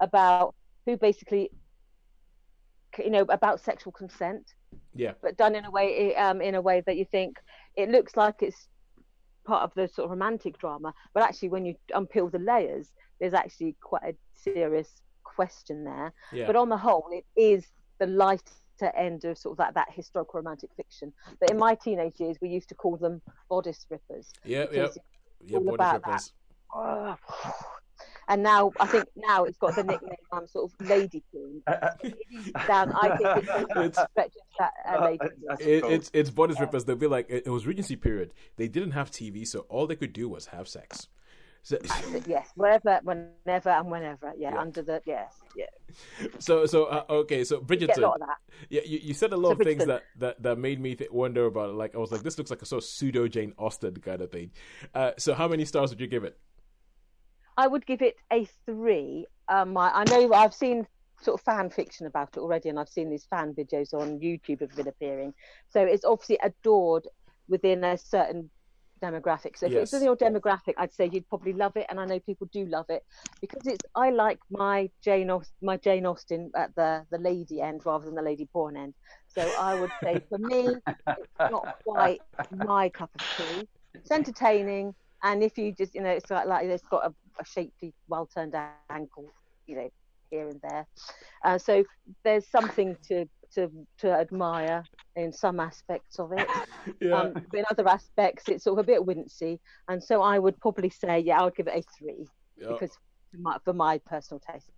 [0.00, 0.54] about
[0.86, 1.50] who basically,
[2.98, 4.54] you know, about sexual consent.
[4.94, 5.12] Yeah.
[5.22, 7.38] But done in a way, um, in a way that you think
[7.76, 8.68] it looks like it's
[9.44, 13.34] part of the sort of romantic drama, but actually, when you unpeel the layers, there's
[13.34, 16.12] actually quite a serious question there.
[16.32, 16.46] Yeah.
[16.46, 17.66] But on the whole, it is
[17.98, 18.50] the light
[18.96, 21.12] end of sort of that, that historical romantic fiction.
[21.40, 24.32] But in my teenage years, we used to call them bodice rippers.
[24.44, 24.88] Yeah, yeah,
[25.44, 26.32] yeah, bodice rippers.
[26.74, 27.16] Oh.
[28.26, 31.62] And now I think now it's got the nickname I'm sort of lady queen.
[31.66, 32.92] Uh, uh, down.
[32.92, 35.20] I think it's, it's that uh, lady.
[35.22, 36.86] Uh, it, it's it's bodice rippers.
[36.86, 38.32] They'll be like it, it was Regency period.
[38.56, 41.08] They didn't have TV, so all they could do was have sex.
[41.64, 41.78] So,
[42.26, 44.34] yes, wherever, whenever, and whenever.
[44.36, 45.64] Yeah, yeah, under the yes, yeah.
[46.38, 48.18] So, so uh, okay, so Bridgerton.
[48.68, 49.64] Yeah, you, you said a lot so of Bridgerton.
[49.64, 51.72] things that, that that made me th- wonder about it.
[51.72, 54.30] Like I was like, this looks like a sort of pseudo Jane Austen kind of
[54.30, 54.50] thing.
[54.94, 56.38] Uh, so, how many stars would you give it?
[57.56, 59.26] I would give it a three.
[59.48, 60.86] Um, I, I know I've seen
[61.22, 64.60] sort of fan fiction about it already, and I've seen these fan videos on YouTube
[64.60, 65.32] have been appearing.
[65.70, 67.08] So it's obviously adored
[67.48, 68.50] within a certain
[69.02, 69.56] demographic.
[69.58, 69.82] So if yes.
[69.82, 72.66] it's in your demographic, I'd say you'd probably love it, and I know people do
[72.66, 73.04] love it
[73.40, 73.84] because it's.
[73.94, 78.14] I like my Jane Austen, my Jane Austen at the the lady end rather than
[78.14, 78.94] the lady porn end.
[79.26, 82.20] So I would say for me, it's not quite
[82.50, 83.68] my cup of tea.
[83.94, 87.44] It's entertaining, and if you just you know, it's like like it's got a, a
[87.44, 88.54] shapely, well turned
[88.90, 89.32] ankle,
[89.66, 89.90] you know,
[90.30, 90.86] here and there.
[91.44, 91.84] Uh, so
[92.24, 94.84] there's something to to to admire
[95.16, 96.48] in some aspects of it.
[97.00, 97.12] yeah.
[97.12, 99.58] Um, but in other aspects, it's sort of a bit wincy.
[99.88, 102.26] And so I would probably say, yeah, I would give it a three
[102.58, 102.70] yep.
[102.70, 102.96] because
[103.30, 104.70] for my, for my, personal taste.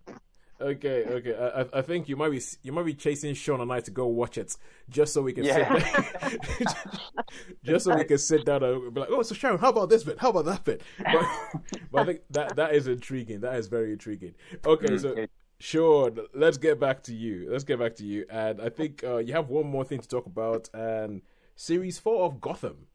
[0.58, 1.34] Okay, okay.
[1.36, 4.06] I, I think you might be you might be chasing Sean and I to go
[4.06, 4.56] watch it
[4.88, 5.78] just so we can yeah.
[5.78, 6.68] sit
[7.64, 10.02] just so we can sit down and be like, oh, so Sharon, how about this
[10.04, 10.18] bit?
[10.18, 10.80] How about that bit?
[10.98, 11.26] But,
[11.92, 13.40] but I think that that is intriguing.
[13.40, 14.34] That is very intriguing.
[14.64, 15.14] Okay, so
[15.58, 16.12] Sure.
[16.34, 17.48] Let's get back to you.
[17.50, 18.26] Let's get back to you.
[18.30, 20.68] And I think uh, you have one more thing to talk about.
[20.74, 21.22] And
[21.54, 22.86] series four of Gotham.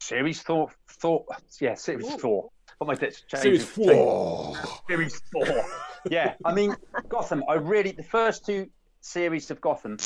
[0.00, 0.70] Series four.
[0.86, 1.24] Four.
[1.60, 2.18] Yeah, series Ooh.
[2.18, 2.50] four.
[2.78, 4.56] What my bits Series four.
[4.88, 5.64] Series four.
[6.10, 6.34] yeah.
[6.44, 6.74] I mean,
[7.08, 7.42] Gotham.
[7.48, 8.68] I really the first two
[9.00, 9.98] series of Gotham.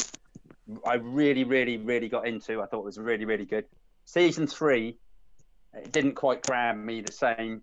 [0.86, 2.62] I really, really, really got into.
[2.62, 3.66] I thought it was really, really good.
[4.06, 4.98] Season three,
[5.72, 7.62] it didn't quite grab me the same.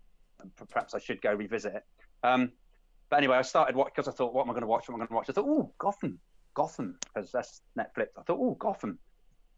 [0.70, 1.84] Perhaps I should go revisit it.
[2.24, 2.52] Um,
[3.12, 4.88] but anyway, I started watching because I thought, what am I going to watch?
[4.88, 5.30] What am I going to watch?
[5.30, 6.18] I thought, oh, Gotham,
[6.54, 8.08] Gotham, because that's Netflix.
[8.18, 8.98] I thought, oh, Gotham.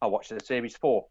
[0.02, 1.06] I watched the series four,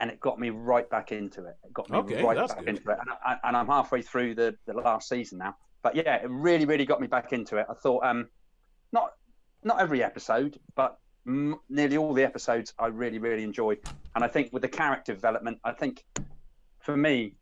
[0.00, 1.56] and it got me right back into it.
[1.64, 2.68] It got me okay, right back good.
[2.68, 5.56] into it, and, I, and I'm halfway through the, the last season now.
[5.82, 7.66] But yeah, it really, really got me back into it.
[7.70, 8.28] I thought, um,
[8.92, 9.12] not
[9.62, 13.78] not every episode, but m- nearly all the episodes I really, really enjoyed.
[14.14, 16.04] And I think with the character development, I think
[16.80, 17.36] for me,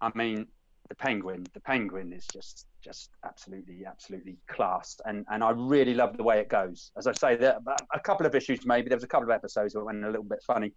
[0.00, 0.46] I mean,
[0.88, 5.00] the Penguin, the Penguin is just just absolutely, absolutely class.
[5.04, 6.90] And and I really love the way it goes.
[6.96, 7.58] As I say, there
[7.92, 8.88] a couple of issues maybe.
[8.88, 10.72] There was a couple of episodes that went a little bit funny,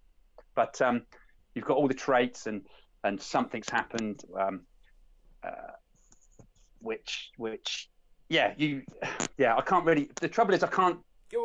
[0.56, 1.04] but um,
[1.54, 2.62] you've got all the traits and
[3.04, 4.62] and something's happened, um,
[5.44, 5.74] uh,
[6.80, 7.90] which which
[8.30, 8.84] yeah you
[9.38, 10.10] yeah I can't really.
[10.22, 11.00] The trouble is I can't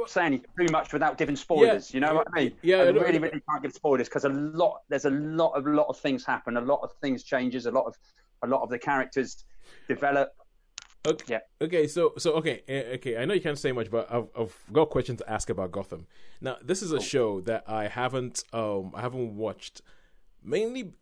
[0.06, 1.90] saying too much without giving spoilers.
[1.90, 2.52] Yeah, you know what I mean?
[2.62, 5.66] yeah, I I really, really can't give spoilers because a lot, there's a lot of
[5.66, 7.96] lot of things happen, a lot of things changes, a lot of
[8.42, 9.44] a lot of the characters
[9.88, 10.30] develop.
[11.06, 11.24] Okay.
[11.34, 11.40] Yeah.
[11.66, 11.86] Okay.
[11.86, 13.16] So so okay eh, okay.
[13.16, 15.72] I know you can't say much, but I've I've got a question to ask about
[15.72, 16.06] Gotham.
[16.40, 19.80] Now, this is a show that I haven't um I haven't watched
[20.42, 20.92] mainly.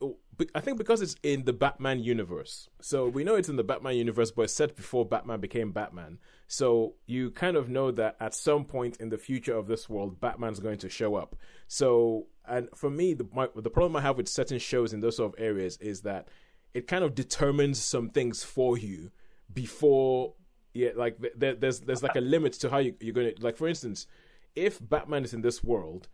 [0.54, 2.68] I think because it's in the Batman universe.
[2.80, 6.18] So we know it's in the Batman universe, but it's set before Batman became Batman.
[6.46, 10.20] So you kind of know that at some point in the future of this world,
[10.20, 11.34] Batman's going to show up.
[11.66, 15.16] So and for me, the my, the problem I have with certain shows in those
[15.16, 16.28] sort of areas is that
[16.72, 19.10] it kind of determines some things for you
[19.52, 20.34] before
[20.74, 23.68] yeah like there, there's there's like a limit to how you, you're gonna like for
[23.68, 24.06] instance
[24.54, 26.08] if batman is in this world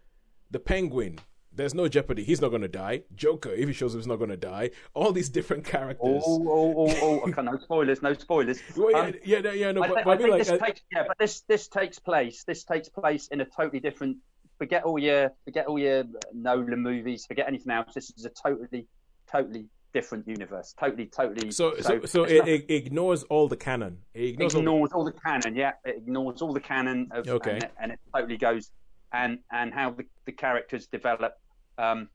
[0.51, 1.19] the penguin
[1.57, 4.37] there's no jeopardy he's not gonna die joker if he shows up he's not gonna
[4.37, 7.31] die all these different characters oh, oh, oh, oh!
[7.31, 8.61] okay, no spoilers, no spoilers.
[8.77, 10.51] Well, yeah, Um, yeah, yeah, yeah, no, I, but, but I I think like, this
[10.51, 12.45] uh, takes yeah, but this this takes place.
[12.45, 14.17] This takes place in a totally different.
[14.59, 17.27] Forget all your forget all your Nolan movies.
[17.27, 17.95] Forget anything else.
[17.95, 18.87] This is a totally
[19.31, 20.75] totally different universe.
[20.79, 21.51] Totally totally.
[21.53, 25.05] so so so it's it, it ignores all the canon it ignores, all the- all
[25.05, 25.55] the canon.
[25.57, 27.53] Yeah, it ignores all the canon of Okay.
[27.53, 28.71] and, it, and it totally goes
[29.13, 31.35] and and how the, the characters develop.
[31.79, 32.09] Um,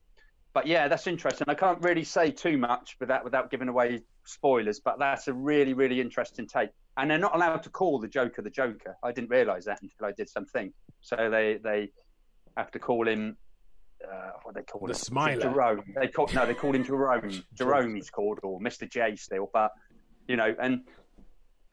[0.52, 1.46] but yeah, that's interesting.
[1.48, 4.78] I can't really say too much without without giving away spoilers.
[4.80, 6.70] But that's a really really interesting take.
[6.96, 8.96] And they're not allowed to call the Joker the Joker.
[9.02, 10.72] I didn't realise that until I did something.
[11.00, 11.90] So they they
[12.56, 13.36] have to call him.
[14.06, 14.94] Uh, what they call The him?
[14.94, 15.42] Smiler.
[15.42, 15.84] Jerome.
[15.94, 17.42] They call no, they call him Jerome.
[17.54, 19.50] Jerome he's called, or Mister J still.
[19.52, 19.72] But
[20.26, 20.82] you know, and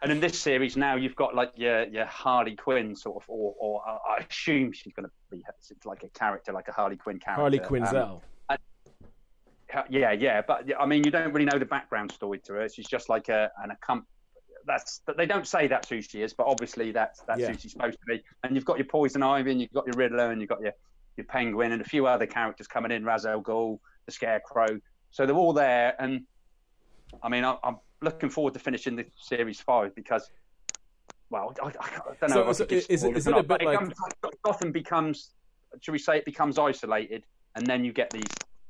[0.01, 3.55] and in this series now you've got like your your Harley Quinn sort of, or
[3.59, 5.43] or I I assume she's going to be
[5.85, 7.41] like a character, like a Harley Quinn character.
[7.41, 8.21] harley Um, quinzel
[9.89, 12.69] yeah, yeah, but I mean, you don't really know the background story to her.
[12.69, 14.05] She's just like a an accom-
[14.65, 17.51] That's they don't say that's who she is, but obviously that's that's Yeah.
[17.51, 18.23] who she's supposed to be.
[18.43, 20.71] And you've got your Poison Ivy, and you've got your Riddler, and you've got your
[21.17, 24.79] your Penguin, and a few other characters coming in, Ra's al Ghul, the Scarecrow.
[25.11, 26.21] So they're all there, and
[27.23, 30.29] I mean, I, I'm looking forward to finishing the series five because.
[31.29, 31.71] Well, I, I,
[32.21, 32.53] don't know.
[32.53, 33.93] So- so is it- is it a bit like- comes,
[34.43, 35.31] Gotham becomes,
[35.81, 37.25] should we say, it becomes isolated,
[37.55, 38.23] and then you get these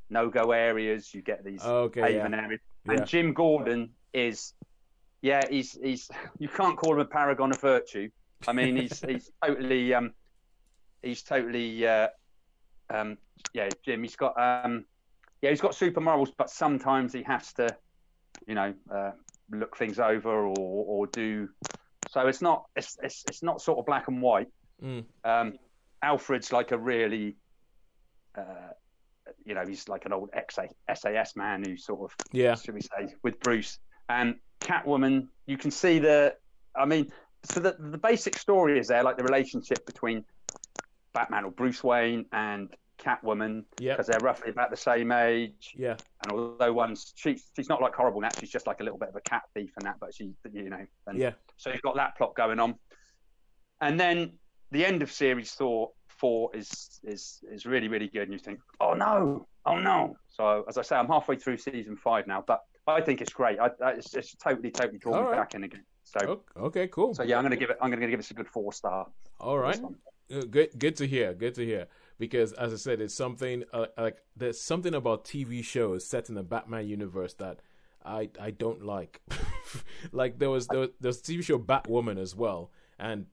[0.10, 1.14] no-go areas.
[1.14, 2.41] You get these okay haven yeah.
[2.44, 2.61] areas.
[2.86, 2.94] Yeah.
[2.94, 4.53] And Jim Gordon is,
[5.22, 6.10] yeah, he's he's.
[6.40, 8.10] You can't call him a paragon of virtue.
[8.48, 10.14] I mean, he's he's totally um,
[11.03, 12.07] he's totally uh,
[12.89, 13.18] um,
[13.53, 14.03] yeah, Jim.
[14.03, 14.85] He's got um,
[15.41, 17.76] yeah, he's got super morals, but sometimes he has to,
[18.47, 19.11] you know, uh,
[19.51, 21.49] look things over or or do.
[22.09, 24.47] So it's not it's it's, it's not sort of black and white.
[24.84, 25.05] Mm.
[25.23, 25.53] Um,
[26.01, 27.35] Alfred's like a really,
[28.38, 28.72] uh,
[29.45, 30.57] you know, he's like an old ex
[30.93, 35.27] SAS man who sort of yeah should we say, with Bruce and Catwoman.
[35.45, 36.35] You can see the,
[36.76, 37.11] I mean,
[37.43, 40.23] so the the basic story is there, like the relationship between
[41.18, 42.69] Batman or Bruce Wayne and
[42.99, 45.73] Catwoman, because they're roughly about the same age.
[45.76, 48.99] yeah And although one's she's she's not like horrible now, she's just like a little
[48.99, 51.95] bit of a cat thief and that, but she, you know, yeah so you've got
[51.95, 52.76] that plot going on,
[53.81, 54.34] and then
[54.72, 58.60] the end of series four four is is is really really good, and you think,
[58.80, 60.18] oh no, oh no.
[60.27, 63.60] So as I say, I'm halfway through season five now, but I think it's great.
[63.60, 65.38] I, I it's, it's totally totally drawn me right.
[65.38, 65.84] back in again.
[66.03, 68.48] So okay cool so yeah, I'm gonna give it I'm gonna give it a good
[68.48, 69.07] four star.
[69.39, 69.91] all right this
[70.49, 71.87] good good to hear good to hear.
[72.19, 76.35] Because as i said it's something uh, like there's something about tv shows set in
[76.35, 77.59] the batman universe that
[78.05, 79.21] i i don't like.
[80.13, 83.25] Like there was there was, there was a tv show batwoman as well and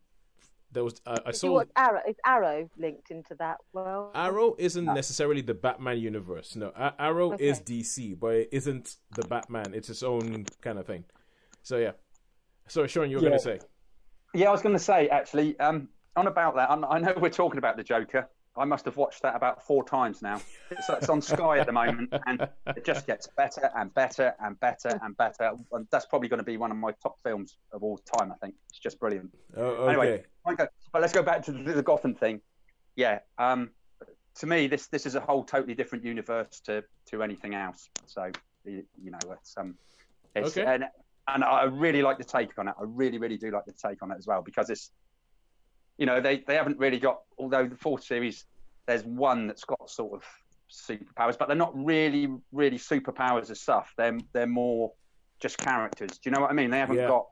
[0.72, 2.00] there was uh, i Did you saw watch Arrow?
[2.08, 3.58] Is Arrow linked into that?
[3.72, 6.72] Well, arrow isn't necessarily the batman universe no.
[6.76, 9.72] A- arrow is dc but it isn't the batman.
[9.74, 11.04] It's its own kind of thing.
[11.62, 11.92] So yeah.
[12.66, 13.28] So sean you were Yeah.
[13.30, 13.60] gonna say?
[14.34, 16.70] Yeah, I was going to say actually, um, on about that.
[16.70, 18.28] I'm, I know we're talking about the Joker.
[18.56, 20.40] I must have watched that about four times now.
[20.70, 24.58] It's, it's on Sky at the moment, and it just gets better and better and
[24.60, 25.52] better and better.
[25.72, 28.30] And that's probably going to be one of my top films of all time.
[28.30, 29.34] I think it's just brilliant.
[29.56, 32.40] oh, okay Anyway, okay, but let's go back to the, the Gotham thing.
[32.94, 33.70] Yeah, um,
[34.36, 37.88] to me, this this is a whole totally different universe to to anything else.
[38.06, 38.30] So
[38.64, 39.74] you, you know, it's um,
[40.36, 40.64] it's, Okay.
[40.74, 40.84] and
[41.26, 42.74] and I really like the take on it.
[42.78, 44.90] I really, really do like the take on it as well because it's,
[45.98, 47.20] you know, they they haven't really got.
[47.38, 48.44] Although the fourth series,
[48.86, 50.22] there's one that's got sort of
[50.70, 53.92] superpowers, but they're not really, really superpowers as stuff.
[53.96, 54.92] They're they're more
[55.40, 56.10] just characters.
[56.18, 56.70] Do you know what I mean?
[56.70, 57.08] They haven't Yeah.
[57.08, 57.26] got.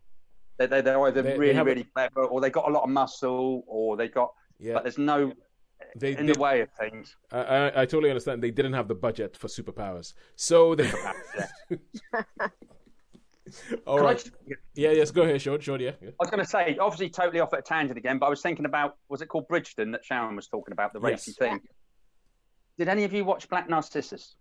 [0.59, 2.83] They're, they're, they're either They- they really, haven't- really clever, or they got a lot
[2.85, 4.33] of muscle, or they got.
[4.59, 5.33] yeah But there's no
[5.97, 7.17] they, in they the way of things.
[7.33, 8.43] I, I, I totally understand.
[8.43, 11.13] They didn't have the budget for superpowers, so they Yeah.
[13.87, 14.19] All Can right.
[14.19, 14.31] just-
[14.75, 15.61] Yeah, yes, go ahead, Sean.
[15.61, 15.93] Sean, yeah.
[16.01, 16.11] yeah.
[16.11, 18.41] I was going to say, obviously, totally off at a tangent again, but I was
[18.43, 21.11] thinking about was it called Bridgeton that Sharon was talking about, the Yes.
[21.29, 21.61] racy thing?
[22.79, 24.35] Did any of you watch Black Narcissus?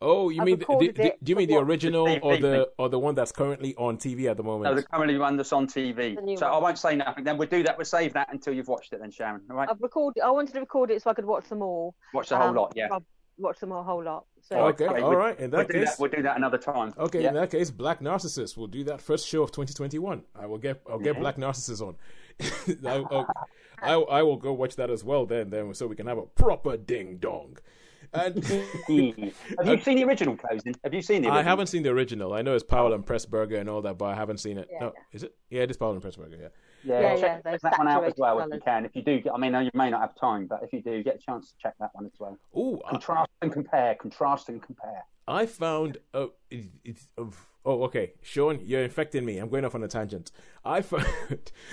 [0.00, 2.68] Oh, you I mean the, recorded the- do you mean the original The or the
[2.78, 4.70] or the one that's currently on TV at the moment?
[4.70, 6.14] No, the currently one that's on TV.
[6.38, 6.54] So one.
[6.54, 7.24] I won't say nothing.
[7.24, 7.76] Then we'll do that.
[7.76, 9.40] We'll save that until you've watched it, then Sharon.
[9.50, 10.22] All right, I've recorded.
[10.22, 11.96] I wanted to record it so I could watch them all.
[12.14, 12.74] watch the whole Um, lot.
[12.76, 12.86] Yeah.
[13.38, 14.24] I've watched them a whole lot.
[14.42, 15.38] So oh, okay, okay, all we- right.
[15.38, 16.00] In We'll that do case, that.
[16.00, 16.94] We'll do that another time.
[16.98, 17.22] okay.
[17.22, 17.28] Yeah.
[17.28, 18.56] In that case, Black Narcissus.
[18.56, 20.22] We'll do that first show of 2021.
[20.34, 21.20] I will get I'll get Yeah.
[21.20, 21.96] Black Narcissus on.
[22.40, 23.28] I, I'll-
[23.82, 25.26] I I will go watch that as well.
[25.26, 27.58] Then then so we can have a proper ding dong.
[28.12, 30.74] And Have you seen the original closing?
[30.82, 31.28] Have you seen the?
[31.28, 32.32] I haven't seen the original.
[32.32, 32.94] I know it's Powell oh.
[32.94, 34.68] and Pressburger and all that, but I haven't seen it.
[34.72, 34.78] Yeah.
[34.80, 35.34] No, is it?
[35.50, 36.40] Yeah, it is Powell and Pressburger.
[36.40, 36.48] Yeah.
[36.84, 38.84] Yeah, Yeah, check, yeah, check that one out as saturated well if you can.
[38.84, 41.02] If you do, get, I mean, you may not have time, but if you do,
[41.02, 42.38] get a chance to check that one as well.
[42.54, 43.94] Oh, Contrast and compare.
[43.96, 45.02] Contrast and compare.
[45.26, 49.36] I found uh, it, it's oh okay, Sean, you're infecting me.
[49.38, 50.30] I'm going off on a tangent.
[50.64, 51.06] I found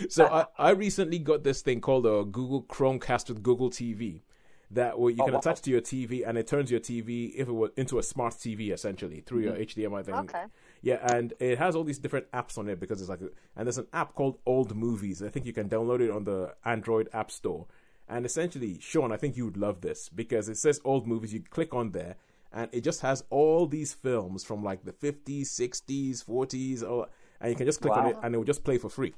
[0.09, 4.23] so I, I recently got this thing called a Google Chromecast with Google TV
[4.71, 5.39] that where you Oh, can wow.
[5.39, 8.33] attach to your TV and it turns your TV if it was into a smart
[8.33, 9.79] TV essentially through your Mm-hmm.
[9.81, 10.15] HDMI thing.
[10.15, 10.43] Okay.
[10.85, 13.65] Yeah, and it has all these different apps on it because it's like, a, and
[13.65, 15.23] there's an app called Old Movies.
[15.23, 17.65] I think you can download it on the Android App Store.
[18.07, 21.33] And essentially, Sean, I think you would love this because it says Old Movies.
[21.33, 22.17] You click on there,
[22.53, 27.07] and it just has all these films from like the 50s, 60s, 40s, all,
[27.41, 29.15] and you can just click on it, and it will just play for free.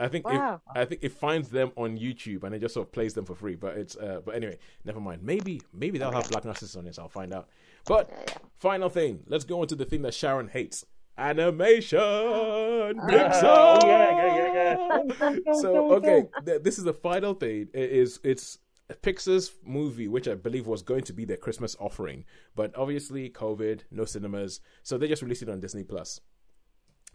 [0.00, 0.60] I think Wow.
[0.74, 3.24] it, I think it finds them on YouTube and it just sort of plays them
[3.24, 3.54] for free.
[3.54, 5.22] But it's uh, but anyway, never mind.
[5.22, 6.98] Maybe maybe they'll have Black Narcissus on it.
[6.98, 7.48] I'll find out.
[7.86, 10.84] But final thing, let's go into the thing that Sharon hates:
[11.18, 11.98] animation.
[11.98, 13.06] Ah.
[13.08, 13.82] Pixar.
[13.84, 17.68] Yeah, yeah, yeah, so okay, th- this is the final thing.
[17.72, 18.58] It is it's
[19.02, 23.82] Pixar's movie, which I believe was going to be their Christmas offering, but obviously COVID,
[23.90, 26.20] no cinemas, so they just released it on Disney Plus.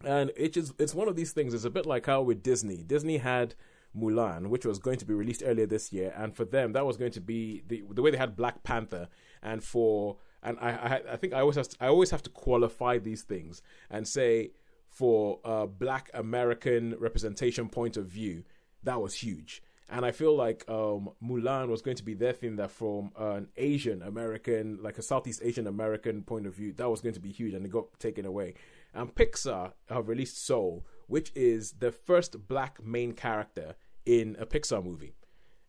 [0.04, 1.54] And it is it's one of these things.
[1.54, 3.56] It's a bit like how with Disney, Disney had
[3.96, 6.98] Mulan, which was going to be released earlier this year, and for them that was
[6.98, 9.08] going to be the the way they had Black Panther,
[9.42, 12.30] and for and I I, I think I always have to, I always have to
[12.30, 14.52] qualify these things and say
[14.88, 18.44] for a Black American representation point of view,
[18.84, 19.64] that was huge.
[19.90, 23.50] And I feel like um, Mulan was going to be their thing that from an
[23.58, 27.32] Asian American, like a Southeast Asian American point of view, that was going to be
[27.32, 28.54] huge, and it got taken away.
[28.94, 34.84] And Pixar have released Soul, which is the first black main character in a Pixar
[34.84, 35.14] movie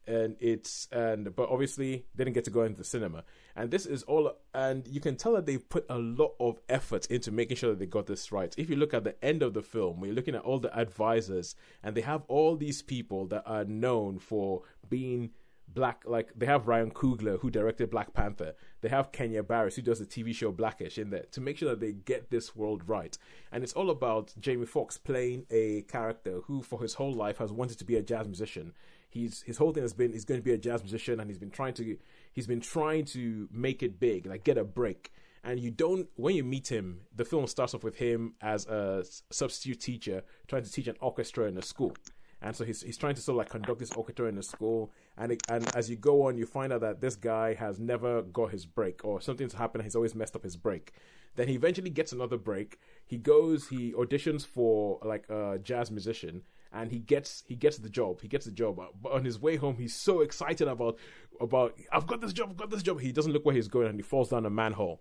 [0.07, 3.25] and it's and but obviously didn't get to go into the cinema.
[3.55, 7.07] And this is all and you can tell that they've put a lot of effort
[7.07, 8.55] into making sure that they got this right.
[8.57, 11.55] If you look at the end of the film you're looking at all the advisors
[11.83, 15.31] and they have all these people that are known for being
[15.69, 18.55] black like they have ryan coogler who directed black panther.
[18.81, 21.71] They have kenya barris who does the tv show blackish in there to make sure
[21.71, 23.17] that they get this world right.
[23.51, 27.53] And it's all about jamie foxx playing a character who for his whole life has
[27.53, 28.73] wanted to be a jazz musician
[29.13, 31.39] he's his whole thing has been he's going to be a jazz musician and he's
[31.39, 31.97] been trying to
[32.33, 35.13] he's been trying to make it big like get a break.
[35.45, 39.05] And you don't when you meet him the film starts off with him as a
[39.31, 41.95] substitute teacher trying to teach an orchestra in a school.
[42.41, 44.91] And so he's he's trying to sort of like conduct this orchestra in the school.
[45.19, 48.23] And it, and as you go on you find out that this guy has never
[48.23, 50.93] got his break or something's happened he's always messed up his break.
[51.37, 52.79] Then he eventually gets another break.
[53.05, 56.43] He goes he auditions for like a jazz musician
[56.73, 59.39] and he gets he gets the job he gets the job uh, but on his
[59.39, 60.99] way home he's so excited about
[61.41, 63.89] about i've got this job i've got this job he doesn't look where he's going
[63.89, 65.01] and he falls down a manhole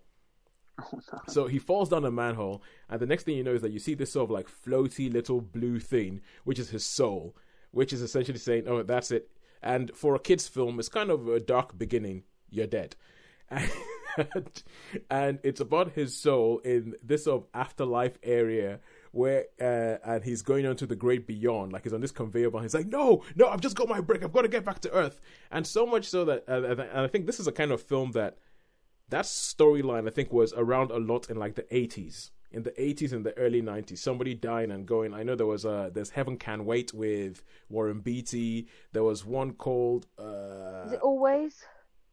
[1.28, 3.78] so he falls down a manhole, and the next thing you know is that you
[3.78, 7.36] see this sort of like floaty little blue thing, which is his soul,
[7.70, 9.30] which is essentially saying, "Oh, that's it."
[9.62, 12.24] And for a kids' film, it's kind of a dark beginning.
[12.50, 12.96] You're dead,
[13.50, 13.70] and,
[15.10, 18.80] and it's about his soul in this sort of afterlife area
[19.12, 21.72] where, uh, and he's going on to the great beyond.
[21.72, 22.64] Like he's on this conveyor belt.
[22.64, 24.24] He's like, "No, no, I've just got my break.
[24.24, 25.20] I've got to get back to Earth."
[25.50, 28.12] And so much so that, uh, and I think this is a kind of film
[28.12, 28.38] that
[29.10, 32.30] that storyline I think was around a lot in like the 80s.
[32.50, 35.14] In the 80s and the early 90s, somebody dying and going.
[35.14, 38.68] I know there was a there's Heaven Can Wait with Warren Beatty.
[38.92, 41.64] There was one called uh Is it always?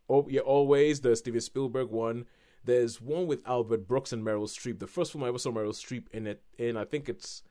[0.09, 2.25] Oh yeah, always the Steven Spielberg one.
[2.65, 4.79] There's one with Albert Brooks and Meryl Streep.
[4.79, 7.43] The first film I ever saw Meryl Streep in it and I think it's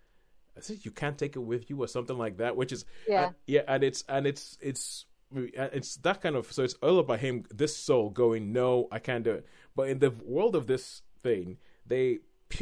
[0.57, 3.13] I think you can't take it with you or something like that, which is uh,
[3.13, 3.27] Yeah.
[3.27, 7.21] and- yeah, and it's and it's it's it's that kind of so it's all about
[7.21, 11.03] him this soul going no I can't do it but in the world of this
[11.23, 12.21] thing they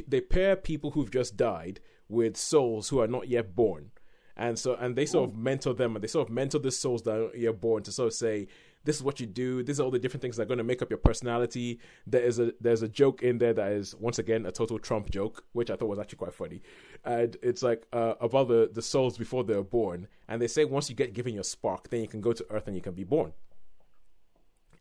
[0.09, 1.79] they pair people who've just died
[2.09, 3.93] with souls who are not yet born
[4.37, 7.03] and so and they sort of mentor them and they sort of mentor the souls
[7.03, 8.49] that are born to sort of say
[8.87, 9.63] this is what you do.
[9.63, 11.81] These are all the different things that are going to make up your personality.
[12.07, 15.11] There is a there's a joke in there that is once again a total Trump
[15.11, 16.63] joke, which I thought was actually quite funny.
[17.05, 20.89] And it's like uh, about the the souls before they're born, and they say once
[20.89, 23.05] you get given your spark, then you can go to Earth and you can be
[23.05, 23.33] born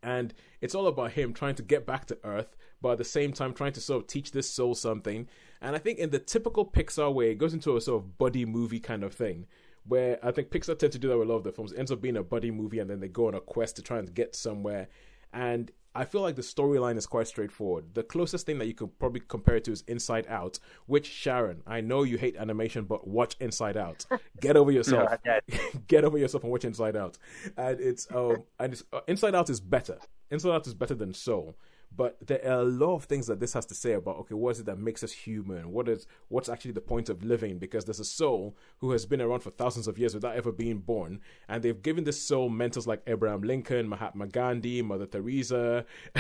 [0.06, 3.34] and it's all about him trying to get back to Earth, but at the same
[3.34, 5.27] time trying to sort of teach this soul something.
[5.61, 8.45] And I think in the typical Pixar way, it goes into a sort of buddy
[8.45, 9.48] movie kind of thing,
[9.88, 11.72] where I think Pixar tend to do that with a lot of their films.
[11.72, 13.82] It ends up being a buddy movie, and then they go on a quest to
[13.82, 14.88] try and get somewhere.
[15.32, 17.94] And I feel like the storyline is quite straightforward.
[17.94, 21.64] The closest thing that you could probably compare it to is Inside Out, which Sharon,
[21.66, 24.06] I know you hate animation, but watch Inside Out.
[24.41, 25.10] Get over yourself.
[25.88, 27.18] Get over yourself and watch Inside Out.
[27.56, 29.98] And it's um and it's, uh, Inside Out is better.
[30.30, 31.56] Inside Out is better than Soul.
[31.95, 34.51] But there are a lot of things that this has to say about okay, what
[34.51, 35.72] is it that makes us human?
[35.72, 37.57] What is what's actually the point of living?
[37.57, 40.80] Because there's a soul who has been around for thousands of years without ever being
[40.80, 45.85] born, and they've given this soul mentors like Abraham Lincoln, Mahatma Gandhi, Mother Teresa,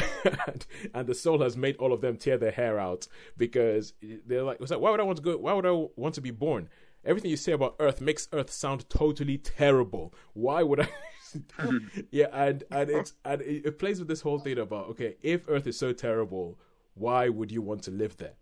[0.47, 3.07] and, and the soul has made all of them tear their hair out
[3.37, 3.93] because
[4.25, 5.37] they're like, like, why would I want to go?
[5.37, 6.69] Why would I want to be born?
[7.03, 10.13] Everything you say about Earth makes Earth sound totally terrible.
[10.33, 10.89] Why would I?
[12.11, 15.47] yeah, and and it's and it, it plays with this whole thing about okay, if
[15.47, 16.57] Earth is so terrible,
[16.93, 18.33] why would you want to live there?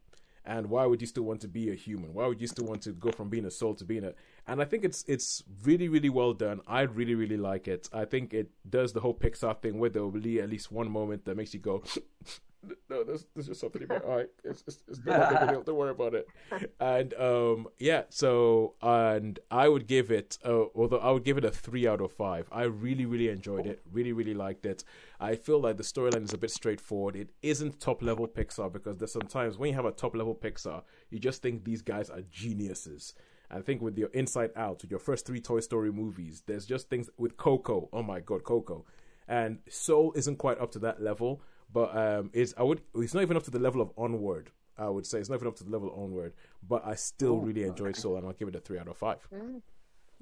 [0.46, 2.14] And why would you still want to be a human?
[2.14, 4.14] Why would you still want to go from being a soul to being a?
[4.46, 6.60] And I think it's it's really really well done.
[6.68, 7.88] I really really like it.
[7.94, 10.92] I think it does the whole Pixar thing where there will be at least one
[10.92, 11.84] moment that makes you go,
[12.90, 14.30] no, there's, there's just something about all right.
[14.44, 16.28] It's, it's, it's not Don't worry about it.
[16.80, 21.46] And um, yeah, so and I would give it, uh, although I would give it
[21.46, 22.48] a three out of five.
[22.52, 23.82] I really, really enjoyed it.
[23.92, 24.84] Really, really liked it.
[25.20, 27.16] I feel like the storyline is a bit straightforward.
[27.16, 30.84] It isn't top level Pixar because there's sometimes when you have a top level Pixar,
[31.10, 33.14] you just think these guys are geniuses.
[33.50, 36.90] I think with your Inside Out, with your first three Toy Story movies, there's just
[36.90, 37.90] things with Coco.
[37.94, 38.86] Oh my God, Coco.
[39.28, 41.42] And Soul isn't quite up to that level
[41.74, 44.52] but um, it's I would it's not even up to the level of Onward.
[44.78, 46.34] I would say it's not even up to the level of Onward,
[46.68, 49.28] but I still really enjoy Soul, and I'll give it a three out of five.
[49.34, 49.62] Mm.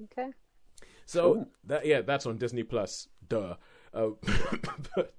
[0.04, 0.30] Okay.
[1.06, 1.48] So cool.
[1.64, 3.08] that yeah, that's on Disney Plus.
[3.28, 3.56] Duh.
[3.94, 4.08] Uh,
[4.94, 5.14] but,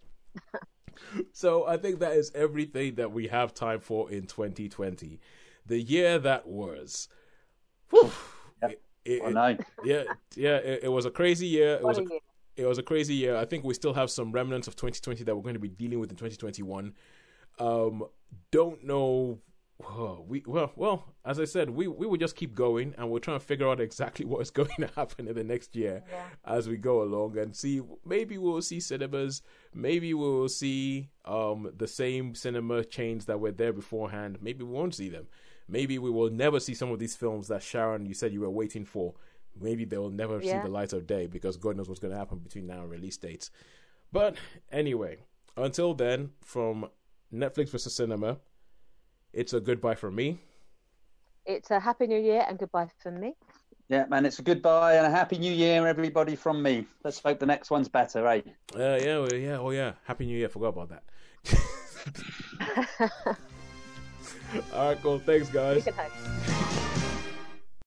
[1.31, 5.19] so I think that is everything that we have time for in 2020,
[5.65, 7.07] the year that was.
[7.89, 8.11] Whew,
[8.61, 8.71] yep.
[9.05, 10.03] it, it, yeah,
[10.35, 11.75] yeah, it, it, was a crazy year.
[11.75, 12.05] It was a,
[12.55, 13.35] it was a crazy year.
[13.35, 15.99] I think we still have some remnants of 2020 that we're going to be dealing
[15.99, 16.93] with in 2021.
[17.59, 18.05] Um,
[18.51, 19.39] don't know.
[20.27, 23.33] we well, well, as I said, we we will just keep going, and we'll try
[23.33, 26.25] and figure out exactly what is going to happen in the next year yeah.
[26.45, 27.81] as we go along, and see.
[28.05, 29.41] Maybe we'll see cinemas.
[29.73, 34.37] Maybe we will see um the same cinema chains that were there beforehand.
[34.41, 35.27] Maybe we won't see them.
[35.67, 38.49] Maybe we will never see some of these films that Sharon you said you were
[38.49, 39.15] waiting for
[39.59, 40.61] maybe they'll never yeah.
[40.61, 42.91] see the light of day because God knows what's going to happen between now and
[42.91, 43.51] release dates.
[44.11, 44.35] But
[44.71, 45.17] anyway,
[45.57, 46.87] until then, from
[47.33, 48.37] Netflix versus cinema,
[49.33, 50.39] it's a goodbye from me.
[51.45, 53.33] It's a happy new year and goodbye from me.
[53.89, 56.87] Yeah, man, it's a goodbye and a happy new year, everybody, from me.
[57.03, 58.41] Let's hope the next one's better, eh?
[58.73, 60.49] Uh, yeah, well, yeah, oh yeah, happy new year.
[60.49, 61.03] Forgot about that.
[64.73, 65.19] All right, cool.
[65.19, 65.87] Thanks, guys.